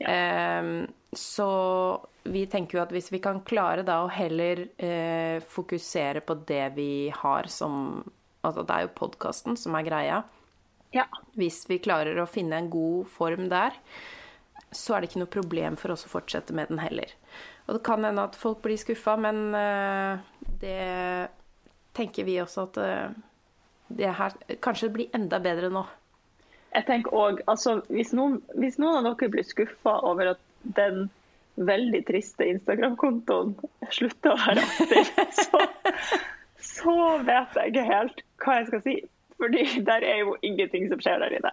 Ja. 0.00 0.16
Eh, 0.16 0.72
så 1.14 1.50
vi 2.24 2.44
tenker 2.50 2.78
jo 2.78 2.82
at 2.84 2.92
hvis 2.94 3.10
vi 3.12 3.20
kan 3.22 3.42
klare 3.46 3.84
da 3.86 4.00
å 4.04 4.12
heller 4.12 4.66
eh, 4.80 5.40
fokusere 5.44 6.22
på 6.24 6.36
det 6.48 6.66
vi 6.78 6.92
har 7.14 7.50
som 7.52 8.04
Altså 8.44 8.60
det 8.60 8.74
er 8.74 8.82
jo 8.84 8.90
podkasten 8.92 9.54
som 9.56 9.72
er 9.72 9.86
greia. 9.86 10.16
Ja. 10.92 11.06
Hvis 11.32 11.62
vi 11.64 11.78
klarer 11.80 12.18
å 12.20 12.26
finne 12.28 12.58
en 12.60 12.66
god 12.68 13.06
form 13.08 13.46
der, 13.48 13.72
så 14.68 14.92
er 14.92 15.00
det 15.00 15.08
ikke 15.08 15.22
noe 15.22 15.32
problem 15.32 15.78
for 15.80 15.94
oss 15.94 16.04
å 16.04 16.10
fortsette 16.12 16.52
med 16.52 16.68
den 16.68 16.82
heller. 16.82 17.08
Og 17.64 17.78
det 17.78 17.80
kan 17.88 18.04
hende 18.04 18.26
at 18.28 18.36
folk 18.36 18.60
blir 18.66 18.76
skuffa, 18.76 19.14
men 19.16 19.56
eh, 19.56 20.20
det 20.60 20.76
tenker 21.96 22.28
vi 22.28 22.36
også 22.44 22.66
at 22.68 22.82
eh, 22.84 23.16
det 23.96 24.12
her 24.20 24.36
kanskje 24.60 24.92
blir 24.92 25.16
enda 25.16 25.40
bedre 25.40 25.72
nå 25.72 25.86
jeg 26.74 26.86
tenker 26.88 27.14
også, 27.14 27.44
altså, 27.46 27.74
hvis, 27.92 28.10
noen, 28.16 28.40
hvis 28.58 28.80
noen 28.82 28.98
av 28.98 29.14
dere 29.14 29.30
blir 29.30 29.46
skuffa 29.46 29.98
over 30.06 30.32
at 30.34 30.40
den 30.76 31.06
veldig 31.56 32.02
triste 32.08 32.46
Instagram-kontoen 32.50 33.54
slutter 33.94 34.34
å 34.34 34.38
være 34.40 34.64
aktiv, 34.64 35.10
så, 35.38 35.60
så, 36.58 36.96
vet 37.26 37.58
jeg 37.58 37.74
ikke 37.74 37.90
helt 37.90 38.24
hva 38.44 38.60
jeg 38.60 38.70
skal 38.70 38.86
si. 38.86 38.96
Fordi 39.34 39.64
der 39.88 40.04
er 40.06 40.20
jo 40.22 40.36
ingenting 40.46 40.86
som 40.90 41.00
skjer 41.02 41.22
der 41.24 41.34
inne. 41.38 41.50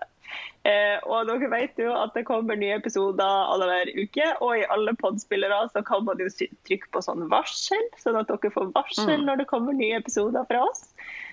Eh, 0.69 1.01
og 1.09 1.25
dere 1.25 1.49
vet 1.49 1.79
jo 1.81 1.89
at 1.97 2.13
det 2.13 2.27
kommer 2.27 2.59
nye 2.59 2.75
episoder 2.77 3.25
annenhver 3.25 3.89
uke. 3.97 4.27
Og 4.45 4.59
i 4.59 4.67
alle 4.69 4.93
podspillere 4.99 5.63
så 5.73 5.81
kan 5.85 6.05
man 6.05 6.21
jo 6.21 6.29
trykke 6.29 6.91
på 6.93 7.01
sånn 7.03 7.25
varsel, 7.31 7.81
sånn 8.01 8.19
at 8.21 8.29
dere 8.29 8.53
får 8.53 8.69
varsel 8.75 9.17
mm. 9.17 9.25
når 9.27 9.41
det 9.41 9.49
kommer 9.49 9.77
nye 9.77 9.97
episoder 9.97 10.45
fra 10.49 10.61
oss. 10.67 10.90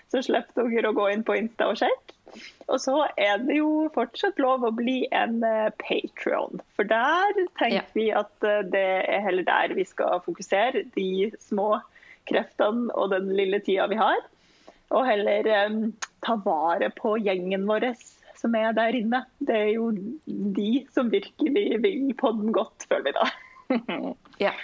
Så 0.09 0.23
slipper 0.25 0.71
dere 0.73 0.93
å 0.93 0.97
gå 0.97 1.09
inn 1.13 1.25
på 1.27 1.37
Insta 1.37 1.69
og 1.73 1.81
sjekke. 1.81 2.15
Og 2.69 2.81
så 2.81 2.97
er 3.17 3.41
det 3.41 3.57
jo 3.57 3.89
fortsatt 3.95 4.41
lov 4.43 4.67
å 4.69 4.73
bli 4.77 5.03
en 5.17 5.39
uh, 5.41 5.71
Patrion. 5.81 6.61
For 6.77 6.89
der 6.89 7.33
tenker 7.61 7.79
ja. 7.79 7.87
vi 7.97 8.09
at 8.13 8.33
uh, 8.45 8.61
det 8.69 8.89
er 9.09 9.25
heller 9.25 9.47
der 9.49 9.77
vi 9.77 9.87
skal 9.89 10.21
fokusere. 10.27 10.85
De 10.97 11.31
små 11.41 11.79
kreftene 12.29 12.93
og 12.93 13.15
den 13.15 13.33
lille 13.37 13.61
tida 13.65 13.89
vi 13.89 14.01
har. 14.01 14.21
Og 14.93 15.09
heller 15.09 15.49
um, 15.69 15.81
ta 16.25 16.37
vare 16.45 16.93
på 16.97 17.17
gjengen 17.25 17.69
vår 17.69 17.91
som 18.39 18.55
er 18.55 18.73
der 18.77 18.97
inne. 18.97 19.25
Det 19.39 19.57
er 19.57 19.71
jo 19.75 19.91
de 20.27 20.73
som 20.95 21.11
virkelig 21.13 21.81
vil 21.83 22.13
på 22.19 22.33
den 22.37 22.53
godt, 22.55 22.87
føler 22.89 23.09
vi 23.09 23.17
da. 23.17 23.29
ja, 24.47 24.55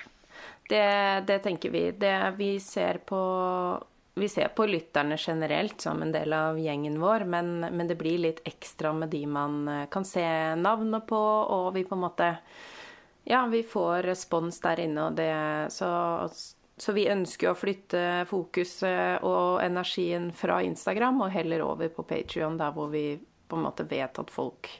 det, 0.70 0.84
det, 1.28 1.40
tenker 1.44 1.74
vi. 1.74 1.88
Det 1.98 2.16
vi 2.38 2.52
ser 2.62 3.00
på 3.06 3.20
vi 4.14 4.28
ser 4.28 4.48
på 4.48 4.66
lytterne 4.66 5.16
generelt 5.18 5.80
som 5.80 6.02
en 6.02 6.12
del 6.12 6.32
av 6.32 6.58
gjengen 6.58 7.00
vår, 7.00 7.24
men, 7.24 7.60
men, 7.60 7.88
det 7.88 7.96
blir 7.98 8.18
litt 8.18 8.42
ekstra 8.46 8.92
med 8.94 9.10
de 9.10 9.24
man 9.26 9.68
eh, 9.68 9.86
kan 9.90 10.04
se 10.06 10.24
navnet 10.54 11.06
på, 11.06 11.18
og 11.18 11.72
vi 11.74 11.84
på 11.84 11.98
en 11.98 12.04
måte 12.06 12.34
Ja, 13.24 13.46
vi 13.46 13.62
får 13.62 14.02
respons 14.04 14.60
der 14.60 14.84
inne, 14.84 15.08
og 15.08 15.16
det 15.16 15.32
Så, 15.72 15.88
så 16.76 16.92
vi 16.92 17.08
ønsker 17.10 17.50
å 17.50 17.58
flytte 17.58 18.24
fokuset 18.30 19.24
og 19.24 19.62
energien 19.64 20.30
fra 20.32 20.60
Instagram 20.62 21.24
og 21.24 21.32
heller 21.34 21.64
over 21.64 21.88
på 21.88 22.04
Patrion, 22.06 22.58
der 22.60 22.74
hvor 22.76 22.92
vi 22.92 23.16
på 23.48 23.56
en 23.56 23.66
måte 23.66 23.86
vet 23.88 24.18
at 24.18 24.30
folk 24.30 24.70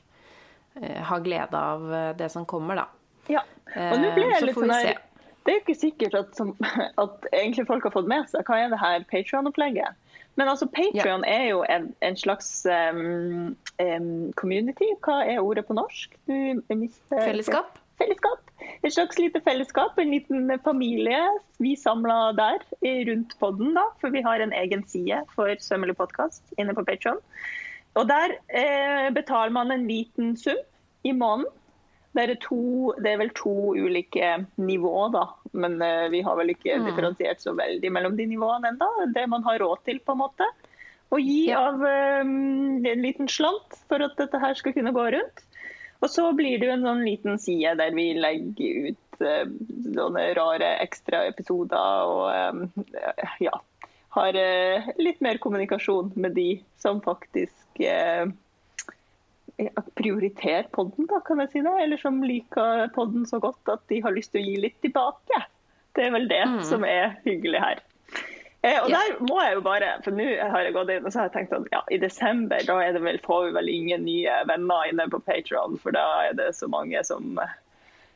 eh, 0.81 1.03
har 1.03 1.25
glede 1.25 1.59
av 1.59 1.89
eh, 1.95 2.13
det 2.17 2.31
som 2.31 2.47
kommer, 2.47 2.85
da. 2.85 2.87
Ja, 3.33 3.43
og 3.75 3.99
nå 3.99 4.13
blir 4.13 4.29
jeg 4.29 4.47
litt 4.51 4.59
sånn 4.61 5.11
det 5.45 5.53
er 5.53 5.59
jo 5.59 5.63
ikke 5.65 5.81
sikkert 5.81 6.15
at, 6.15 6.33
som, 6.37 6.55
at, 7.03 7.29
egentlig 7.33 7.67
folk 7.69 7.85
har 7.85 7.93
fått 7.95 8.09
med 8.11 8.29
seg 8.33 8.49
hva 8.49 8.63
er 8.63 8.73
det 8.73 8.81
her 8.81 9.05
Patrion-opplegget. 9.11 10.01
Men 10.35 10.51
altså, 10.51 10.67
Patrion 10.67 11.25
ja. 11.27 11.37
er 11.37 11.45
jo 11.53 11.63
en, 11.71 11.91
en 12.03 12.17
slags 12.19 12.67
um, 12.67 13.55
um, 13.79 14.33
community. 14.41 14.89
Hva 15.05 15.21
er 15.29 15.43
ordet 15.45 15.67
på 15.69 15.77
norsk? 15.79 16.17
Fellesskap? 16.27 17.79
Fellesskap. 18.01 18.41
Et 18.83 18.93
slags 18.93 19.19
lite 19.21 19.41
fellesskap, 19.45 19.99
en 20.01 20.11
liten 20.11 20.51
familie. 20.65 21.21
Vi 21.63 21.77
samla 21.79 22.33
der 22.37 22.65
rundt 23.11 23.37
podden, 23.39 23.75
da, 23.77 23.85
for 24.01 24.11
vi 24.11 24.25
har 24.25 24.43
en 24.43 24.53
egen 24.53 24.83
side 24.89 25.21
for 25.37 25.53
Sømmelig 25.61 25.97
podkast 26.01 26.57
inne 26.59 26.75
på 26.75 26.85
Patrion. 26.89 27.21
Og 27.95 28.09
der 28.11 28.35
eh, 28.51 29.13
betaler 29.15 29.55
man 29.55 29.71
en 29.71 29.87
liten 29.87 30.35
sum 30.37 30.59
i 31.05 31.13
måneden 31.13 31.53
det 32.15 32.23
er, 32.23 32.35
to, 32.43 32.93
det 33.03 33.11
er, 33.11 33.19
vel 33.19 33.33
to 33.35 33.75
ulike 33.75 34.29
nivåer, 34.63 35.11
da. 35.15 35.25
Men 35.59 35.81
uh, 35.83 36.07
vi 36.13 36.21
har 36.23 36.39
vel 36.39 36.53
ikke 36.55 36.77
mm. 36.79 36.87
differensiert 36.87 37.43
så 37.43 37.57
veldig 37.59 37.91
mellom 37.91 38.15
de 38.19 38.29
nivåene 38.31 38.71
ennå. 38.71 38.91
Det 39.15 39.27
man 39.31 39.43
har 39.47 39.59
råd 39.63 39.83
til, 39.89 39.99
på 40.05 40.15
en 40.15 40.23
måte. 40.23 40.47
Å 41.11 41.19
gi 41.19 41.49
ja. 41.51 41.65
av 41.71 41.83
um, 41.83 42.85
en 42.87 43.03
liten 43.03 43.31
slant 43.31 43.81
for 43.91 44.03
at 44.07 44.15
dette 44.19 44.41
her 44.43 44.55
skal 44.59 44.77
kunne 44.77 44.95
gå 44.95 45.09
rundt. 45.17 45.45
Og 46.05 46.11
så 46.13 46.29
blir 46.37 46.59
det 46.61 46.69
jo 46.69 46.77
en 46.77 46.87
sånn 46.87 47.05
liten 47.07 47.39
side 47.41 47.77
der 47.81 47.95
vi 47.97 48.11
legger 48.19 48.91
ut 48.91 49.21
uh, 49.25 49.45
sånne 49.99 50.27
rare 50.39 50.71
ekstraepisoder 50.85 52.15
og 52.15 52.25
um, 52.55 52.87
ja, 53.43 53.59
har 54.19 54.39
uh, 54.39 54.91
litt 55.03 55.23
mer 55.25 55.43
kommunikasjon 55.43 56.13
med 56.15 56.37
de 56.39 56.49
som 56.79 57.03
faktisk 57.03 57.83
uh, 57.83 58.31
prioriterer 59.99 60.69
podden, 60.75 61.09
da, 61.11 61.21
kan 61.27 61.43
jeg 61.45 61.53
si 61.53 61.65
det. 61.65 61.75
Eller 61.85 62.01
som 62.01 62.23
liker 62.27 62.89
podden 62.95 63.27
så 63.29 63.41
godt 63.43 63.73
at 63.73 63.85
de 63.93 64.01
har 64.05 64.15
lyst 64.17 64.35
til 64.35 64.43
å 64.43 64.47
gi 64.49 64.61
litt 64.67 64.79
tilbake. 64.85 65.43
Det 65.95 66.09
er 66.09 66.15
vel 66.15 66.31
det 66.31 66.45
mm. 66.51 66.63
som 66.67 66.87
er 66.89 67.19
hyggelig 67.27 67.61
her. 67.63 67.83
Eh, 68.65 68.79
og 68.81 68.89
der 68.89 69.19
må 69.29 69.37
jeg 69.45 69.59
jo 69.59 69.65
bare, 69.67 69.91
for 70.05 70.17
nå 70.17 70.25
har 70.41 70.65
jeg 70.65 70.73
gått 70.75 70.91
inn 70.95 71.05
og 71.05 71.13
så 71.13 71.21
har 71.21 71.29
jeg 71.29 71.35
tenkt 71.35 71.53
at 71.53 71.67
ja, 71.75 71.83
i 71.93 71.99
desember 72.01 72.65
da 72.65 72.79
er 72.81 72.95
det 72.97 73.03
vel, 73.05 73.19
får 73.21 73.51
vi 73.51 73.59
vel 73.59 73.69
ingen 73.69 74.07
nye 74.07 74.39
venner 74.49 74.89
inne 74.89 75.05
på 75.13 75.21
Patron, 75.27 75.77
for 75.83 75.93
da 75.93 76.05
er 76.31 76.39
det 76.39 76.49
så 76.57 76.71
mange 76.73 77.03
som 77.05 77.37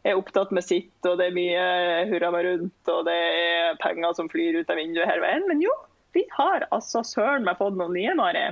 er 0.07 0.17
opptatt 0.17 0.55
med 0.57 0.65
sitt, 0.65 0.95
og 1.05 1.19
det 1.21 1.29
er 1.29 1.37
mye 1.37 1.67
hurra 2.09 2.33
meg 2.33 2.47
rundt, 2.47 2.91
og 2.95 3.05
det 3.11 3.19
er 3.19 3.79
penger 3.83 4.17
som 4.17 4.31
flyr 4.33 4.57
ut 4.63 4.73
av 4.73 4.81
vinduet 4.81 5.11
hele 5.11 5.27
veien. 5.27 5.45
Men 5.51 5.61
jo, 5.61 5.75
vi 6.17 6.25
har 6.33 6.65
altså 6.73 7.05
søren 7.05 7.45
meg 7.45 7.61
fått 7.61 7.77
noen 7.77 7.93
nye, 7.99 8.17
Mari. 8.17 8.47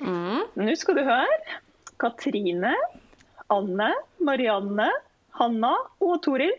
Mm. 0.00 0.44
Nå 0.60 0.76
skal 0.78 1.00
du 1.00 1.02
høre. 1.08 1.58
Katrine, 2.02 2.74
Anne, 3.52 3.90
Marianne, 4.18 4.90
Hanna 5.38 5.74
og 6.02 6.22
Toril 6.24 6.54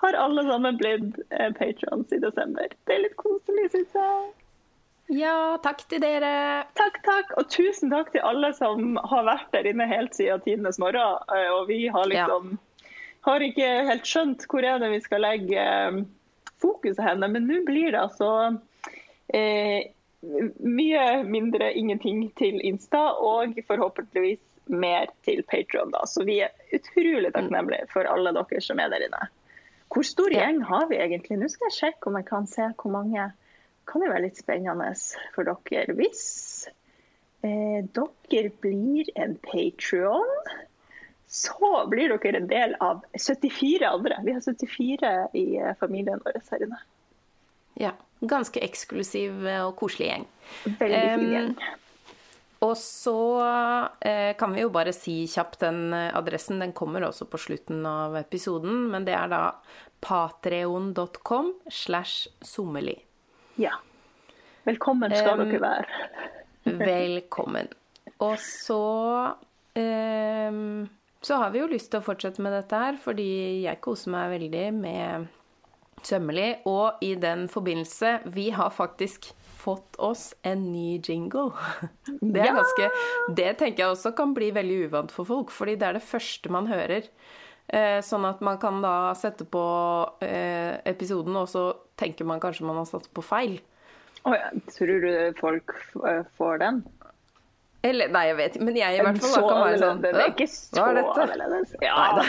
har 0.00 0.16
alle 0.16 0.44
sammen 0.48 0.78
blitt 0.80 1.18
eh, 1.28 1.50
patrons 1.56 2.12
i 2.12 2.20
desember. 2.22 2.70
Det 2.86 2.94
er 2.94 3.02
litt 3.04 3.18
koselig, 3.20 3.66
syns 3.74 3.98
jeg. 3.98 4.30
Ja, 5.10 5.58
takk 5.62 5.82
til 5.90 6.00
dere. 6.02 6.30
Takk, 6.78 7.00
takk. 7.04 7.34
Og 7.40 7.50
tusen 7.50 7.90
takk 7.92 8.12
til 8.14 8.24
alle 8.24 8.52
som 8.56 8.94
har 9.10 9.26
vært 9.26 9.50
der 9.56 9.66
inne 9.72 9.88
helt 9.90 10.14
siden 10.16 10.42
tidenes 10.44 10.78
morgen. 10.80 11.20
Eh, 11.34 11.50
og 11.52 11.66
vi 11.68 11.82
har 11.92 12.08
liksom 12.08 12.54
ja. 12.54 12.90
har 13.28 13.44
ikke 13.44 13.70
helt 13.90 14.08
skjønt 14.08 14.46
hvor 14.48 14.64
er 14.64 14.80
det 14.80 14.92
vi 14.94 15.02
skal 15.04 15.24
legge 15.26 15.66
eh, 15.66 16.00
fokuset 16.62 17.02
henne, 17.04 17.28
men 17.32 17.48
nå 17.50 17.60
blir 17.66 17.92
det 17.92 18.00
altså 18.00 18.30
eh, 19.34 19.90
mye 20.20 21.04
mindre 21.24 21.72
ingenting 21.72 22.26
til 22.36 22.60
Insta, 22.66 23.00
og 23.16 23.56
forhåpentligvis 23.66 24.40
mer 24.70 25.10
til 25.24 25.42
Patron. 25.42 25.92
Så 26.06 26.24
vi 26.24 26.40
er 26.44 26.54
utrolig 26.74 27.32
takknemlige 27.34 27.88
for 27.92 28.08
alle 28.08 28.32
dere 28.36 28.62
som 28.62 28.80
er 28.82 28.92
der 28.92 29.06
inne. 29.08 29.28
Hvor 29.90 30.06
stor 30.06 30.30
gjeng 30.30 30.60
har 30.68 30.86
vi 30.90 31.00
egentlig? 31.02 31.38
Nå 31.40 31.48
skal 31.50 31.70
jeg 31.70 31.78
sjekke 31.78 32.10
om 32.10 32.18
jeg 32.20 32.28
kan 32.28 32.46
se 32.46 32.68
hvor 32.78 32.92
mange. 32.94 33.30
Kan 33.90 34.04
det 34.04 34.10
være 34.12 34.26
litt 34.28 34.38
spennende 34.38 34.92
for 35.34 35.48
dere. 35.48 35.96
Hvis 35.98 36.22
eh, 37.42 37.80
dere 37.82 38.52
blir 38.62 39.10
en 39.18 39.34
Patrion, 39.42 40.30
så 41.26 41.72
blir 41.90 42.14
dere 42.14 42.38
en 42.38 42.50
del 42.50 42.76
av 42.78 43.02
74 43.18 43.88
andre. 43.88 44.20
Vi 44.26 44.36
har 44.36 44.46
74 44.46 45.12
i 45.34 45.44
eh, 45.58 45.74
familien 45.80 46.22
vår 46.22 46.38
her 46.52 46.68
inne. 46.68 46.80
Ja. 47.80 47.96
Ganske 48.20 48.60
eksklusiv 48.64 49.46
og 49.62 49.76
koselig 49.80 50.10
gjeng. 50.10 50.26
Veldig 50.80 51.04
fin 51.04 51.30
gjeng. 51.34 51.54
Og 52.60 52.74
så 52.76 53.20
eh, 54.04 54.34
kan 54.36 54.52
vi 54.52 54.66
jo 54.66 54.72
bare 54.72 54.92
si 54.92 55.22
kjapt 55.30 55.62
den 55.62 55.94
eh, 55.96 56.10
adressen. 56.16 56.60
Den 56.60 56.74
kommer 56.76 57.06
også 57.06 57.24
på 57.30 57.40
slutten 57.40 57.86
av 57.88 58.18
episoden, 58.20 58.90
men 58.92 59.06
det 59.08 59.14
er 59.16 59.30
da 59.32 59.44
patreon.com 60.04 61.54
slash 61.72 62.28
sommerli. 62.44 62.98
Ja. 63.60 63.78
Velkommen 64.68 65.12
skal 65.16 65.40
um, 65.40 65.46
dere 65.48 65.62
være. 65.64 66.00
velkommen. 66.84 67.72
Og 68.20 68.36
så 68.44 68.84
um, 69.80 70.88
så 71.20 71.36
har 71.36 71.50
vi 71.52 71.60
jo 71.60 71.68
lyst 71.68 71.90
til 71.92 72.00
å 72.00 72.04
fortsette 72.04 72.40
med 72.44 72.54
dette 72.56 72.76
her, 72.76 72.96
fordi 73.00 73.30
jeg 73.66 73.80
koser 73.84 74.12
meg 74.12 74.32
veldig 74.36 74.66
med 74.76 75.28
Sømmerli. 76.06 76.48
Og 76.70 77.02
i 77.04 77.14
den 77.20 77.46
forbindelse, 77.50 78.18
vi 78.32 78.50
har 78.54 78.72
faktisk 78.74 79.32
fått 79.60 79.98
oss 80.00 80.30
en 80.42 80.70
ny 80.72 81.00
jingle. 81.04 81.50
Det, 82.20 82.40
er 82.40 82.56
ganske, 82.56 82.88
det 83.36 83.50
tenker 83.60 83.84
jeg 83.84 83.94
også 83.94 84.14
kan 84.16 84.32
bli 84.36 84.50
veldig 84.56 84.76
uvant 84.86 85.12
for 85.12 85.28
folk, 85.28 85.52
fordi 85.54 85.76
det 85.80 85.88
er 85.88 85.98
det 85.98 86.04
første 86.04 86.52
man 86.52 86.68
hører. 86.70 87.08
Eh, 87.70 88.00
sånn 88.02 88.24
at 88.26 88.40
man 88.42 88.58
kan 88.62 88.80
da 88.82 89.12
sette 89.18 89.46
på 89.46 89.64
eh, 90.24 90.80
episoden, 90.90 91.36
og 91.38 91.46
så 91.50 91.64
tenker 92.00 92.26
man 92.26 92.42
kanskje 92.42 92.66
man 92.66 92.80
har 92.80 92.88
satt 92.88 93.06
på 93.14 93.22
feil. 93.24 93.60
Oh, 94.24 94.34
ja. 94.34 94.50
Tror 94.74 95.04
du 95.04 95.12
folk 95.38 95.76
eh, 96.08 96.24
får 96.36 96.60
den? 96.64 96.82
Eller, 97.82 98.10
nei, 98.12 98.26
jeg 98.28 98.36
vet 98.36 98.56
ikke, 98.56 98.64
men 98.68 98.76
jeg 98.76 98.96
i 98.98 99.04
hvert 99.04 99.20
fall 99.22 99.30
så 99.32 99.44
kan 99.46 99.62
være 99.64 99.78
sånn 99.80 100.02
Det 100.02 100.10
er 100.12 100.26
ikke 100.34 100.48
så 100.52 100.82
annerledes. 100.90 101.72
Ja, 101.80 102.02
det 102.18 102.26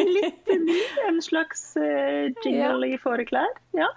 er 0.00 0.14
litt, 0.14 0.54
ny. 0.64 0.78
En 1.10 1.20
slags 1.24 1.66
uh, 1.76 2.30
jingle 2.46 2.88
i 2.88 2.96
fåreklær. 3.00 3.52
Ja. 3.76 3.90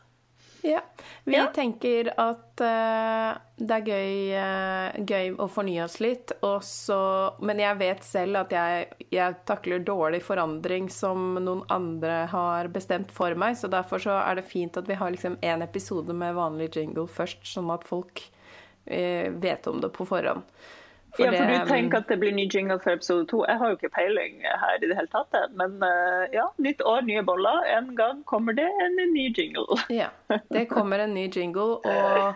Ja. 0.68 0.82
Vi 1.24 1.36
ja. 1.38 1.46
tenker 1.56 2.10
at 2.20 2.62
uh, 2.64 3.40
det 3.56 3.78
er 3.78 3.88
gøy, 3.88 4.12
uh, 4.36 5.00
gøy, 5.08 5.34
å 5.40 5.48
fornye 5.52 5.86
oss 5.86 6.00
litt. 6.04 6.34
Også, 6.44 7.00
men 7.48 7.62
jeg 7.64 7.80
vet 7.80 8.04
selv 8.04 8.42
at 8.44 8.56
jeg, 8.56 8.88
jeg, 9.14 9.38
takler 9.48 9.84
dårlig 9.88 10.20
forandring 10.26 10.92
som 10.92 11.38
noen 11.40 11.64
andre 11.74 12.26
har 12.34 12.72
bestemt 12.74 13.14
for 13.16 13.36
meg. 13.40 13.56
Så 13.60 13.72
derfor 13.72 14.04
så 14.04 14.20
er 14.20 14.42
det 14.42 14.50
fint 14.50 14.80
at 14.80 14.90
vi 14.90 15.00
har 15.00 15.14
liksom 15.14 15.40
en 15.40 15.64
episode 15.64 16.16
med 16.16 16.36
vanlig 16.36 16.74
jingle 16.76 17.08
først, 17.08 17.46
sånn 17.48 17.72
at 17.72 17.88
folk 17.88 18.28
vet 18.88 19.68
om 19.68 19.82
det 19.82 19.90
på 19.96 20.06
forhånd. 20.08 20.44
For 21.18 21.26
ja, 21.26 21.32
for 21.32 21.50
du 21.50 21.70
tenker 21.72 21.98
at 22.04 22.12
det 22.12 22.18
blir 22.22 22.34
ny 22.36 22.46
jingle 22.46 22.78
for 22.84 22.94
episode 22.94 23.26
to. 23.32 23.40
Jeg 23.48 23.58
har 23.58 23.72
jo 23.72 23.78
ikke 23.80 23.90
peiling 23.96 24.44
her 24.46 24.76
i 24.78 24.86
det 24.86 24.98
hele 24.98 25.10
tatt. 25.10 25.34
Men 25.58 25.80
uh, 25.82 26.28
ja, 26.34 26.46
nytt 26.62 26.84
år, 26.86 27.02
nye 27.08 27.24
boller. 27.26 27.64
En 27.78 27.94
gang 27.98 28.22
kommer 28.30 28.54
det 28.58 28.68
en 28.68 29.00
ny 29.14 29.28
jingle. 29.32 29.80
Ja, 30.02 30.12
det 30.54 30.68
kommer 30.70 31.00
en 31.00 31.16
ny 31.18 31.26
jingle. 31.34 31.80
Og 31.82 32.36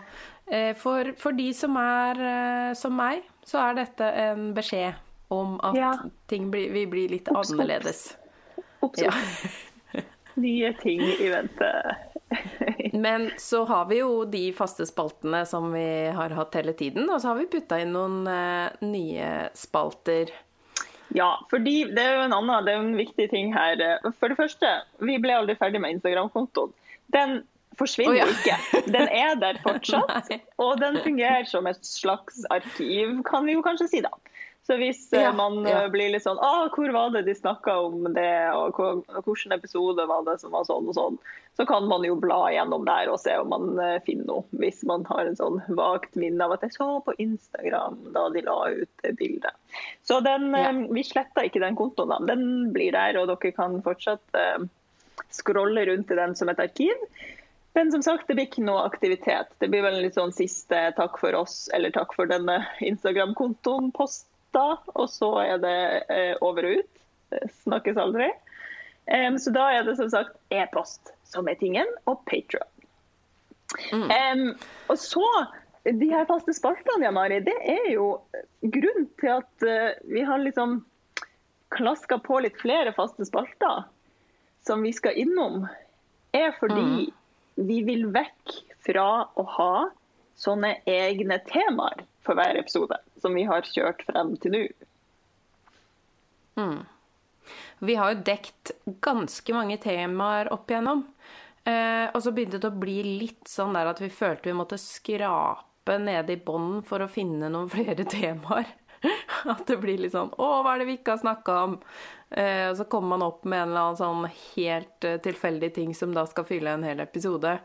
uh, 0.50 0.72
for, 0.80 1.12
for, 1.18 1.36
de 1.38 1.52
som 1.54 1.76
er 1.78 2.74
som 2.78 2.96
meg, 2.98 3.22
så 3.46 3.62
er 3.68 3.82
dette 3.84 4.08
en 4.24 4.50
beskjed 4.56 4.98
om 5.32 5.58
at 5.64 5.78
ja. 5.78 5.92
ting 6.28 6.50
blir, 6.50 6.72
vil 6.74 6.88
bli 6.90 7.06
litt 7.14 7.30
Opps, 7.32 7.52
annerledes. 7.54 8.02
Opps. 8.82 9.04
Ja. 9.04 9.14
Nye 10.42 10.72
ting 10.80 11.00
i 11.02 11.30
vente. 11.32 11.70
Men 13.04 13.30
så 13.38 13.64
har 13.68 13.88
vi 13.90 14.00
jo 14.00 14.24
de 14.28 14.44
faste 14.56 14.86
spaltene 14.88 15.44
som 15.48 15.70
vi 15.74 15.88
har 16.14 16.34
hatt 16.36 16.56
hele 16.58 16.74
tiden, 16.78 17.08
og 17.10 17.20
så 17.20 17.32
har 17.32 17.40
vi 17.40 17.50
putta 17.52 17.80
inn 17.82 17.94
noen 17.96 18.22
uh, 18.28 18.72
nye 18.84 19.28
spalter. 19.58 20.32
Ja, 21.12 21.34
fordi 21.50 21.84
det 21.92 22.02
er 22.02 22.14
jo 22.16 22.26
en 22.26 22.36
annen, 22.36 22.66
det 22.66 22.74
er 22.74 22.82
en 22.82 22.94
viktig 22.96 23.28
ting 23.32 23.52
her. 23.52 23.80
For 24.20 24.32
det 24.32 24.38
første, 24.38 24.68
vi 25.04 25.18
ble 25.20 25.34
aldri 25.36 25.56
ferdig 25.60 25.82
med 25.82 25.98
Instagram-kontoen. 25.98 26.72
Den 27.12 27.42
forsvinner 27.78 28.14
oh, 28.14 28.32
ja. 28.46 28.56
ikke. 28.56 28.82
Den 28.92 29.08
er 29.08 29.36
der 29.40 29.60
fortsatt. 29.64 30.32
og 30.64 30.80
den 30.80 30.98
fungerer 31.04 31.44
som 31.48 31.68
et 31.68 31.80
slags 31.86 32.44
arkiv, 32.52 33.20
kan 33.28 33.46
vi 33.48 33.56
jo 33.58 33.64
kanskje 33.64 33.90
si, 33.92 34.02
da. 34.04 34.12
Så 34.66 34.76
hvis 34.78 35.12
eh, 35.12 35.22
ja, 35.22 35.32
man 35.32 35.64
ja. 35.66 35.84
Eh, 35.84 35.88
blir 35.90 36.12
litt 36.12 36.22
sånn 36.22 36.38
Å, 36.38 36.68
hvor 36.74 36.92
var 36.94 37.10
det 37.14 37.24
de 37.26 37.34
snakka 37.34 37.74
om 37.88 38.04
det, 38.14 38.52
og 38.54 38.78
hvilken 39.26 39.54
episode 39.56 40.06
var 40.06 40.22
det 40.28 40.36
som 40.42 40.54
var 40.54 40.68
sånn 40.68 40.86
og 40.92 40.94
sånn, 40.94 41.18
så 41.58 41.66
kan 41.68 41.88
man 41.90 42.06
jo 42.06 42.14
bla 42.20 42.46
gjennom 42.54 42.86
der 42.86 43.10
og 43.10 43.18
se 43.20 43.34
om 43.42 43.50
man 43.50 43.72
eh, 43.82 43.98
finner 44.06 44.28
noe. 44.30 44.46
Hvis 44.62 44.84
man 44.88 45.04
har 45.10 45.26
en 45.26 45.38
sånn 45.38 45.58
vagt 45.74 46.14
minne 46.20 46.46
av 46.46 46.54
at 46.56 46.66
jeg 46.66 46.76
så 46.78 46.88
på 47.04 47.16
Instagram 47.18 47.98
da 48.14 48.28
de 48.32 48.44
la 48.46 48.58
ut 48.70 49.04
det 49.04 49.12
bildet. 49.18 49.58
Så 50.06 50.22
den, 50.24 50.52
ja. 50.54 50.70
vi 50.70 51.04
sletta 51.06 51.44
ikke 51.46 51.62
den 51.64 51.76
kontoen, 51.78 52.14
da. 52.14 52.22
Den 52.32 52.72
blir 52.72 52.94
der, 52.94 53.18
og 53.20 53.28
dere 53.34 53.54
kan 53.56 53.80
fortsatt 53.84 54.40
scrolle 55.32 55.84
rundt 55.88 56.10
i 56.10 56.18
den 56.18 56.34
som 56.38 56.48
et 56.52 56.60
arkiv. 56.62 56.96
Men 57.74 57.92
som 57.92 58.02
sagt, 58.04 58.26
det 58.28 58.36
blir 58.36 58.46
ikke 58.48 58.64
noe 58.64 58.84
aktivitet. 58.84 59.52
Det 59.60 59.68
blir 59.72 59.84
vel 59.84 59.96
en 59.96 60.04
litt 60.04 60.16
sånn 60.18 60.34
siste 60.34 60.80
takk 60.96 61.16
for 61.20 61.34
oss, 61.38 61.66
eller 61.72 61.92
takk 61.94 62.12
for 62.16 62.28
denne 62.28 62.58
Instagram-kontoen-post 62.84 64.28
da, 64.54 64.76
og 64.94 65.08
så 65.10 65.30
er 65.42 65.62
det 65.62 65.78
eh, 66.12 66.34
over 66.44 66.68
og 66.68 66.82
ut. 66.82 67.02
Det 67.32 67.42
snakkes 67.62 68.00
aldri. 68.00 68.28
Um, 69.08 69.38
så 69.40 69.50
da 69.50 69.66
er 69.74 69.86
det 69.86 69.96
som 69.98 70.10
sagt 70.12 70.36
e-post 70.54 71.10
som 71.26 71.48
er 71.50 71.58
tingen, 71.58 71.88
og 72.06 72.20
Patron. 72.28 72.68
Mm. 73.90 74.04
Um, 74.04 74.44
og 74.92 74.98
så 75.00 75.24
de 75.88 76.10
her 76.12 76.26
faste 76.28 76.54
spaltene, 76.54 77.06
Jan 77.06 77.16
Mari, 77.16 77.40
det 77.42 77.56
er 77.72 77.88
jo 77.94 78.14
grunnen 78.62 79.08
til 79.18 79.32
at 79.40 79.66
uh, 79.66 79.96
vi 80.12 80.22
har 80.28 80.42
liksom 80.44 80.82
klaska 81.72 82.20
på 82.22 82.42
litt 82.44 82.60
flere 82.60 82.92
faste 82.94 83.24
spalter 83.26 83.86
som 84.66 84.84
vi 84.84 84.92
skal 84.94 85.16
innom, 85.18 85.64
er 86.36 86.52
fordi 86.60 87.08
mm. 87.08 87.66
vi 87.66 87.80
vil 87.88 88.06
vekk 88.14 88.54
fra 88.86 89.08
å 89.34 89.46
ha 89.56 89.74
sånne 90.38 90.76
egne 90.88 91.40
temaer 91.48 92.04
for 92.26 92.38
hver 92.38 92.58
episode, 92.60 92.98
som 93.20 93.34
vi 93.36 93.44
har 93.48 93.66
kjørt 93.66 94.04
frem 94.08 94.34
til 94.42 94.56
nå. 94.56 94.64
Mm. 96.58 96.82
Vi 97.82 97.96
har 97.98 98.12
jo 98.12 98.22
dekt 98.26 98.72
ganske 99.02 99.54
mange 99.56 99.78
temaer 99.82 100.52
opp 100.54 100.70
igjennom. 100.70 101.04
Eh, 101.64 102.06
og 102.10 102.22
så 102.22 102.32
begynte 102.34 102.60
det 102.62 102.70
å 102.70 102.82
bli 102.82 103.00
litt 103.22 103.50
sånn 103.50 103.74
der 103.76 103.90
at 103.90 104.00
vi 104.02 104.10
følte 104.10 104.50
vi 104.50 104.58
måtte 104.58 104.78
skrape 104.80 105.98
nede 106.02 106.34
i 106.34 106.40
bånden 106.42 106.82
for 106.86 107.02
å 107.02 107.10
finne 107.10 107.50
noen 107.52 107.70
flere 107.74 108.06
temaer. 108.06 108.70
At 109.50 109.64
det 109.66 109.80
blir 109.82 109.98
litt 109.98 110.12
sånn 110.14 110.28
Å, 110.38 110.48
hva 110.62 110.76
er 110.76 110.82
det 110.82 110.84
vi 110.86 110.94
ikke 111.00 111.16
har 111.16 111.22
snakka 111.24 111.54
om? 111.64 111.72
Eh, 112.30 112.68
og 112.68 112.76
så 112.78 112.86
kommer 112.90 113.16
man 113.16 113.24
opp 113.26 113.42
med 113.42 113.58
en 113.58 113.72
eller 113.72 113.88
annen 113.88 113.98
sånn 113.98 114.28
helt 114.54 115.06
eh, 115.08 115.18
tilfeldig 115.24 115.72
ting 115.74 115.90
som 115.98 116.14
da 116.14 116.22
skal 116.30 116.46
fylle 116.46 116.76
en 116.76 116.86
hel 116.86 117.02
episode. 117.02 117.56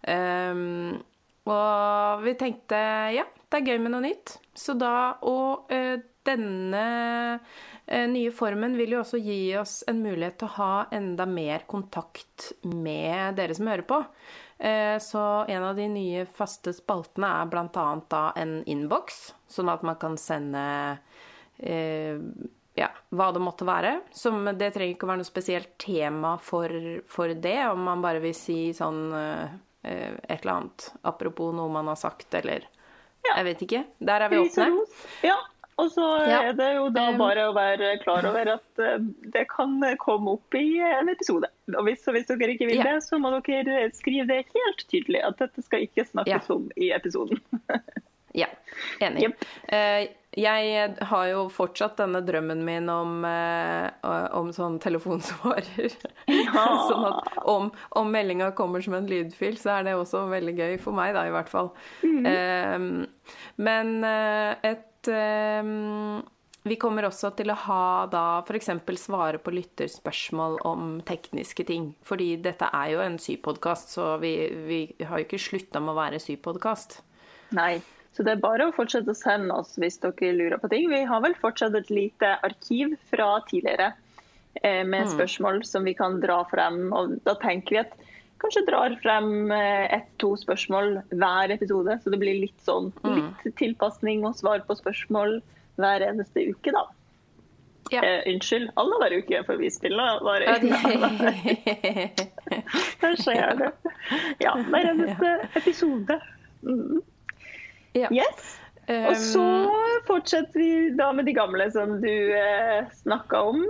Eh, 0.00 0.62
og 1.48 2.24
vi 2.24 2.34
tenkte 2.40 2.80
ja, 3.14 3.26
det 3.48 3.58
er 3.58 3.72
gøy 3.72 3.82
med 3.82 3.94
noe 3.94 4.04
nytt. 4.04 4.36
Så 4.56 4.74
da 4.78 5.18
Og 5.26 5.70
eh, 5.72 5.96
denne 6.28 6.84
eh, 7.86 8.04
nye 8.10 8.32
formen 8.34 8.76
vil 8.76 8.96
jo 8.96 9.00
også 9.02 9.20
gi 9.22 9.40
oss 9.56 9.80
en 9.88 10.02
mulighet 10.04 10.36
til 10.40 10.50
å 10.50 10.56
ha 10.58 10.74
enda 10.94 11.24
mer 11.28 11.64
kontakt 11.70 12.52
med 12.68 13.38
dere 13.38 13.56
som 13.56 13.70
hører 13.70 13.86
på. 13.88 14.02
Eh, 14.58 14.98
så 15.00 15.24
en 15.48 15.64
av 15.64 15.78
de 15.78 15.88
nye 15.88 16.26
faste 16.26 16.74
spaltene 16.76 17.30
er 17.40 17.50
bl.a. 17.50 17.88
da 18.10 18.22
en 18.36 18.60
innboks, 18.68 19.32
sånn 19.48 19.72
at 19.72 19.84
man 19.86 19.98
kan 20.02 20.18
sende 20.20 20.62
eh, 21.56 22.18
ja, 22.78 22.90
hva 23.14 23.30
det 23.32 23.42
måtte 23.42 23.68
være. 23.68 24.00
Som, 24.14 24.42
det 24.58 24.72
trenger 24.74 24.96
ikke 24.96 25.08
å 25.08 25.12
være 25.12 25.22
noe 25.22 25.30
spesielt 25.30 25.76
tema 25.80 26.36
for, 26.42 26.74
for 27.10 27.32
det, 27.32 27.60
om 27.70 27.86
man 27.88 28.04
bare 28.04 28.22
vil 28.22 28.36
si 28.36 28.74
sånn 28.76 29.06
eh, 29.16 29.56
et 29.88 30.42
eller 30.42 30.56
annet 30.56 30.90
apropos 31.06 31.54
noe 31.54 31.70
man 31.72 31.88
har 31.88 31.98
sagt, 31.98 32.34
eller. 32.34 32.66
Jeg 33.26 33.44
vet 33.46 33.62
ikke. 33.66 33.84
Der 34.00 34.24
er 34.24 34.32
vi 34.32 34.40
åpne. 34.40 34.68
Ja, 35.26 35.36
og 35.78 35.90
så 35.94 36.06
er 36.26 36.52
det 36.58 36.68
jo 36.74 36.88
da 36.90 37.04
bare 37.18 37.44
å 37.50 37.54
være 37.54 37.92
klar 38.02 38.26
over 38.26 38.50
at 38.56 38.82
det 39.34 39.44
kan 39.52 39.76
komme 40.02 40.34
opp 40.34 40.56
i 40.58 40.80
en 40.82 41.10
episode. 41.12 41.50
Og 41.76 41.84
hvis, 41.86 42.02
hvis 42.02 42.26
dere 42.30 42.56
ikke 42.56 42.66
vil 42.70 42.82
det, 42.82 42.96
så 43.06 43.20
må 43.22 43.30
dere 43.36 43.84
skrive 43.94 44.26
det 44.30 44.40
helt 44.56 44.84
tydelig. 44.90 45.22
At 45.28 45.38
dette 45.44 45.62
skal 45.62 45.86
ikke 45.86 46.08
snakkes 46.08 46.50
om 46.54 46.66
i 46.74 46.90
episoden. 46.96 47.42
ja, 48.38 48.48
enig. 49.04 49.28
Yep. 49.28 50.14
Jeg 50.38 50.92
har 51.08 51.24
jo 51.30 51.46
fortsatt 51.50 51.96
denne 51.98 52.20
drømmen 52.22 52.60
min 52.62 52.86
om, 52.92 53.24
om 53.24 54.50
sånn 54.54 54.76
telefonsvarer. 54.82 55.96
Ja. 56.30 56.64
sånn 56.90 57.06
at 57.08 57.40
om, 57.48 57.72
om 57.98 58.12
meldinga 58.12 58.52
kommer 58.58 58.84
som 58.84 58.94
en 59.00 59.08
lydfil, 59.10 59.56
så 59.58 59.78
er 59.78 59.88
det 59.88 59.96
også 59.98 60.26
veldig 60.30 60.54
gøy 60.54 60.76
for 60.84 60.94
meg, 60.94 61.16
da, 61.16 61.24
i 61.26 61.34
hvert 61.34 61.50
fall. 61.50 61.72
Mm. 62.04 63.08
Men 63.66 63.94
et 64.06 65.10
um, 65.10 66.20
vi 66.68 66.76
kommer 66.76 67.06
også 67.08 67.30
til 67.38 67.52
å 67.52 67.58
ha 67.66 68.06
da 68.10 68.22
f.eks. 68.42 68.70
svare 69.00 69.40
på 69.42 69.52
lytterspørsmål 69.54 70.58
om 70.68 70.98
tekniske 71.06 71.64
ting. 71.68 71.92
Fordi 72.06 72.34
dette 72.44 72.68
er 72.74 72.94
jo 72.94 73.02
en 73.04 73.18
sypodkast, 73.22 73.94
så 73.94 74.16
vi, 74.22 74.32
vi, 74.68 74.80
har 75.00 75.20
jo 75.20 75.28
ikke 75.28 75.40
slutta 75.40 75.82
med 75.82 75.94
å 75.94 75.98
være 76.00 76.20
sypodkast. 76.22 77.00
Nei, 77.56 77.78
så 78.18 78.24
det 78.26 78.32
er 78.34 78.40
bare 78.42 78.64
å 78.66 78.72
fortsette 78.74 79.12
å 79.14 79.14
sende 79.14 79.54
oss 79.54 79.76
hvis 79.78 80.00
dere 80.02 80.32
lurer 80.34 80.58
på 80.58 80.66
ting. 80.72 80.88
Vi 80.90 81.04
har 81.06 81.20
vel 81.22 81.36
fortsatt 81.38 81.76
et 81.78 81.90
lite 81.94 82.32
arkiv 82.42 82.96
fra 83.12 83.28
tidligere 83.46 83.92
eh, 84.58 84.82
med 84.82 85.04
mm. 85.04 85.10
spørsmål 85.12 85.60
som 85.68 85.84
vi 85.86 85.92
kan 85.94 86.16
dra 86.18 86.40
frem. 86.50 86.88
Og 86.90 87.12
da 87.22 87.36
tenker 87.38 87.76
vi 87.76 87.78
at 87.84 87.92
kanskje 88.42 88.64
drar 88.66 88.96
frem 89.04 89.52
eh, 89.54 89.84
ett-to 90.00 90.32
spørsmål 90.40 90.96
hver 91.12 91.54
episode. 91.54 91.94
Så 92.02 92.10
det 92.10 92.18
blir 92.18 92.40
litt 92.42 92.58
sånn 92.66 92.88
mm. 93.06 93.20
litt 93.44 93.54
tilpasning 93.60 94.26
og 94.26 94.34
svar 94.40 94.64
på 94.66 94.74
spørsmål 94.80 95.36
hver 95.78 96.02
eneste 96.08 96.42
uke, 96.48 96.72
da. 96.74 96.82
Ja. 97.94 98.02
Eh, 98.02 98.32
unnskyld, 98.32 98.72
annenhver 98.82 99.14
uke, 99.20 99.44
for 99.46 99.62
vi 99.62 99.70
spiller 99.70 100.18
bare 100.26 100.58
Kanskje 103.04 103.30
jeg 103.30 103.38
gjør 103.38 103.62
det. 103.62 103.70
Ja, 104.42 104.56
hver 104.58 104.90
eneste 104.90 105.30
episode. 105.62 106.18
Mm. 106.66 106.98
Ja. 107.96 108.10
Yes. 108.12 108.54
Og 108.88 109.16
så 109.20 109.44
um, 109.44 109.88
fortsetter 110.08 110.60
vi 110.60 110.70
da 110.96 111.10
med 111.12 111.28
de 111.28 111.34
gamle 111.36 111.66
som 111.72 111.98
du 112.00 112.14
eh, 112.36 112.88
snakka 113.02 113.42
om. 113.50 113.60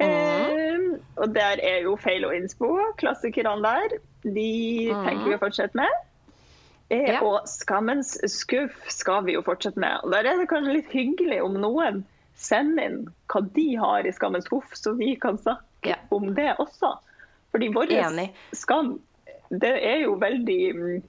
Mm. 0.00 0.06
Eh, 0.06 0.98
og 1.16 1.30
der 1.34 1.62
er 1.62 1.84
jo 1.86 1.94
Feil 2.00 2.26
og 2.26 2.34
innspo, 2.36 2.72
klassikerne 2.98 3.62
der. 3.62 3.96
De 4.26 4.50
mm. 4.90 5.06
tenker 5.06 5.30
vi 5.30 5.38
å 5.38 5.42
fortsette 5.44 5.78
med. 5.78 6.02
Eh, 6.88 7.12
ja. 7.14 7.22
Og 7.22 7.46
skammens 7.50 8.16
skuff 8.30 8.76
skal 8.92 9.24
vi 9.26 9.36
jo 9.36 9.44
fortsette 9.46 9.80
med. 9.80 10.02
Og 10.04 10.14
Der 10.14 10.26
er 10.26 10.40
det 10.40 10.50
kanskje 10.50 10.78
litt 10.80 10.92
hyggelig 10.94 11.40
om 11.44 11.58
noen 11.62 12.04
sender 12.36 12.90
inn 12.90 12.98
hva 13.32 13.40
de 13.54 13.68
har 13.80 14.06
i 14.06 14.12
skammens 14.12 14.46
skuff, 14.50 14.74
så 14.76 14.92
vi 14.98 15.14
kan 15.20 15.38
snakke 15.40 15.94
ja. 15.94 16.00
om 16.14 16.34
det 16.36 16.52
også. 16.62 16.96
Fordi 17.54 17.70
vår 17.72 17.94
skam, 18.52 18.98
det 19.48 19.72
er 19.80 20.02
jo 20.04 20.18
veldig 20.20 21.00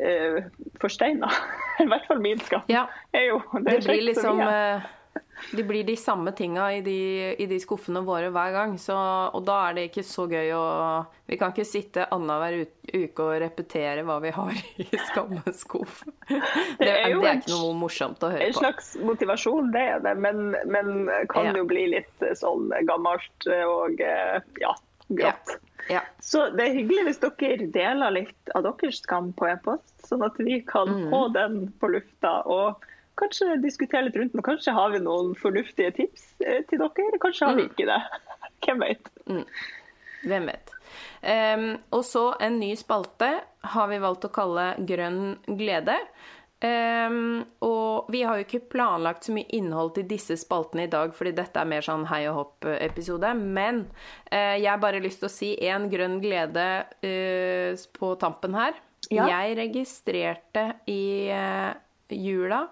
uh, 0.00 0.42
forsteina. 0.82 1.30
I 1.84 1.88
hvert 1.90 2.06
fall 2.08 2.20
min 2.24 2.42
skam. 2.44 2.66
Ja. 2.72 2.86
Jo, 3.12 3.40
det, 3.60 3.64
det 3.70 3.80
blir 3.88 4.06
liksom 4.10 4.40
uh, 4.40 4.84
det 5.52 5.62
blir 5.62 5.84
de 5.84 5.96
samme 5.96 6.32
tinga 6.32 6.72
i, 6.72 6.80
i, 7.38 7.46
de 7.46 7.58
skuffene 7.60 8.00
våre 8.04 8.30
hver 8.32 8.52
gang. 8.54 8.76
Så, 8.80 8.96
og 8.96 9.44
da 9.46 9.58
er 9.68 9.76
det 9.76 9.84
ikke 9.90 10.04
så 10.06 10.26
gøy 10.30 10.52
å 10.56 10.64
Vi 11.28 11.38
kan 11.40 11.52
ikke 11.52 11.66
sitte 11.68 12.06
annenhver 12.14 12.66
uke 12.94 13.24
og 13.24 13.40
repetere 13.42 14.04
hva 14.06 14.18
vi 14.24 14.32
har 14.34 14.56
i 14.84 14.88
skammens 15.10 15.62
skuff. 15.64 16.02
Det, 16.76 16.84
det, 16.84 16.92
er 16.92 17.12
jo 17.12 17.20
det 17.22 17.28
er 17.30 17.38
ikke 17.40 17.54
noe 17.54 17.76
morsomt 17.78 18.24
å 18.26 18.30
høre 18.32 18.42
på. 18.42 18.48
En 18.48 18.56
slags 18.56 18.88
motivasjon, 19.00 19.70
det 19.74 19.84
er 19.94 20.02
det, 20.04 20.16
men, 20.20 20.56
men 20.68 21.08
kan 21.32 21.50
ja. 21.50 21.54
jo 21.60 21.66
bli 21.68 21.86
litt 21.94 22.26
sånn 22.36 22.68
gammelt 22.88 23.48
og 23.54 24.02
ja, 24.02 24.74
grått. 25.08 25.54
Ja. 25.54 25.60
Ja. 25.92 26.02
Så 26.22 26.48
det 26.56 26.64
er 26.64 26.76
hyggelig 26.76 27.06
hvis 27.08 27.22
dere 27.22 27.70
deler 27.74 28.14
litt 28.14 28.52
av 28.58 28.66
deres 28.66 29.00
skam 29.04 29.30
på 29.36 29.48
e-post, 29.50 29.94
sånn 30.08 30.24
at 30.26 30.38
vi 30.42 30.60
kan 30.66 30.90
mm. 30.90 31.08
få 31.12 31.22
den 31.36 31.58
på 31.80 31.90
lufta. 31.94 32.40
og 32.42 32.86
kanskje 33.16 33.56
diskutere 33.62 34.06
litt 34.06 34.16
rundt 34.18 34.36
den. 34.36 34.44
Kanskje 34.44 34.74
har 34.76 34.92
vi 34.92 35.02
noen 35.04 35.34
fornuftige 35.40 35.94
tips 35.96 36.28
eh, 36.44 36.62
til 36.70 36.82
dere, 36.82 37.20
kanskje 37.22 37.50
har 37.50 37.58
vi 37.58 37.66
mm. 37.66 37.72
ikke 37.72 37.88
det. 37.90 38.00
Hvem 38.66 38.82
vet. 38.82 39.12
Mm. 39.30 39.44
Hvem 40.26 40.48
vet. 40.50 40.72
Um, 41.26 41.68
og 41.96 42.04
så 42.06 42.24
en 42.44 42.58
ny 42.60 42.70
spalte 42.78 43.30
har 43.72 43.88
vi 43.90 43.98
valgt 44.02 44.26
å 44.28 44.32
kalle 44.32 44.68
Grønn 44.88 45.36
glede. 45.58 45.96
Um, 46.56 47.42
og 47.60 48.08
vi 48.08 48.22
har 48.24 48.38
jo 48.38 48.46
ikke 48.46 48.62
planlagt 48.72 49.26
så 49.26 49.34
mye 49.36 49.48
innhold 49.58 49.92
til 49.98 50.06
disse 50.08 50.38
spaltene 50.40 50.86
i 50.86 50.92
dag, 50.92 51.12
fordi 51.14 51.34
dette 51.36 51.60
er 51.60 51.68
mer 51.68 51.84
sånn 51.84 52.06
hei 52.08 52.22
og 52.30 52.38
hopp-episode. 52.40 53.34
Men 53.36 53.84
uh, 54.32 54.56
jeg 54.56 54.70
har 54.70 54.80
bare 54.82 55.02
lyst 55.04 55.20
til 55.20 55.28
å 55.28 55.34
si 55.34 55.52
én 55.68 55.90
grønn 55.92 56.18
glede 56.24 56.66
uh, 57.04 57.86
på 57.98 58.14
tampen 58.22 58.56
her. 58.56 58.78
Ja. 59.12 59.28
Jeg 59.30 59.58
registrerte 59.60 60.70
i 60.90 61.28
uh, 61.30 61.76
jula 62.10 62.64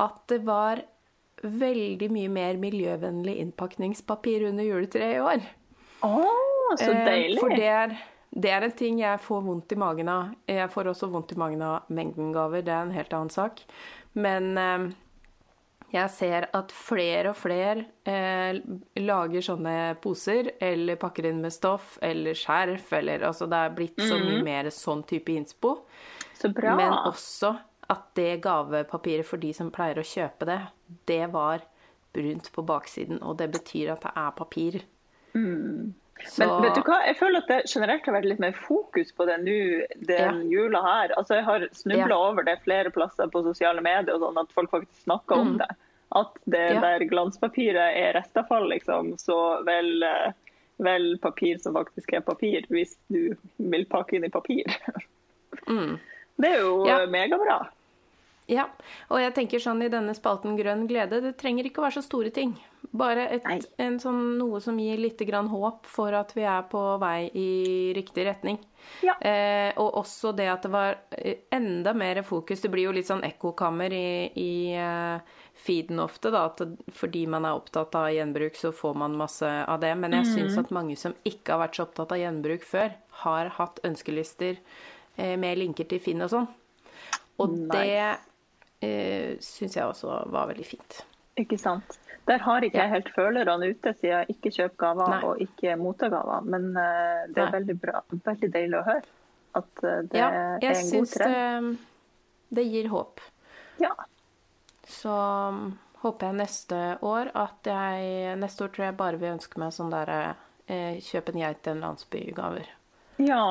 at 0.00 0.22
det 0.30 0.42
var 0.46 0.84
veldig 1.42 2.08
mye 2.12 2.30
mer 2.32 2.58
miljøvennlig 2.60 3.36
innpakningspapir 3.42 4.46
under 4.48 4.64
juletreet 4.64 5.18
i 5.18 5.22
år. 5.24 5.46
Oh, 6.06 6.72
så 6.78 6.92
deilig. 6.92 7.40
For 7.40 7.52
det 7.52 7.68
er, 7.68 7.96
det 8.36 8.52
er, 8.52 8.66
en 8.66 8.76
ting 8.76 9.00
jeg 9.00 9.22
får 9.24 9.42
vondt 9.46 9.72
i 9.72 9.80
magen 9.80 10.10
av. 10.12 10.34
Jeg 10.50 10.68
får 10.72 10.92
også 10.92 11.08
vondt 11.12 11.32
i 11.32 11.40
magen 11.40 11.62
av 11.64 11.88
mengden 11.88 12.34
gaver, 12.36 12.64
det 12.66 12.74
er 12.74 12.84
en 12.84 12.96
helt 12.96 13.14
annen 13.16 13.32
sak. 13.32 13.62
Men 14.16 14.50
eh, 14.60 14.86
jeg 15.94 16.10
ser 16.12 16.48
at 16.56 16.72
flere 16.74 17.30
og 17.32 17.38
flere 17.38 17.86
eh, 18.08 18.58
lager 19.00 19.44
sånne 19.44 19.76
poser, 20.02 20.52
eller 20.60 20.98
pakker 21.00 21.30
inn 21.30 21.40
med 21.44 21.54
stoff, 21.54 21.96
eller 22.04 22.36
skjerf, 22.36 22.90
eller 22.98 23.24
Altså 23.28 23.48
det 23.50 23.62
er 23.62 23.76
blitt 23.76 24.02
så 24.02 24.18
mye 24.18 24.40
mm. 24.40 24.44
mer 24.50 24.70
sånn 24.74 25.04
type 25.08 25.32
innspo. 25.32 25.78
Så 26.36 26.50
bra. 26.52 26.74
Men 26.76 26.92
også 27.06 27.54
at 27.88 28.08
det 28.18 28.40
gavepapiret 28.44 29.26
for 29.28 29.40
de 29.40 29.52
som 29.54 29.70
pleier 29.72 30.00
å 30.00 30.06
kjøpe 30.06 30.48
det, 30.48 30.58
det 31.08 31.22
var 31.32 31.62
brunt 32.16 32.50
på 32.52 32.64
baksiden. 32.66 33.22
Og 33.22 33.38
det 33.38 33.48
betyr 33.54 33.94
at 33.94 34.02
det 34.04 34.12
er 34.18 34.34
papir. 34.36 34.80
Mm. 35.36 35.94
Men 36.38 36.62
vet 36.62 36.78
du 36.78 36.82
hva, 36.86 36.98
jeg 37.06 37.16
føler 37.18 37.42
at 37.42 37.50
det 37.50 37.58
generelt 37.68 38.06
har 38.08 38.14
vært 38.16 38.28
litt 38.30 38.40
mer 38.42 38.54
fokus 38.56 39.12
på 39.16 39.26
det 39.28 39.36
nå 39.42 39.58
den 40.08 40.14
ja. 40.14 40.30
jula 40.48 40.80
her. 40.84 41.12
Altså 41.20 41.38
Jeg 41.38 41.46
har 41.48 41.66
snubla 41.76 42.08
ja. 42.14 42.20
over 42.30 42.46
det 42.46 42.56
flere 42.64 42.92
plasser 42.94 43.28
på 43.32 43.42
sosiale 43.44 43.84
medier, 43.84 44.16
og 44.16 44.24
sånn 44.24 44.40
at 44.40 44.56
folk 44.56 44.72
faktisk 44.72 45.04
snakker 45.04 45.36
mm. 45.36 45.44
om 45.44 45.60
det. 45.60 45.68
At 46.16 46.40
det 46.48 46.64
ja. 46.72 46.80
der 46.82 47.04
glanspapiret 47.10 48.00
er 48.00 48.16
restavfall, 48.16 48.68
liksom. 48.72 49.14
Så 49.20 49.38
vel, 49.68 49.92
eh, 50.06 50.32
vel, 50.82 51.08
papir 51.22 51.60
som 51.62 51.76
faktisk 51.76 52.16
er 52.16 52.24
papir, 52.26 52.66
hvis 52.72 52.96
du 53.12 53.36
vil 53.56 53.88
pakke 53.90 54.16
inn 54.18 54.28
i 54.28 54.32
papir. 54.32 54.64
mm. 55.68 55.96
Det 56.36 56.50
er 56.52 56.66
jo 56.66 56.84
megabra. 57.08 57.62
Ja, 58.46 58.68
og 59.10 59.18
jeg 59.18 59.32
tenker 59.34 59.62
sånn 59.62 59.80
i 59.82 59.90
denne 59.90 60.14
spalten 60.14 60.54
Grønn 60.58 60.84
glede, 60.86 61.18
det 61.24 61.34
trenger 61.40 61.66
ikke 61.66 61.82
å 61.82 61.86
være 61.88 61.98
så 61.98 62.04
store 62.06 62.30
ting. 62.34 62.52
Bare 62.94 63.24
et, 63.34 63.46
en 63.82 63.96
sånn, 63.98 64.36
noe 64.38 64.60
som 64.62 64.76
gir 64.78 65.00
litt 65.02 65.18
grann 65.26 65.48
håp 65.50 65.88
for 65.90 66.14
at 66.14 66.30
vi 66.36 66.44
er 66.46 66.62
på 66.70 66.82
vei 67.02 67.26
i 67.34 67.48
riktig 67.96 68.28
retning. 68.28 68.60
Ja. 69.02 69.16
Eh, 69.18 69.72
og 69.82 69.98
også 69.98 70.30
det 70.38 70.46
at 70.52 70.62
det 70.62 70.70
var 70.70 70.94
eh, 71.10 71.42
enda 71.50 71.90
mer 71.96 72.20
fokus 72.22 72.60
Det 72.62 72.70
blir 72.70 72.86
jo 72.86 72.92
litt 72.94 73.08
sånn 73.08 73.24
ekkokammer 73.26 73.90
i, 73.90 74.30
i 74.38 74.52
uh, 74.78 75.18
feeden 75.58 75.98
ofte, 76.04 76.30
da. 76.30 76.44
At 76.52 76.62
fordi 76.94 77.24
man 77.30 77.48
er 77.48 77.58
opptatt 77.58 77.98
av 77.98 78.12
gjenbruk, 78.14 78.54
så 78.60 78.70
får 78.70 78.94
man 79.02 79.18
masse 79.18 79.48
av 79.48 79.80
det. 79.82 79.90
Men 79.98 80.14
jeg 80.20 80.28
mm. 80.28 80.30
syns 80.36 80.60
at 80.62 80.70
mange 80.76 80.94
som 81.00 81.16
ikke 81.26 81.56
har 81.56 81.64
vært 81.64 81.80
så 81.80 81.88
opptatt 81.88 82.14
av 82.14 82.22
gjenbruk 82.22 82.68
før, 82.68 82.94
har 83.24 83.50
hatt 83.58 83.82
ønskelister 83.88 84.60
eh, 85.16 85.34
med 85.34 85.58
linker 85.58 85.90
til 85.90 86.02
Finn 86.06 86.22
og 86.22 86.30
sånn. 86.36 86.48
Og 87.42 87.52
nice. 87.52 87.74
det 87.74 88.25
eh, 88.80 89.36
syns 89.40 89.76
jeg 89.76 89.86
også 89.86 90.24
var 90.32 90.50
veldig 90.50 90.66
fint. 90.66 91.00
Ikke 91.36 91.58
sant. 91.60 91.98
Der 92.26 92.42
har 92.42 92.64
ikke 92.64 92.80
jeg 92.80 92.90
helt 92.90 93.10
følerne 93.14 93.68
ute, 93.70 93.92
siden 93.94 94.10
jeg 94.16 94.34
ikke 94.34 94.50
kjøper 94.56 94.76
gaver 94.82 95.10
Nei. 95.12 95.18
og 95.28 95.42
ikke 95.44 95.76
mottar 95.78 96.10
gaver. 96.10 96.48
Men 96.48 96.72
eh, 96.80 97.26
det 97.30 97.44
er 97.44 97.52
veldig 97.54 97.76
bra, 97.82 98.00
veldig 98.10 98.50
deilig 98.54 98.80
å 98.80 98.86
høre 98.88 99.04
at 99.60 99.84
eh, 99.84 100.00
det 100.10 100.18
Ja, 100.20 100.30
er 100.32 100.56
en 100.56 100.58
god 100.58 100.60
trend. 100.60 100.60
Ja, 100.60 100.72
jeg 100.72 100.88
syns 100.90 101.84
det 102.56 102.64
gir 102.70 102.88
håp. 102.92 103.20
Ja. 103.82 103.92
Så 104.86 105.12
um, 105.12 105.78
håper 106.02 106.30
jeg 106.30 106.38
neste 106.38 106.76
år 107.02 107.32
at 107.34 107.66
jeg 107.66 108.36
Neste 108.38 108.64
år 108.64 108.70
tror 108.74 108.84
jeg 108.86 108.96
bare 109.00 109.18
vil 109.18 109.32
ønske 109.34 109.58
meg 109.58 109.72
sånn 109.74 109.90
der 109.90 110.12
eh, 110.70 111.00
Kjøp 111.02 111.32
en 111.32 111.40
geit 111.42 111.62
til 111.66 111.74
en 111.74 111.82
landsby-gaver. 111.88 112.70
ja. 113.18 113.42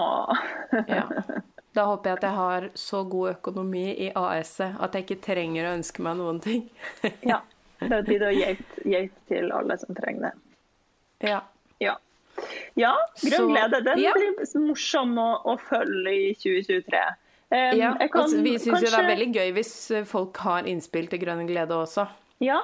Ja. 0.88 1.08
Da 1.76 1.84
håper 1.90 2.10
jeg 2.10 2.20
at 2.20 2.24
jeg 2.24 2.38
har 2.38 2.70
så 2.80 3.02
god 3.12 3.34
økonomi 3.34 3.90
i 4.08 4.08
AS-et 4.16 4.78
at 4.80 4.96
jeg 4.96 5.06
ikke 5.06 5.22
trenger 5.26 5.68
å 5.68 5.74
ønske 5.76 6.06
meg 6.06 6.18
noen 6.22 6.40
ting. 6.44 6.64
ja. 7.32 7.42
Det 7.82 8.00
blir 8.08 8.24
da 8.24 8.32
geit 8.32 9.18
til 9.28 9.52
alle 9.52 9.76
som 9.82 9.98
trenger 9.98 10.30
det. 10.30 10.34
Ja. 11.30 11.42
Ja. 11.84 11.98
Ja, 12.80 12.94
Grønn 13.20 13.52
glede. 13.52 13.82
Den 13.84 14.00
ja. 14.00 14.14
blir 14.16 14.64
morsom 14.64 15.18
å, 15.20 15.28
å 15.44 15.58
følge 15.60 16.14
i 16.16 16.32
2023. 16.40 17.04
Um, 17.52 17.76
ja. 17.78 17.92
kan 18.12 18.24
Og 18.24 18.40
vi 18.44 18.56
syns 18.56 18.72
kanskje... 18.72 18.88
det 18.88 19.02
er 19.02 19.10
veldig 19.12 19.28
gøy 19.36 19.52
hvis 19.60 19.74
eh, 19.94 20.08
folk 20.08 20.40
har 20.44 20.68
innspill 20.68 21.12
til 21.12 21.22
Grønn 21.22 21.46
glede 21.50 21.76
også. 21.78 22.08
Ja. 22.44 22.62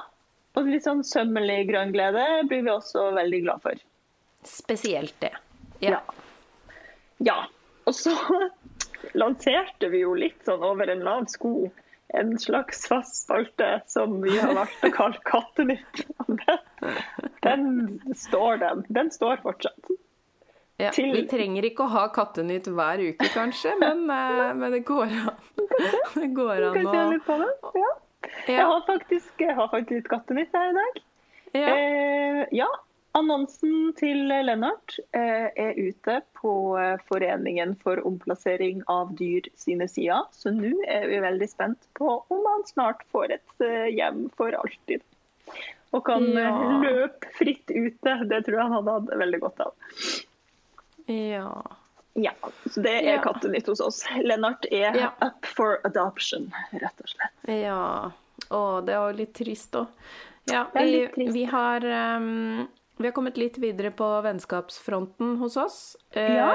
Og 0.58 0.68
litt 0.68 0.84
sånn 0.84 1.00
sømmelig 1.06 1.62
grønn 1.70 1.94
glede 1.94 2.24
blir 2.48 2.64
vi 2.66 2.72
også 2.72 3.06
veldig 3.16 3.40
glad 3.46 3.62
for. 3.64 3.84
Spesielt 4.44 5.14
det. 5.22 5.32
Ja. 5.80 6.02
ja. 7.24 7.38
Og 7.88 7.96
så 7.96 8.12
lanserte 9.14 9.88
vi 9.92 10.02
jo 10.04 10.14
litt 10.18 10.44
sånn 10.46 10.62
over 10.66 10.90
en 10.92 11.02
lav 11.06 11.26
sko 11.32 11.70
en 12.12 12.34
slags 12.38 12.86
fast 12.88 13.22
spalte 13.22 13.80
som 13.88 14.18
vi 14.20 14.34
har 14.38 14.52
valgt 14.54 14.84
å 14.84 14.90
kalle 14.92 15.20
Kattenytt. 15.24 16.02
Den, 17.46 17.64
står 18.16 18.56
den. 18.60 18.82
Den 18.88 19.10
står 19.10 19.40
fortsatt. 19.42 19.92
Ja, 20.76 20.90
Til- 20.92 21.14
Vi 21.14 21.22
trenger 21.30 21.64
ikke 21.68 21.86
å 21.86 21.92
ha 21.94 22.04
Kattenytt 22.12 22.68
hver 22.68 23.00
uke, 23.00 23.28
kanskje, 23.32 23.72
men, 23.80 24.04
eh, 24.18 24.52
men 24.58 24.76
det 24.76 24.82
går 24.88 25.08
an. 25.08 25.40
Det 26.18 26.28
går 26.36 26.68
an 26.68 27.18
kan 27.26 27.44
å. 27.46 27.50
Ja. 27.78 27.92
Jeg 28.46 28.64
har 28.66 28.84
faktisk, 28.86 29.32
jeg 29.40 29.56
har 29.56 29.68
faktisk 29.72 30.08
Kattenytt 30.12 30.52
her 30.54 30.70
i 30.70 30.76
dag. 30.78 31.02
ja. 31.56 31.72
Eh, 31.76 32.44
ja, 32.52 32.68
annonsen 33.18 33.92
til 33.98 34.22
Lennart 34.28 34.96
eh, 35.12 35.48
er 35.56 35.74
ute 35.76 36.20
på 36.38 36.52
eh, 36.80 36.96
Foreningen 37.08 37.74
for 37.82 38.00
omplassering 38.08 38.82
av 38.92 39.12
dyr 39.18 39.48
sine 39.58 39.88
sider. 39.90 40.24
Så 40.32 40.52
nå 40.54 40.72
er 40.88 41.06
vi 41.10 41.20
veldig 41.24 41.48
spent 41.50 41.88
på 41.98 42.14
om 42.32 42.46
han 42.48 42.64
snart 42.68 43.04
får 43.12 43.36
et 43.38 43.64
eh, 43.66 43.88
hjem 43.96 44.26
for 44.38 44.54
alltid. 44.58 45.02
Og 45.92 46.04
kan 46.08 46.24
Ja. 46.32 46.52
løpe 46.80 47.28
fritt 47.36 47.68
ute. 47.68 48.14
Det 48.30 48.42
tror 48.46 48.56
jeg 48.58 48.62
han 48.64 48.72
hadde 48.78 48.92
hatt 48.96 49.14
veldig 49.26 49.40
godt 49.44 49.60
av. 49.60 49.74
ja. 51.06 51.62
Ja, 52.14 52.32
så 52.68 52.82
det 52.84 52.90
er 52.98 53.14
Ja. 53.14 53.20
Kattenytt 53.24 53.66
hos 53.66 53.80
oss. 53.80 54.02
Lennart 54.20 54.66
er 54.70 54.92
Ja. 54.96 55.12
up 55.24 55.46
for 55.46 55.78
adoption, 55.84 56.50
rett 56.72 57.00
og 57.00 57.08
slett. 57.08 57.48
Ja. 57.48 58.10
Å, 58.50 58.84
det 58.84 58.92
jo 58.92 59.12
litt 59.16 59.32
trist 59.34 59.72
òg. 59.72 59.86
Ja, 60.50 60.66
er 60.74 61.08
vi, 61.16 61.26
vi 61.32 61.44
har 61.48 61.80
ehm, 61.80 62.66
vi 62.98 63.08
har 63.08 63.12
kommet 63.16 63.36
litt 63.40 63.56
videre 63.58 63.90
på 63.96 64.06
vennskapsfronten 64.24 65.36
hos 65.40 65.56
oss. 65.56 65.78
Eh, 66.12 66.34
Ja. 66.36 66.48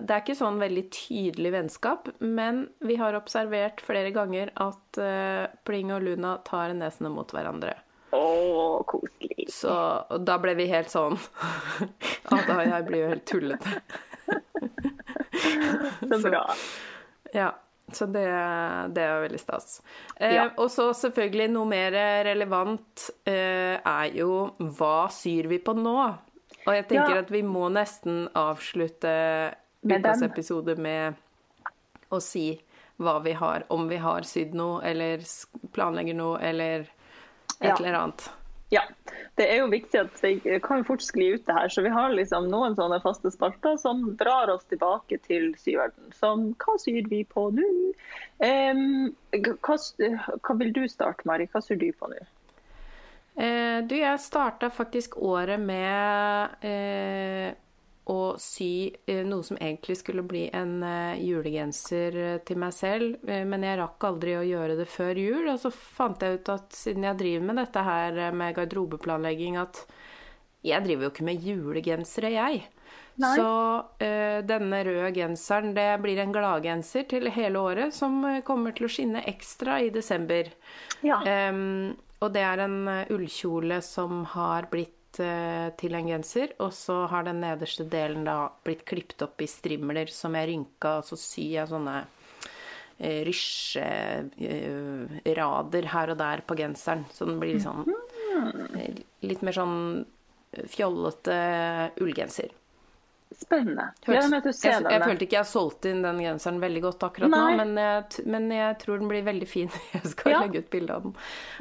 Det 0.00 0.10
er 0.14 0.22
ikke 0.22 0.36
sånn 0.38 0.58
veldig 0.62 0.84
tydelig 0.94 1.52
vennskap, 1.52 2.08
men 2.20 2.68
vi 2.80 2.96
har 2.96 3.14
observert 3.18 3.80
flere 3.84 4.10
ganger 4.14 4.50
at 4.56 4.98
eh, 5.02 5.46
Pling 5.64 5.92
og 5.92 6.02
Luna 6.06 6.36
tar 6.46 6.72
nesene 6.74 7.10
mot 7.12 7.28
hverandre. 7.34 7.74
Å, 8.12 8.22
koselig. 8.86 9.46
Så 9.52 9.72
og 10.12 10.24
da 10.28 10.38
ble 10.38 10.52
vi 10.58 10.66
helt 10.68 10.90
sånn 10.92 11.14
At 12.32 12.50
jeg 12.50 12.84
blir 12.88 13.00
jo 13.04 13.08
helt 13.08 13.24
tullete. 13.24 13.80
Så 16.08 16.18
bra. 16.28 16.46
Ja, 17.32 17.46
så 17.94 18.06
det, 18.12 18.24
det 18.94 19.02
er 19.04 19.22
veldig 19.28 19.40
stas. 19.40 19.80
Eh, 20.16 20.34
Ja. 20.34 20.48
Og 20.56 20.68
så 20.70 20.90
selvfølgelig 20.96 21.50
noe 21.52 21.66
mer 21.68 21.92
relevant 22.26 23.10
eh, 23.26 23.78
er 23.84 24.10
jo 24.14 24.54
hva 24.58 25.08
syr 25.10 25.48
vi 25.48 25.58
på 25.58 25.74
nå? 25.76 25.96
Og 26.66 26.74
jeg 26.74 26.86
tenker 26.88 27.14
Ja. 27.16 27.22
at 27.24 27.30
vi 27.30 27.42
må 27.42 27.68
nesten 27.72 28.28
avslutte 28.38 29.54
ukas 29.84 30.22
episode 30.22 30.76
med 30.78 31.14
å 32.12 32.20
si 32.22 32.60
hva 33.02 33.16
vi 33.24 33.32
har, 33.32 33.64
om 33.70 33.88
vi 33.88 33.96
har 33.98 34.22
sydd 34.22 34.52
noe, 34.54 34.82
eller 34.86 35.18
planlegger 35.72 36.14
noe, 36.14 36.38
eller 36.40 36.80
et 37.60 37.66
Ja. 37.66 37.74
eller 37.74 37.94
annet. 37.98 38.28
Ja, 38.72 38.82
det 39.36 39.46
er 39.52 39.58
jo 39.60 39.70
viktig 39.72 39.98
at 40.00 40.20
vi 40.24 40.58
kan 40.64 40.84
fort 40.88 41.02
skli 41.04 41.34
ut 41.34 41.46
det 41.46 41.56
her. 41.56 41.68
Så 41.72 41.84
vi 41.84 41.92
har 41.92 42.14
liksom 42.16 42.48
noen 42.52 42.76
sånne 42.78 43.02
faste 43.04 43.32
spalter 43.34 43.76
som 43.80 44.04
drar 44.20 44.52
oss 44.52 44.64
tilbake 44.70 45.18
til 45.26 45.50
syverden. 45.60 46.12
Som 46.16 46.52
hva 46.62 46.76
syr 46.80 47.08
vi 47.10 47.22
på 47.28 47.50
nå? 47.52 47.72
Um, 48.40 49.10
hva, 49.36 49.76
hva 49.76 50.56
vil 50.60 50.72
du 50.76 50.86
starte, 50.88 51.28
Mari? 51.28 51.50
Hva 51.52 51.60
syr 51.64 51.80
du 51.80 51.90
på 51.92 52.08
nå? 52.12 52.22
Eh, 53.34 53.78
du, 53.88 53.94
jeg 53.96 54.20
starta 54.20 54.68
faktisk 54.72 55.16
året 55.16 55.60
med 55.60 56.64
eh, 56.68 57.52
å 58.10 58.34
sy 58.40 58.90
eh, 59.06 59.22
noe 59.26 59.44
som 59.46 59.58
egentlig 59.60 60.00
skulle 60.00 60.24
bli 60.26 60.48
en 60.56 60.80
eh, 60.82 61.20
julegenser 61.22 62.16
eh, 62.18 62.38
til 62.46 62.58
meg 62.58 62.74
selv, 62.74 63.22
men 63.22 63.62
jeg 63.62 63.78
rakk 63.78 64.06
aldri 64.08 64.34
å 64.38 64.46
gjøre 64.46 64.76
det 64.80 64.88
før 64.90 65.20
jul. 65.20 65.46
Og 65.52 65.60
så 65.62 65.70
fant 65.70 66.22
jeg 66.22 66.40
ut 66.40 66.52
at 66.54 66.74
siden 66.74 67.06
jeg 67.06 67.20
driver 67.20 67.48
med 67.50 67.60
dette 67.62 67.84
her 67.86 68.22
med 68.34 68.56
garderobeplanlegging, 68.58 69.58
at 69.62 69.84
jeg 70.66 70.82
driver 70.82 71.06
jo 71.06 71.12
ikke 71.12 71.26
med 71.26 71.46
julegensere, 71.46 72.32
jeg. 72.34 72.62
Nei. 73.22 73.34
Så 73.38 73.50
eh, 74.02 74.40
denne 74.48 74.80
røde 74.86 75.10
genseren, 75.14 75.74
det 75.76 75.90
blir 76.02 76.18
en 76.22 76.34
gladgenser 76.34 77.06
til 77.10 77.30
hele 77.30 77.60
året, 77.62 77.94
som 77.94 78.18
kommer 78.46 78.74
til 78.74 78.88
å 78.88 78.90
skinne 78.90 79.22
ekstra 79.30 79.78
i 79.84 79.92
desember. 79.94 80.50
Ja. 81.06 81.20
Um, 81.22 81.92
og 82.22 82.34
det 82.34 82.42
er 82.46 82.62
en 82.64 82.80
ullkjole 83.10 83.80
som 83.82 84.24
har 84.34 84.70
blitt 84.70 85.01
eh, 85.20 85.68
til 85.80 85.94
en 85.98 86.06
genser, 86.08 86.52
og 86.62 86.70
så 86.72 87.02
har 87.10 87.22
den 87.26 87.40
nederste 87.42 87.84
delen 87.90 88.24
da 88.24 88.36
blitt 88.64 88.84
klippet 88.88 89.22
opp 89.26 89.40
i 89.42 89.46
strimler 89.50 90.06
som 90.12 90.34
jeg 90.38 90.48
rynka, 90.52 90.90
og 91.00 91.04
så 91.10 91.16
syr 91.20 91.50
jeg 91.58 91.68
sånne 91.72 91.96
eh, 92.98 93.20
rysjerader 93.28 95.84
her 95.92 96.06
og 96.14 96.18
der 96.22 96.38
på 96.46 96.54
genseren, 96.58 97.02
så 97.12 97.22
den 97.28 97.38
blir 97.42 97.58
sånn 97.62 97.82
eh, 98.78 98.94
litt 99.26 99.42
mer 99.44 99.54
sånn 99.56 99.78
fjollete 100.68 101.36
ullgenser. 102.02 102.50
Spennende. 103.32 103.86
Du 104.04 104.12
ser 104.12 104.74
jeg, 104.74 104.84
jeg 104.84 105.00
følte 105.06 105.24
ikke 105.24 105.38
jeg 105.38 105.48
solgte 105.48 105.88
inn 105.88 106.02
den 106.04 106.18
genseren 106.20 106.58
veldig 106.60 106.82
godt 106.84 107.00
akkurat 107.06 107.32
Nei. 107.32 107.38
nå, 107.40 107.46
men 107.62 107.70
jeg, 107.80 108.04
men 108.28 108.50
jeg 108.52 108.76
tror 108.82 109.00
den 109.00 109.08
blir 109.08 109.24
veldig 109.24 109.48
fin. 109.48 109.70
Jeg 109.96 110.04
skal 110.12 110.34
Ja. 110.34 110.42
legge 110.44 110.60
ut 110.60 110.68
bilde 110.72 110.92
av 110.92 111.00
den. 111.06 111.14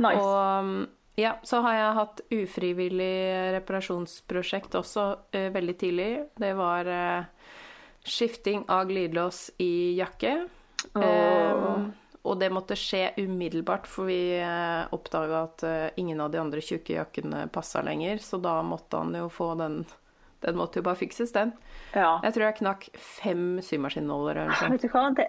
Nice. 0.04 0.20
Og 0.20 0.36
um, 0.68 0.74
ja, 1.20 1.36
så 1.44 1.60
har 1.66 1.76
jeg 1.76 1.98
hatt 1.98 2.22
ufrivillig 2.32 3.16
reparasjonsprosjekt 3.58 4.76
også 4.80 5.08
uh, 5.36 5.48
veldig 5.54 5.76
tidlig. 5.82 6.12
Det 6.40 6.54
var 6.58 6.88
uh, 6.88 7.58
skifting 8.08 8.64
av 8.72 8.88
glidelås 8.90 9.50
i 9.62 9.98
jakke. 10.00 10.48
Um, 10.94 11.92
og 12.22 12.38
det 12.40 12.52
måtte 12.54 12.78
skje 12.78 13.12
umiddelbart, 13.18 13.88
for 13.90 14.10
vi 14.10 14.38
uh, 14.42 14.88
oppdaga 14.94 15.44
at 15.48 15.66
uh, 15.66 15.88
ingen 16.02 16.22
av 16.22 16.32
de 16.34 16.40
andre 16.42 16.62
tjukke 16.62 16.96
jakkene 16.96 17.48
passa 17.54 17.82
lenger. 17.86 18.22
Så 18.22 18.40
da 18.42 18.60
måtte 18.66 19.02
han 19.02 19.16
jo 19.18 19.30
få 19.30 19.54
den 19.60 19.84
Den 20.42 20.56
måtte 20.58 20.80
jo 20.80 20.84
bare 20.88 20.98
fikses, 20.98 21.30
den. 21.36 21.52
Ja. 21.94 22.16
Jeg 22.24 22.34
tror 22.34 22.48
jeg 22.48 22.56
knakk 22.58 22.88
fem 22.98 23.60
symaskinnåler 23.62 24.40
eller. 24.42 24.72
Vet 24.74 24.82
du 24.82 24.88
hva, 24.90 25.04
det, 25.14 25.28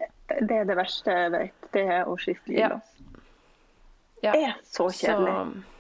det 0.49 0.57
er 0.63 0.65
det 0.71 0.77
verste 0.79 1.13
jeg 1.13 1.33
vet. 1.35 1.67
Det 1.75 1.83
er 1.85 2.09
å 2.09 2.15
skifte 2.17 2.49
Ja. 2.49 2.71
glidelås. 2.71 3.21
Ja. 4.23 4.33
Det 4.33 4.47
er 4.47 4.57
så 4.65 4.87
kjedelig. 4.89 5.35
Så 5.35 5.72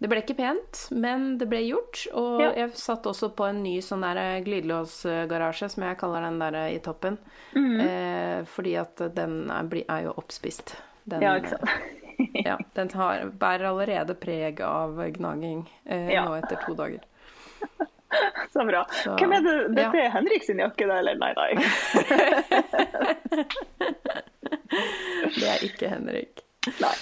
det 0.00 0.08
ble 0.08 0.18
ikke 0.22 0.36
pent, 0.38 0.86
men 0.96 1.34
det 1.38 1.46
ble 1.50 1.58
gjort. 1.66 2.06
Og 2.16 2.40
Ja. 2.40 2.52
jeg 2.62 2.70
satt 2.80 3.04
også 3.06 3.28
på 3.36 3.44
en 3.50 3.58
ny 3.62 3.80
sånn 3.84 4.00
der 4.00 4.40
glidelåsgarasje, 4.46 5.68
som 5.70 5.82
jeg 5.84 5.98
kaller 6.00 6.20
den 6.22 6.38
der 6.40 6.56
i 6.72 6.78
toppen. 6.80 7.18
Mhm. 7.54 7.80
eh, 7.80 8.44
fordi 8.44 8.74
at 8.80 8.96
den 9.14 9.50
er, 9.50 9.64
er 9.88 10.02
jo 10.04 10.12
oppspist. 10.16 10.76
Den, 11.08 11.20
Ja, 11.22 11.34
ikke 11.36 11.48
sant. 11.50 11.68
ja, 12.46 12.56
den 12.74 12.88
har, 12.94 13.24
bærer 13.30 13.64
allerede 13.70 14.14
preg 14.14 14.60
av 14.60 14.96
gnaging 15.12 15.68
eh, 15.86 16.08
Ja. 16.14 16.24
nå 16.24 16.34
etter 16.42 16.56
to 16.66 16.74
dager. 16.74 17.00
Så 18.52 18.64
bra. 18.66 18.84
Så- 19.04 19.16
Hvem 19.16 19.32
er 19.36 19.40
det? 19.44 19.74
Dette 19.76 19.96
ja. 19.96 20.04
er 20.06 20.10
Henrik 20.10 20.42
sin 20.44 20.58
jakke, 20.58 20.86
da? 20.88 20.94
Eller 20.98 21.14
nei, 21.20 21.32
nei. 21.36 21.54
Det 25.40 25.48
er 25.48 25.64
ikke 25.66 25.88
Henrik. 25.92 26.42
Nei. 26.80 26.94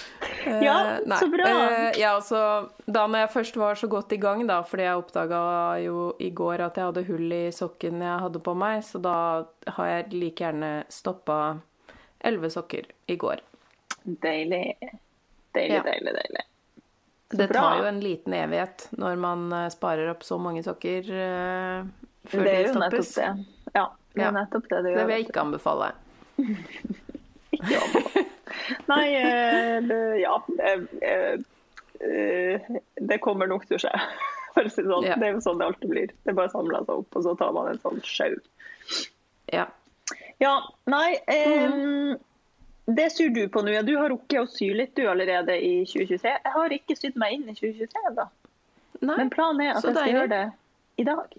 Eh, 0.45 0.61
Ja, 0.63 0.99
nei. 1.05 1.17
så 1.19 1.27
bra. 1.31 1.47
Uh, 1.49 1.99
ja, 1.99 2.13
altså, 2.15 2.39
da 2.87 3.05
når 3.07 3.25
jeg 3.25 3.31
først 3.33 3.57
var 3.59 3.75
så 3.75 3.89
godt 3.91 4.13
i 4.15 4.17
gang, 4.21 4.45
da, 4.47 4.61
fordi 4.63 4.85
jeg 4.87 5.01
oppdaga 5.01 5.41
jo 5.83 6.03
i 6.19 6.29
går 6.31 6.63
at 6.67 6.77
jeg 6.79 6.85
hadde 6.89 7.03
hull 7.09 7.33
i 7.35 7.41
sokken 7.55 7.99
jeg 8.05 8.19
hadde 8.23 8.39
på 8.45 8.53
meg, 8.55 8.83
så 8.87 9.01
da 9.03 9.15
har 9.75 9.89
jeg 9.91 10.13
like 10.15 10.43
gjerne 10.45 10.71
stoppa 10.89 11.39
elleve 12.23 12.49
sokker 12.51 12.87
i 13.11 13.17
går. 13.19 13.43
Deilig. 14.05 14.63
Deilig, 15.55 15.75
Ja. 15.75 15.83
deilig, 15.83 16.13
deilig. 16.15 16.45
Så 17.31 17.37
Det 17.37 17.49
bra. 17.51 17.61
tar 17.61 17.77
jo 17.83 17.85
en 17.91 17.99
liten 18.01 18.33
evighet 18.33 18.87
når 18.97 19.17
man 19.21 19.51
eh, 19.53 19.67
sparer 19.69 20.09
opp 20.09 20.23
så 20.25 20.39
mange 20.41 20.63
sokker 20.65 21.05
uh, 21.13 21.85
før 22.25 22.43
Det 22.47 22.53
er 22.55 22.63
de 22.63 22.71
jo 22.71 22.79
nettopp 22.79 23.05
stoppes. 23.05 23.13
det. 23.15 23.73
Ja, 23.75 23.85
det 24.15 24.23
er 24.25 24.31
nettopp 24.39 24.69
det 24.71 24.79
det 24.87 24.95
Det 24.95 25.05
vil 25.05 25.15
jeg 25.19 25.27
ikke 25.27 25.43
anbefale. 25.45 25.91
Ikke 27.51 27.77
anbefale. 27.83 28.25
Nei, 28.89 29.05
eh, 29.15 29.79
det, 29.87 29.99
ja. 30.21 30.35
eh, 30.63 31.39
eh, 31.99 32.69
Det 33.11 33.17
kommer 33.23 33.47
nok 33.51 33.65
til 33.69 33.77
å 33.79 33.81
skje. 33.85 33.91
For 34.55 34.65
å 34.65 34.71
si 34.73 34.81
det 34.81 34.89
sånn. 34.89 35.05
Det 35.21 35.27
er 35.27 35.35
jo 35.35 35.41
sånn 35.45 35.59
det 35.61 35.67
alltid 35.69 35.91
blir. 35.91 36.13
Det 36.25 36.33
bare 36.37 36.49
samler 36.53 36.85
seg 36.87 37.03
opp, 37.03 37.15
og 37.19 37.25
så 37.27 37.35
tar 37.37 37.51
man 37.55 37.69
en 37.73 37.81
sånn 37.83 38.01
sjau. 38.07 38.33
Ja. 39.53 39.67
Ja, 40.41 40.55
nei 40.89 41.19
eh, 41.27 41.69
Mm. 41.69 42.17
Det 42.89 43.11
syr 43.13 43.29
du 43.29 43.43
på 43.53 43.61
nå. 43.61 43.69
Ja, 43.75 43.83
du 43.85 43.91
har 43.99 44.09
rukket 44.09 44.39
å 44.41 44.47
sy 44.49 44.71
litt 44.73 44.95
du 44.97 45.03
allerede 45.05 45.53
i 45.61 45.83
2023. 45.85 46.31
Jeg 46.41 46.53
har 46.55 46.73
ikke 46.73 46.95
sydd 46.97 47.19
meg 47.21 47.35
inn 47.35 47.43
i 47.51 47.53
2023 47.53 48.07
ennå. 48.09 48.25
Men 49.05 49.29
planen 49.29 49.61
er 49.67 49.75
at 49.75 49.83
jeg 49.85 49.93
skal 49.93 50.09
gjøre 50.09 50.31
det 50.31 50.39
i 50.97 51.05
dag. 51.11 51.35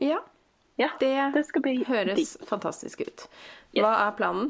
ja. 0.00 0.20
Ja, 0.80 0.86
Det, 0.96 1.10
det 1.60 1.74
høres 1.90 2.16
digg. 2.16 2.46
fantastisk 2.48 3.00
ut. 3.02 3.26
Yes. 3.74 3.82
Hva 3.82 3.90
er 4.06 4.14
planen? 4.16 4.46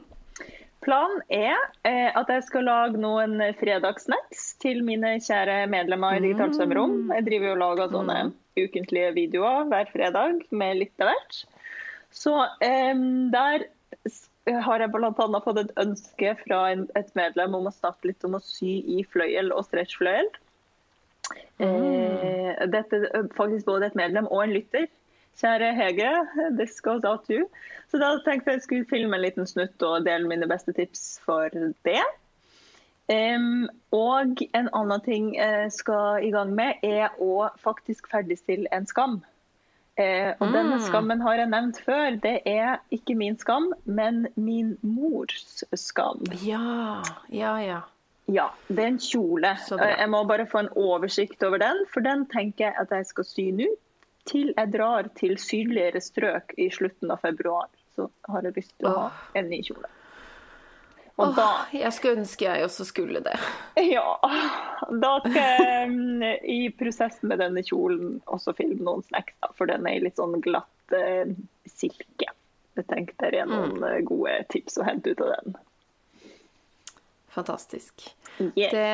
Planen 0.81 1.21
er 1.29 1.59
eh, 1.85 2.09
at 2.17 2.31
jeg 2.33 2.47
skal 2.47 2.65
lage 2.65 3.01
noen 3.01 3.37
fredagssnacks 3.61 4.55
til 4.63 4.81
mine 4.87 5.19
kjære 5.21 5.67
medlemmer 5.73 6.17
i 6.17 6.23
Digitalt 6.25 6.57
svømmerom. 6.57 7.11
Jeg 7.13 7.27
driver 7.27 7.51
jo 7.51 7.57
og 7.57 7.63
lager 7.65 7.93
sånne 7.93 8.19
ukentlige 8.61 9.11
videoer 9.19 9.69
hver 9.69 9.91
fredag 9.93 10.41
med 10.51 10.81
litt 10.81 11.05
av 11.05 11.13
hvert. 11.13 11.43
Så 12.17 12.35
eh, 12.65 12.97
der 13.35 13.67
har 14.65 14.83
jeg 14.83 14.93
bl.a. 14.95 15.11
fått 15.45 15.61
et 15.61 15.75
ønske 15.79 16.33
fra 16.47 16.63
en, 16.73 16.87
et 16.97 17.11
medlem 17.19 17.59
om 17.59 17.69
å 17.69 17.75
snakke 17.75 18.11
litt 18.11 18.25
om 18.27 18.39
å 18.39 18.45
sy 18.45 18.79
i 18.97 19.03
fløyel 19.13 19.53
og 19.53 19.67
stretchfløyel. 19.69 20.31
Eh, 21.61 22.65
dette 22.73 23.03
er 23.05 23.29
faktisk 23.37 23.69
både 23.69 23.91
et 23.91 23.99
medlem 24.01 24.31
og 24.33 24.47
en 24.47 24.57
lytter. 24.57 24.89
Kjære 25.39 25.71
Hege, 25.77 26.11
this 26.59 26.81
goes 26.81 27.05
out 27.05 27.27
to 27.27 27.41
you. 27.41 27.47
Så 27.91 27.99
da 27.99 28.13
tenkte 28.25 28.55
jeg 28.55 28.65
skulle 28.65 28.89
filme 28.91 29.17
en 29.17 29.25
liten 29.25 29.47
snutt 29.49 29.83
og 29.87 30.05
dele 30.07 30.29
mine 30.29 30.49
beste 30.51 30.75
tips 30.77 31.21
for 31.25 31.49
det. 31.87 32.03
Um, 33.11 33.67
og 33.91 34.39
en 34.55 34.69
annen 34.77 35.03
ting 35.03 35.33
jeg 35.35 35.73
skal 35.75 36.23
i 36.23 36.31
gang 36.31 36.53
med, 36.55 36.79
er 36.87 37.17
å 37.19 37.49
faktisk 37.59 38.07
ferdigstille 38.13 38.71
en 38.75 38.87
skam. 38.87 39.19
Uh, 39.99 40.31
og 40.39 40.53
denne 40.55 40.79
skammen 40.85 41.25
har 41.25 41.41
jeg 41.41 41.51
nevnt 41.51 41.81
før. 41.83 42.21
Det 42.23 42.37
er 42.47 42.79
ikke 42.95 43.17
min 43.19 43.39
skam, 43.41 43.73
men 43.85 44.29
min 44.37 44.77
mors 44.87 45.65
skam. 45.75 46.23
Ja, 46.47 47.03
ja, 47.35 47.57
ja. 47.65 47.81
Ja, 48.31 48.47
det 48.69 48.79
er 48.85 48.93
en 48.93 49.03
kjole. 49.03 49.57
Jeg 49.59 50.11
må 50.13 50.23
bare 50.29 50.47
få 50.47 50.61
en 50.63 50.75
oversikt 50.79 51.43
over 51.43 51.59
den, 51.59 51.83
for 51.91 52.07
den 52.07 52.29
tenker 52.31 52.69
jeg 52.69 52.77
at 52.79 52.93
jeg 52.95 53.09
skal 53.09 53.27
sy 53.27 53.49
nå 53.57 53.67
til 54.29 54.53
jeg 54.53 54.73
drar 54.73 55.09
til 55.19 55.39
sydligere 55.41 56.03
strøk 56.03 56.55
i 56.61 56.69
slutten 56.73 57.13
av 57.13 57.23
februar. 57.25 57.71
Så 57.97 58.09
har 58.31 58.47
jeg 58.47 58.57
lyst 58.57 58.77
til 58.79 58.91
å 58.91 58.97
ha 58.97 59.09
en 59.39 59.51
ny 59.51 59.63
kjole. 59.67 59.89
Og 61.21 61.37
Åh, 61.37 61.73
jeg 61.77 61.93
skulle 61.93 62.23
ønske 62.23 62.47
jeg 62.47 62.65
også 62.65 62.87
skulle 62.89 63.21
det. 63.25 63.37
ja, 63.95 64.17
da 65.03 65.13
skal 65.21 65.37
jeg 65.37 65.89
mm, 65.91 66.23
i 66.49 66.61
prosessen 66.73 67.29
med 67.33 67.43
denne 67.43 67.65
kjolen 67.67 68.21
også 68.25 68.55
filme 68.57 68.81
noen 68.87 69.05
snacks, 69.09 69.37
da, 69.43 69.51
for 69.59 69.69
den 69.69 69.89
er 69.89 69.99
i 69.99 70.05
litt 70.07 70.21
sånn 70.21 70.39
glatt 70.45 70.97
eh, 70.97 71.35
silke. 71.69 72.31
Jeg 72.79 72.87
tenkte 72.89 73.33
det 73.35 73.43
er 73.43 73.51
noen 73.51 73.77
mm. 73.83 74.07
gode 74.09 74.39
tips 74.55 74.81
å 74.81 74.87
hente 74.87 75.13
ut 75.13 75.21
av 75.27 75.35
den. 75.35 75.59
Fantastisk. 77.31 78.09
Yeah. 78.57 78.73
Det, 78.73 78.89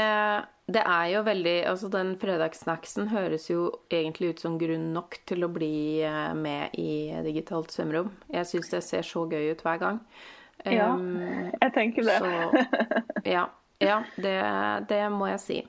det 0.67 0.83
er 0.83 1.11
jo 1.13 1.21
veldig 1.27 1.57
Altså, 1.71 1.89
den 1.93 2.15
fredagssnacksen 2.19 3.11
høres 3.13 3.47
jo 3.51 3.69
egentlig 3.93 4.35
ut 4.35 4.43
som 4.43 4.57
grunn 4.59 4.89
nok 4.97 5.21
til 5.29 5.47
å 5.47 5.51
bli 5.53 6.03
eh, 6.03 6.33
med 6.35 6.75
i 6.81 7.15
digitalt 7.27 7.75
svømmerom. 7.75 8.11
Jeg 8.35 8.51
syns 8.51 8.73
det 8.73 8.83
ser 8.87 9.07
så 9.07 9.27
gøy 9.31 9.53
ut 9.53 9.63
hver 9.63 9.79
gang. 9.83 10.01
Ja, 10.67 10.91
Um, 10.97 11.53
jeg 11.61 11.73
tenker 11.75 12.03
det. 12.03 12.19
Så 12.19 13.31
ja, 13.37 13.45
ja 13.79 14.01
det, 14.19 14.35
det 14.91 15.01
må 15.15 15.29
jeg 15.31 15.43
si. 15.45 15.61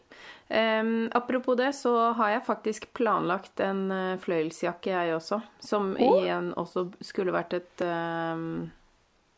Um, 0.47 1.09
apropos 1.13 1.57
det, 1.59 1.73
så 1.75 1.93
har 2.17 2.31
jeg 2.31 2.45
faktisk 2.47 2.87
planlagt 2.97 3.61
en 3.61 3.91
uh, 3.91 4.17
fløyelsjakke, 4.23 4.95
jeg 4.95 5.17
også. 5.17 5.41
Som 5.61 5.91
oh. 5.99 6.21
igjen 6.23 6.53
også 6.57 6.87
skulle 7.05 7.35
vært 7.35 7.57
et 7.59 7.85
um, 7.85 8.71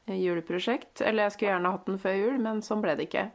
juleprosjekt. 0.07 1.01
Eller 1.01 1.27
jeg 1.27 1.35
skulle 1.35 1.55
gjerne 1.57 1.73
hatt 1.73 1.89
den 1.89 1.99
før 1.99 2.15
jul, 2.21 2.37
men 2.45 2.63
sånn 2.63 2.85
ble 2.85 2.95
det 2.95 3.09
ikke. 3.09 3.31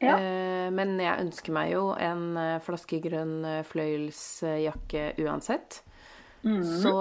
Ja. 0.00 0.14
Eh, 0.18 0.68
men 0.70 0.98
jeg 1.02 1.24
ønsker 1.24 1.52
meg 1.52 1.72
jo 1.72 1.88
en 1.98 2.36
uh, 2.38 2.58
flaskegrønn 2.62 3.40
uh, 3.44 3.62
fløyelsjakke 3.66 5.12
uansett. 5.24 5.82
Så 6.62 6.94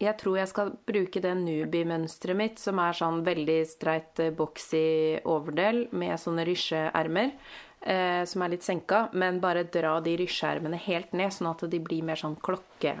jeg 0.00 0.16
tror 0.20 0.36
jeg 0.38 0.48
skal 0.48 0.70
bruke 0.88 1.20
det 1.20 1.32
Nubi-mønsteret 1.36 2.36
mitt, 2.36 2.60
som 2.60 2.78
er 2.80 2.96
sånn 2.96 3.22
veldig 3.26 3.58
streit, 3.68 4.20
eh, 4.20 4.30
boxy 4.32 5.20
overdel 5.28 5.86
med 5.92 6.16
sånne 6.20 6.44
rysjeermer. 6.48 7.32
Eh, 7.80 8.24
som 8.28 8.42
er 8.44 8.52
litt 8.52 8.64
senka, 8.64 9.08
men 9.16 9.40
bare 9.40 9.64
dra 9.64 9.98
de 10.04 10.16
rysjeermene 10.20 10.76
helt 10.76 11.12
ned, 11.16 11.32
sånn 11.32 11.50
at 11.50 11.64
de 11.72 11.80
blir 11.80 12.04
mer 12.04 12.20
sånn 12.20 12.36
klokke... 12.36 12.98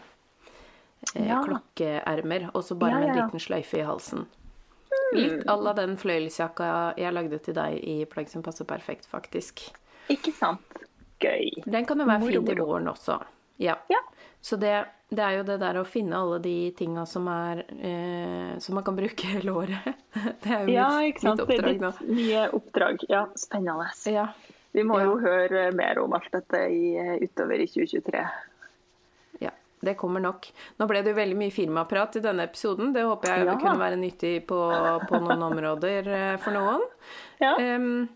Eh, 1.14 1.26
Ja. 1.26 1.40
Klokkeermer. 1.44 2.50
Og 2.54 2.64
så 2.64 2.76
bare 2.76 2.90
Ja, 2.90 2.98
med 3.00 3.08
en 3.08 3.16
liten 3.24 3.40
sløyfe 3.40 3.78
i 3.80 3.84
halsen. 3.84 4.26
Litt 5.16 5.44
à 5.50 5.56
la 5.62 5.72
den 5.74 5.96
fløyelsjakka 5.98 6.70
jeg 7.00 7.12
lagde 7.16 7.38
til 7.42 7.54
deg 7.56 7.78
i 7.82 8.04
plagg 8.10 8.28
som 8.30 8.42
passer 8.46 8.64
perfekt, 8.68 9.06
faktisk. 9.10 9.60
Ikke 10.12 10.32
sant? 10.36 10.60
Gøy. 11.20 11.50
Den 11.66 11.84
kan 11.86 11.98
jo 12.00 12.06
være 12.08 12.20
Moro, 12.22 12.32
fin 12.32 12.46
til 12.46 12.60
våren 12.62 12.88
også. 12.88 13.18
Ja. 13.60 13.74
Ja. 13.92 13.98
Så 14.40 14.56
det, 14.56 14.72
det 15.12 15.20
er 15.20 15.34
jo 15.36 15.42
det 15.44 15.58
der 15.60 15.76
å 15.76 15.84
finne 15.84 16.16
alle 16.16 16.38
de 16.40 16.54
tinga 16.78 17.02
som 17.06 17.26
er 17.28 17.58
eh, 17.76 18.54
Som 18.64 18.78
man 18.78 18.84
kan 18.86 18.96
bruke 18.96 19.26
hele 19.34 19.52
året. 19.52 19.90
Det 20.42 20.48
er 20.54 20.62
jo 20.64 20.72
Ja, 20.72 20.86
mitt, 21.02 21.20
mitt 21.22 21.42
oppdrag 21.44 21.82
nå. 21.82 21.90
ditt 21.98 22.14
nye 22.16 22.46
oppdrag. 22.56 23.04
Ja, 23.12 23.26
spennende. 23.36 23.90
Ja. 24.08 24.28
Vi 24.72 24.84
må 24.86 24.96
Ja. 25.00 25.10
jo 25.10 25.18
høre 25.20 25.66
mer 25.76 25.98
om 26.00 26.12
alt 26.16 26.30
dette 26.32 26.62
i, 26.72 26.94
utover 27.20 27.60
i 27.60 27.66
2023. 27.68 28.24
Det 29.80 29.94
kommer 29.96 30.20
nok. 30.20 30.46
Nå 30.76 30.86
ble 30.90 31.00
det 31.02 31.14
jo 31.14 31.16
veldig 31.16 31.36
mye 31.40 31.52
firmaprat 31.54 32.18
i 32.20 32.22
denne 32.24 32.44
episoden. 32.44 32.92
Det 32.92 33.04
håper 33.06 33.30
jeg 33.32 33.46
Ja. 33.48 33.54
kunne 33.56 33.78
være 33.80 33.96
nyttig 33.96 34.34
på, 34.46 34.58
på 35.08 35.20
noen 35.22 35.42
områder 35.46 36.08
eh, 36.08 36.36
for 36.42 36.52
noen. 36.52 36.84
Ja. 37.40 37.54
Um, 37.56 38.08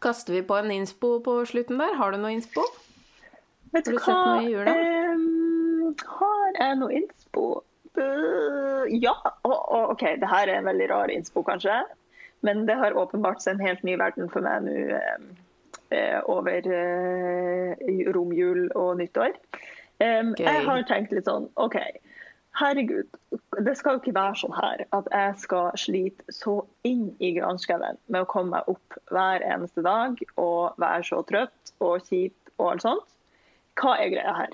kaster 0.00 0.32
vi 0.38 0.40
på 0.48 0.56
en 0.56 0.70
innspo 0.72 1.18
på 1.24 1.36
slutten 1.48 1.78
der? 1.78 1.94
Har 2.00 2.12
du 2.12 2.18
noe 2.22 2.32
innspo? 2.32 2.64
Vet 3.74 3.86
har 3.86 3.92
du 3.92 3.98
sett 3.98 4.16
noe 4.16 4.42
i 4.46 4.52
jula? 4.54 4.74
Um, 5.12 5.94
har 6.18 6.58
jeg 6.60 6.80
noe 6.80 6.96
innspo? 7.02 7.44
Uh, 7.98 8.88
ja. 8.88 9.12
Oh, 9.44 9.52
oh, 9.52 9.90
OK, 9.92 10.06
det 10.20 10.30
her 10.30 10.48
er 10.48 10.62
en 10.62 10.70
veldig 10.72 10.88
rar 10.90 11.12
innspo, 11.12 11.44
kanskje. 11.46 11.82
Men 12.44 12.64
det 12.68 12.76
har 12.80 12.96
åpenbart 12.96 13.44
seg 13.44 13.58
en 13.58 13.66
helt 13.66 13.84
ny 13.84 13.96
verden 14.00 14.28
for 14.32 14.44
meg 14.44 14.64
nå 14.66 14.72
eh, 15.94 16.18
over 16.28 16.66
eh, 16.68 17.84
romjul 18.12 18.66
og 18.76 18.98
nyttår. 19.00 19.32
Gøy. 20.04 20.44
jeg 20.44 20.64
har 20.66 20.82
tenkt 20.88 21.14
litt 21.16 21.28
sånn 21.28 21.48
OK, 21.60 21.78
herregud. 22.60 23.08
Det 23.66 23.74
skal 23.78 23.96
jo 23.96 24.02
ikke 24.02 24.16
være 24.16 24.40
sånn 24.42 24.56
her 24.56 24.84
at 24.96 25.10
jeg 25.12 25.38
skal 25.42 25.70
slite 25.80 26.34
så 26.34 26.60
inn 26.86 27.08
i 27.18 27.34
granskauen 27.38 27.98
med 28.06 28.24
å 28.24 28.30
komme 28.30 28.58
meg 28.58 28.70
opp 28.70 28.98
hver 29.12 29.44
eneste 29.46 29.84
dag 29.86 30.20
og 30.34 30.78
være 30.82 31.06
så 31.08 31.22
trøtt 31.28 31.74
og 31.84 32.04
kjip 32.08 32.54
og 32.58 32.74
alt 32.74 32.86
sånt. 32.86 33.16
Hva 33.80 33.96
er 33.98 34.12
greia 34.12 34.36
her? 34.36 34.52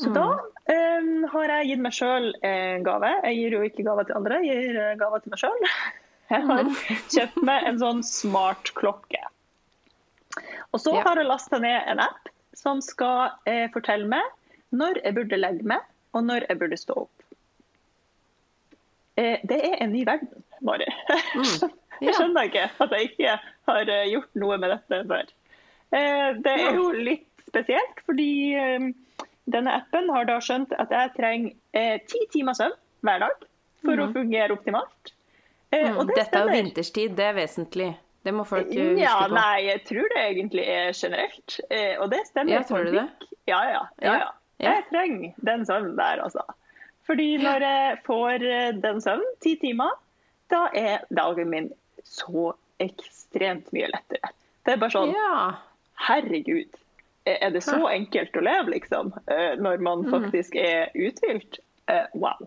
Så 0.00 0.10
da 0.14 0.26
um, 0.38 1.10
har 1.32 1.52
jeg 1.54 1.70
gitt 1.70 1.82
meg 1.84 1.94
sjøl 1.94 2.30
en 2.46 2.86
gave. 2.86 3.10
Jeg 3.26 3.36
gir 3.36 3.56
jo 3.56 3.64
ikke 3.66 3.84
gaver 3.86 4.06
til 4.08 4.16
andre, 4.16 4.38
jeg 4.46 4.62
gir 4.64 4.78
eh, 4.80 4.94
gaver 5.00 5.22
til 5.22 5.34
meg 5.34 5.42
sjøl. 5.42 5.66
Jeg 6.30 6.44
har 6.46 6.68
kjøpt 7.10 7.38
meg 7.42 7.64
en 7.66 7.78
sånn 7.80 8.00
smartklokke. 8.06 9.18
Og 10.70 10.78
så 10.78 10.92
har 10.94 11.18
jeg 11.18 11.26
lasta 11.26 11.58
ned 11.58 11.88
en 11.90 12.02
app 12.04 12.28
som 12.54 12.78
skal 12.86 13.32
eh, 13.50 13.64
fortelle 13.74 14.06
meg 14.06 14.28
når 14.76 15.00
jeg 15.04 15.14
burde 15.16 15.38
legge 15.40 15.66
meg, 15.66 15.82
og 16.14 16.24
når 16.26 16.46
jeg 16.48 16.58
burde 16.60 16.76
stå 16.78 16.96
opp. 17.04 17.24
Eh, 19.20 19.38
det 19.44 19.58
er 19.66 19.76
en 19.84 19.92
ny 19.92 20.04
verden, 20.08 20.44
Mari. 20.64 20.86
Mm. 21.34 21.70
Jeg 22.00 22.14
skjønner 22.16 22.46
ikke 22.48 22.62
at 22.80 22.92
jeg 22.96 23.10
ikke 23.10 23.32
har 23.68 23.90
eh, 23.92 24.06
gjort 24.08 24.38
noe 24.40 24.56
med 24.56 24.70
dette 24.72 25.00
før. 25.10 25.26
Eh, 25.92 26.28
det 26.40 26.54
er 26.54 26.78
jo 26.78 26.86
litt 26.96 27.26
spesielt, 27.44 27.98
fordi 28.06 28.28
denne 29.50 29.74
appen 29.82 30.08
har 30.14 30.24
da 30.30 30.38
skjønt 30.40 30.72
at 30.80 30.94
jeg 30.94 31.10
trenger 31.18 31.98
ti 32.08 32.22
timer 32.32 32.56
søvn 32.56 32.72
hver 33.04 33.20
dag 33.26 33.44
for 33.84 34.00
å 34.00 34.06
fungere 34.14 34.56
optimalt. 34.56 35.12
Eh, 35.74 35.90
Mm, 35.92 36.06
det 36.08 36.16
Dette 36.22 36.40
er 36.40 36.48
jo 36.48 36.54
vinterstid, 36.56 37.12
det 37.20 37.26
er 37.28 37.36
vesentlig. 37.36 37.90
Det 38.24 38.32
må 38.34 38.46
folk 38.48 38.72
huske 38.72 38.96
Ja, 39.00 39.18
på. 39.26 39.34
nei, 39.36 39.58
jeg 39.68 39.84
tror 39.90 40.08
det 40.14 40.24
egentlig 40.30 40.64
er 40.72 40.90
generelt. 40.96 41.60
Eh, 41.68 41.94
og 42.00 42.08
det 42.14 42.24
stemmer. 42.32 42.54
Ja, 42.56 42.62
tror 42.64 42.88
du 42.88 42.96
det? 42.96 43.04
Ja, 43.48 43.60
ja. 43.68 43.82
ja, 44.00 44.06
Ja, 44.08 44.12
ja. 44.14 44.18
ja. 44.24 44.30
Jeg 44.60 44.84
trenger 44.90 45.32
den 45.46 45.66
søvnen 45.66 45.96
der, 45.98 46.22
altså. 46.24 46.42
Fordi 47.06 47.36
når 47.42 47.64
jeg 47.66 47.98
får 48.06 48.44
eh, 48.46 48.72
den 48.82 49.00
søvnen, 49.02 49.30
ti 49.42 49.56
timer, 49.62 49.90
da 50.50 50.66
er 50.76 51.04
dagen 51.16 51.50
min 51.50 51.70
så 52.04 52.52
ekstremt 52.80 53.72
mye 53.76 53.88
lettere. 53.92 54.30
Det 54.66 54.74
er 54.74 54.80
bare 54.82 54.94
sånn 54.94 55.12
Ja. 55.14 55.56
Herregud, 56.06 56.78
er 57.28 57.50
det 57.52 57.60
så 57.62 57.88
enkelt 57.92 58.36
å 58.36 58.40
leve, 58.44 58.70
liksom? 58.72 59.10
eh, 59.28 59.56
Når 59.60 59.82
man 59.84 60.06
faktisk 60.10 60.54
er 60.56 60.88
uthvilt? 60.94 61.58
Eh, 61.88 62.06
Wow. 62.14 62.46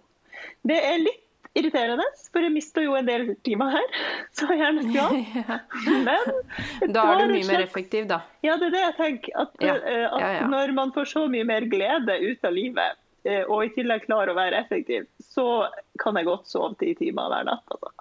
Det 0.65 0.79
er 0.83 0.97
litt 1.03 1.19
irriterende, 1.53 2.05
for 2.33 2.41
jeg 2.41 2.51
mister 2.53 2.81
jo 2.85 2.95
en 2.97 3.05
del 3.05 3.27
timer 3.45 3.75
her, 3.75 3.97
Så 4.37 4.47
jeg 4.49 4.59
gjerne 4.63 4.83
skulle 4.87 5.43
hatt. 5.47 5.77
Men 6.07 6.93
Da 6.95 7.03
er 7.13 7.21
du 7.27 7.33
mye 7.35 7.47
mer 7.49 7.61
effektiv, 7.65 8.07
da. 8.09 8.21
Ja, 8.45 8.55
det 8.57 8.71
er 8.71 8.75
det 8.75 8.81
jeg 8.83 8.95
tenker. 8.97 9.35
At, 9.43 9.53
Ja. 9.61 9.75
eh, 9.77 10.07
at 10.09 10.19
Ja, 10.23 10.31
ja. 10.39 10.47
når 10.49 10.73
man 10.73 10.93
får 10.95 11.11
så 11.13 11.27
mye 11.29 11.45
mer 11.45 11.67
glede 11.69 12.15
ut 12.23 12.43
av 12.49 12.53
livet, 12.57 12.97
eh, 13.25 13.43
og 13.47 13.65
i 13.67 13.69
tillegg 13.75 14.07
klarer 14.07 14.33
å 14.33 14.37
være 14.39 14.63
effektiv, 14.63 15.05
så 15.21 15.67
kan 16.01 16.17
jeg 16.17 16.25
godt 16.25 16.49
sove 16.49 16.73
ti 16.81 16.93
timer 16.99 17.29
hver 17.29 17.45
natt. 17.51 17.63
Altså. 17.69 17.93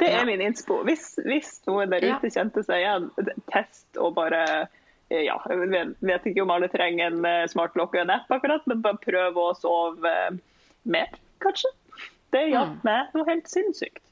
Det 0.00 0.08
er 0.16 0.24
min 0.24 0.40
innspo. 0.40 0.78
Hvis, 0.88 1.18
hvis 1.26 1.58
noen 1.68 1.90
der 1.92 2.00
ute 2.14 2.30
kjente 2.32 2.62
seg 2.64 2.80
igjen, 2.80 3.10
test 3.52 3.98
og 4.00 4.14
bare 4.16 4.40
eh, 5.10 5.26
ja, 5.26 5.36
jeg 5.50 5.92
vet, 6.00 6.24
ikke 6.30 6.42
om 6.46 6.50
alle 6.54 6.70
trenger 6.72 7.10
en 7.12 7.48
smartklokke 7.50 7.98
og 8.00 8.06
en 8.06 8.14
app 8.16 8.30
akkurat, 8.32 8.64
men 8.70 8.80
bare 8.80 8.96
prøv 9.04 9.36
å 9.36 9.50
sove 9.58 10.14
mer, 10.88 11.12
kanskje. 11.44 11.68
Det 12.32 12.44
Mm. 12.46 12.50
hjalp 12.52 12.84
meg 12.84 13.14
noe 13.14 13.24
helt 13.26 13.48
sinnssykt. 13.48 14.02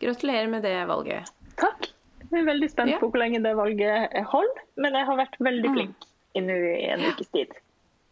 Gratulerer 0.00 0.48
med 0.50 0.62
det 0.62 0.76
valget. 0.88 1.30
Takk. 1.56 1.88
Jeg 2.32 2.40
er 2.40 2.46
veldig 2.46 2.70
spent 2.70 2.90
Ja. 2.90 2.98
på 2.98 3.10
hvor 3.10 3.18
lenge 3.18 3.42
det 3.42 3.56
valget 3.56 4.24
holder, 4.26 4.62
men 4.76 4.92
jeg 4.94 5.06
har 5.06 5.16
vært 5.16 5.36
veldig 5.38 5.68
Mm. 5.68 5.74
flink 5.74 5.96
i 6.34 6.38
i 6.40 6.88
en 6.88 7.00
ukes 7.00 7.28
tid. 7.28 7.48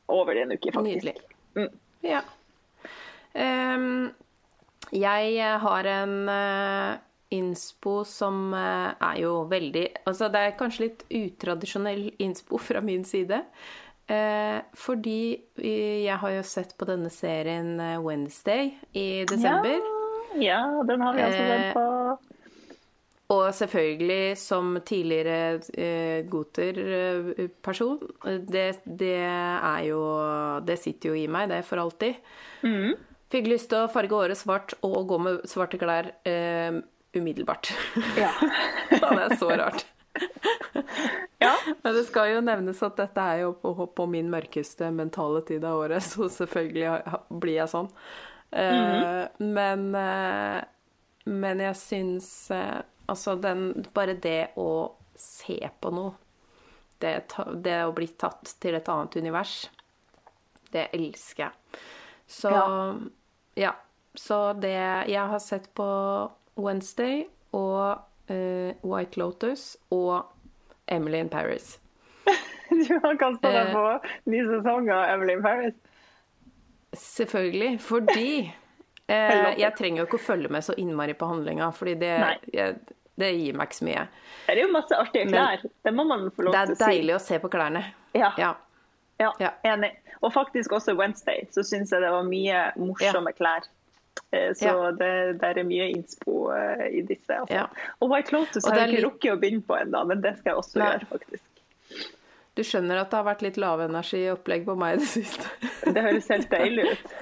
Over 0.08 0.32
en 0.42 0.52
uke, 0.52 0.72
faktisk. 0.72 1.04
Nydelig. 1.04 1.16
Mm. 1.56 1.70
Ja. 2.02 2.20
Um, 3.34 4.12
jeg 4.92 5.60
har 5.60 5.86
en 5.86 6.28
uh, 6.28 6.98
innspo 7.30 8.04
som 8.04 8.52
uh, 8.52 8.92
er 9.00 9.20
jo 9.20 9.44
veldig 9.48 9.84
Altså, 10.06 10.26
det 10.32 10.40
er 10.40 10.56
kanskje 10.58 10.80
litt 10.88 11.04
utradisjonell 11.10 12.10
innspo 12.18 12.58
fra 12.58 12.80
min 12.80 13.04
side. 13.04 13.44
Eh, 14.10 14.58
fordi 14.74 15.20
jeg 15.62 16.16
har 16.18 16.32
jo 16.34 16.42
sett 16.46 16.74
på 16.78 16.88
denne 16.88 17.12
serien 17.14 17.76
eh, 17.78 18.00
Wednesday 18.02 18.72
i 18.98 19.24
desember. 19.28 19.78
Ja, 19.78 20.00
ja, 20.38 20.82
den 20.86 21.00
har 21.04 21.14
vi 21.14 21.22
altså 21.22 21.42
Eh, 21.42 21.50
sett 21.54 21.74
på. 21.74 21.86
Og 23.30 23.54
selvfølgelig 23.54 24.38
som 24.38 24.72
tidligere 24.82 25.60
eh, 25.78 26.26
Goter-person. 26.26 28.00
Det, 28.50 28.64
det 28.84 29.14
er 29.22 29.84
jo 29.86 30.00
Det 30.66 30.78
sitter 30.78 31.12
jo 31.12 31.14
i 31.14 31.28
meg, 31.30 31.48
det, 31.52 31.62
for 31.64 31.78
alltid. 31.78 32.18
Mm. 32.66 32.98
Fikk 33.30 33.46
lyst 33.46 33.70
til 33.70 33.84
å 33.84 33.90
farge 33.92 34.16
håret 34.16 34.38
svart 34.38 34.74
og 34.82 35.04
gå 35.06 35.18
med 35.22 35.46
svarte 35.46 35.78
klær 35.78 36.10
eh, 36.26 36.82
umiddelbart. 37.14 37.70
Ja. 38.18 38.34
det 38.90 38.98
er 39.06 39.36
så 39.38 39.54
rart. 39.54 39.86
ja. 41.40 41.54
Men 41.82 41.94
det 41.96 42.04
skal 42.08 42.34
jo 42.34 42.42
nevnes 42.44 42.82
at 42.84 42.98
dette 43.00 43.28
er 43.32 43.44
jo 43.44 43.54
på, 43.62 43.74
på 43.96 44.06
min 44.10 44.30
mørkeste 44.32 44.90
mentale 44.94 45.42
tid 45.48 45.64
av 45.64 45.84
året, 45.84 46.04
så 46.12 46.28
selvfølgelig 46.32 46.98
blir 47.42 47.56
jeg 47.62 47.72
sånn. 47.72 47.90
Eh, 48.50 49.24
men, 49.38 49.84
eh, 49.94 50.62
men 51.30 51.60
jeg 51.62 51.76
syns 51.78 52.50
eh, 52.50 52.80
Altså, 53.06 53.36
den 53.38 53.84
Bare 53.94 54.16
det 54.18 54.56
å 54.58 54.96
se 55.14 55.60
på 55.78 55.92
noe, 55.94 56.16
det, 56.98 57.12
det 57.62 57.76
å 57.84 57.92
bli 57.94 58.08
tatt 58.18 58.54
til 58.62 58.74
et 58.78 58.88
annet 58.88 59.18
univers, 59.20 59.54
det 60.72 60.86
elsker 60.96 61.44
jeg. 61.44 61.80
Så 62.30 62.52
Ja. 62.54 62.66
ja. 63.58 63.72
Så 64.14 64.38
det 64.58 64.74
Jeg 65.10 65.26
har 65.32 65.38
sett 65.38 65.68
på 65.74 65.86
Wednesday 66.56 67.26
og 67.52 68.00
uh, 68.30 68.70
White 68.82 69.20
Lotus 69.20 69.76
og 69.90 70.30
Emily 70.90 71.18
in 71.24 71.28
Paris. 71.32 71.78
Du 72.70 72.94
har 73.02 73.16
kasta 73.18 73.50
deg 73.50 73.68
Eh. 73.68 73.72
på 73.74 74.30
ny 74.30 74.40
sesong 74.46 74.90
av 74.94 75.08
Emily 75.14 75.32
in 75.38 75.42
Paris. 75.42 75.74
Selvfølgelig. 76.96 77.80
Fordi 77.82 78.52
eh, 79.10 79.58
jeg 79.58 79.74
trenger 79.78 80.02
jo 80.02 80.06
ikke 80.08 80.20
å 80.20 80.24
følge 80.28 80.50
med 80.54 80.64
så 80.66 80.74
innmari 80.78 81.14
på 81.18 81.28
handlinga, 81.30 81.70
fordi 81.76 81.94
det, 82.00 82.12
jeg, 82.54 82.76
det 83.20 83.32
gir 83.36 83.58
meg 83.58 83.68
ikke 83.70 83.78
så 83.80 83.88
mye. 83.88 84.04
Det 84.46 84.54
er 84.56 84.62
jo 84.64 84.70
masse 84.74 84.98
artige 84.98 85.26
Men- 85.30 85.34
klær. 85.38 85.64
Det 85.86 85.94
må 85.94 86.06
man 86.10 86.28
få 86.34 86.46
lov 86.46 86.54
til 86.54 86.60
å 86.62 86.66
si. 86.66 86.78
Det 86.78 86.86
er 86.86 86.94
deilig 86.94 87.16
å 87.18 87.22
se 87.26 87.38
på 87.42 87.50
klærne. 87.52 87.84
Ja. 88.18 88.32
Ja. 88.38 88.52
Ja, 89.20 89.32
Ja. 89.42 89.50
enig. 89.74 89.90
Og 90.22 90.32
faktisk 90.32 90.72
også 90.72 90.94
Wednesday, 90.96 91.46
så 91.52 91.62
syns 91.64 91.90
jeg 91.92 92.00
det 92.02 92.10
var 92.12 92.22
mye 92.24 92.62
morsomme 92.80 93.32
klær. 93.36 93.66
Eh, 94.32 94.52
Så 94.54 94.66
Ja. 94.66 94.90
det 94.92 95.40
der 95.40 95.58
er 95.58 95.64
mye 95.64 95.88
innspo 95.90 96.50
eh, 96.54 96.86
i 96.98 97.02
disse. 97.02 97.30
Altså. 97.40 97.54
Ja. 97.54 97.66
Og 98.00 98.10
White 98.10 98.32
Lotus 98.34 98.66
har 98.66 98.76
jeg 98.78 98.94
ikke 98.94 99.06
rukket 99.08 99.32
å 99.32 99.40
begynne 99.40 99.62
på 99.66 99.76
ennå, 99.80 100.04
men 100.06 100.20
det 100.20 100.36
skal 100.38 100.52
jeg 100.52 100.58
også 100.62 100.78
Nei. 100.78 100.90
gjøre, 100.92 101.06
faktisk. 101.10 101.44
Du 102.56 102.62
skjønner 102.66 103.00
at 103.00 103.10
det 103.10 103.16
har 103.16 103.24
vært 103.24 103.42
litt 103.46 103.56
lavenergiopplegg 103.62 104.64
på 104.66 104.74
meg 104.76 104.96
i 104.96 105.00
det 105.02 105.08
siste. 105.08 105.46
Det 105.94 106.02
høres 106.02 106.28
helt 106.28 106.50
deilig 106.56 106.86
ut. 106.92 107.12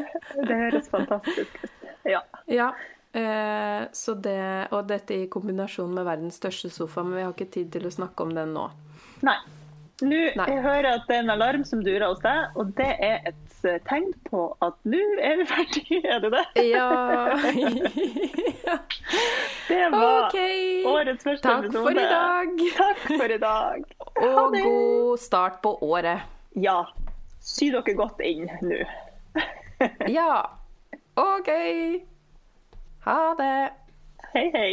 Det 0.48 0.56
høres 0.56 0.88
fantastisk 0.88 1.58
ut. 1.64 1.70
Ja. 2.08 2.22
Ja. 2.48 2.70
Eh, 3.12 3.86
så 3.92 4.14
det, 4.20 4.68
og 4.72 4.86
dette 4.88 5.14
i 5.14 5.28
kombinasjon 5.32 5.92
med 5.94 6.04
verdens 6.04 6.36
største 6.40 6.70
sofa, 6.70 7.02
men 7.04 7.16
vi 7.16 7.22
har 7.24 7.32
ikke 7.32 7.50
tid 7.54 7.70
til 7.72 7.86
å 7.88 7.92
snakke 7.94 8.24
om 8.26 8.34
den 8.36 8.52
nå. 8.56 8.66
Nei. 9.24 9.36
Nå 10.02 10.18
Nei. 10.36 10.44
jeg 10.52 10.62
hører 10.62 10.90
at 10.94 11.06
det 11.08 11.16
er 11.16 11.24
en 11.24 11.30
alarm 11.34 11.64
som 11.66 11.80
durer 11.82 12.06
hos 12.12 12.20
deg, 12.22 12.52
og 12.56 12.74
det 12.78 12.90
er 13.02 13.20
et 13.32 13.47
tegn 13.62 14.12
på 14.28 14.42
at 14.64 14.76
nå 14.88 15.00
er 15.22 15.40
vi 15.40 15.46
ferdige. 15.48 16.00
Er 16.12 16.18
det 16.24 16.30
det? 16.32 16.44
Ja. 16.68 16.88
Det 19.68 19.90
var 19.92 20.26
okay. 20.26 20.84
årets 20.84 21.24
første 21.24 21.48
Takk 21.48 21.64
episode. 21.64 21.82
for 21.84 21.90
i 21.90 21.94
dag. 21.94 22.46
Takk 22.80 23.02
for 23.06 23.34
i 23.34 23.38
dag. 23.38 23.84
Og 24.16 24.56
god 24.56 25.18
start 25.18 25.60
på 25.62 25.74
året. 25.82 26.24
Ja. 26.56 26.82
Sy 27.40 27.70
dere 27.74 27.94
godt 27.96 28.20
inn 28.24 28.48
nå. 28.62 28.80
Ja. 30.08 30.42
OK. 31.16 31.50
Ha 33.06 33.20
det. 33.38 33.70
Hei, 34.34 34.50
hei. 34.54 34.72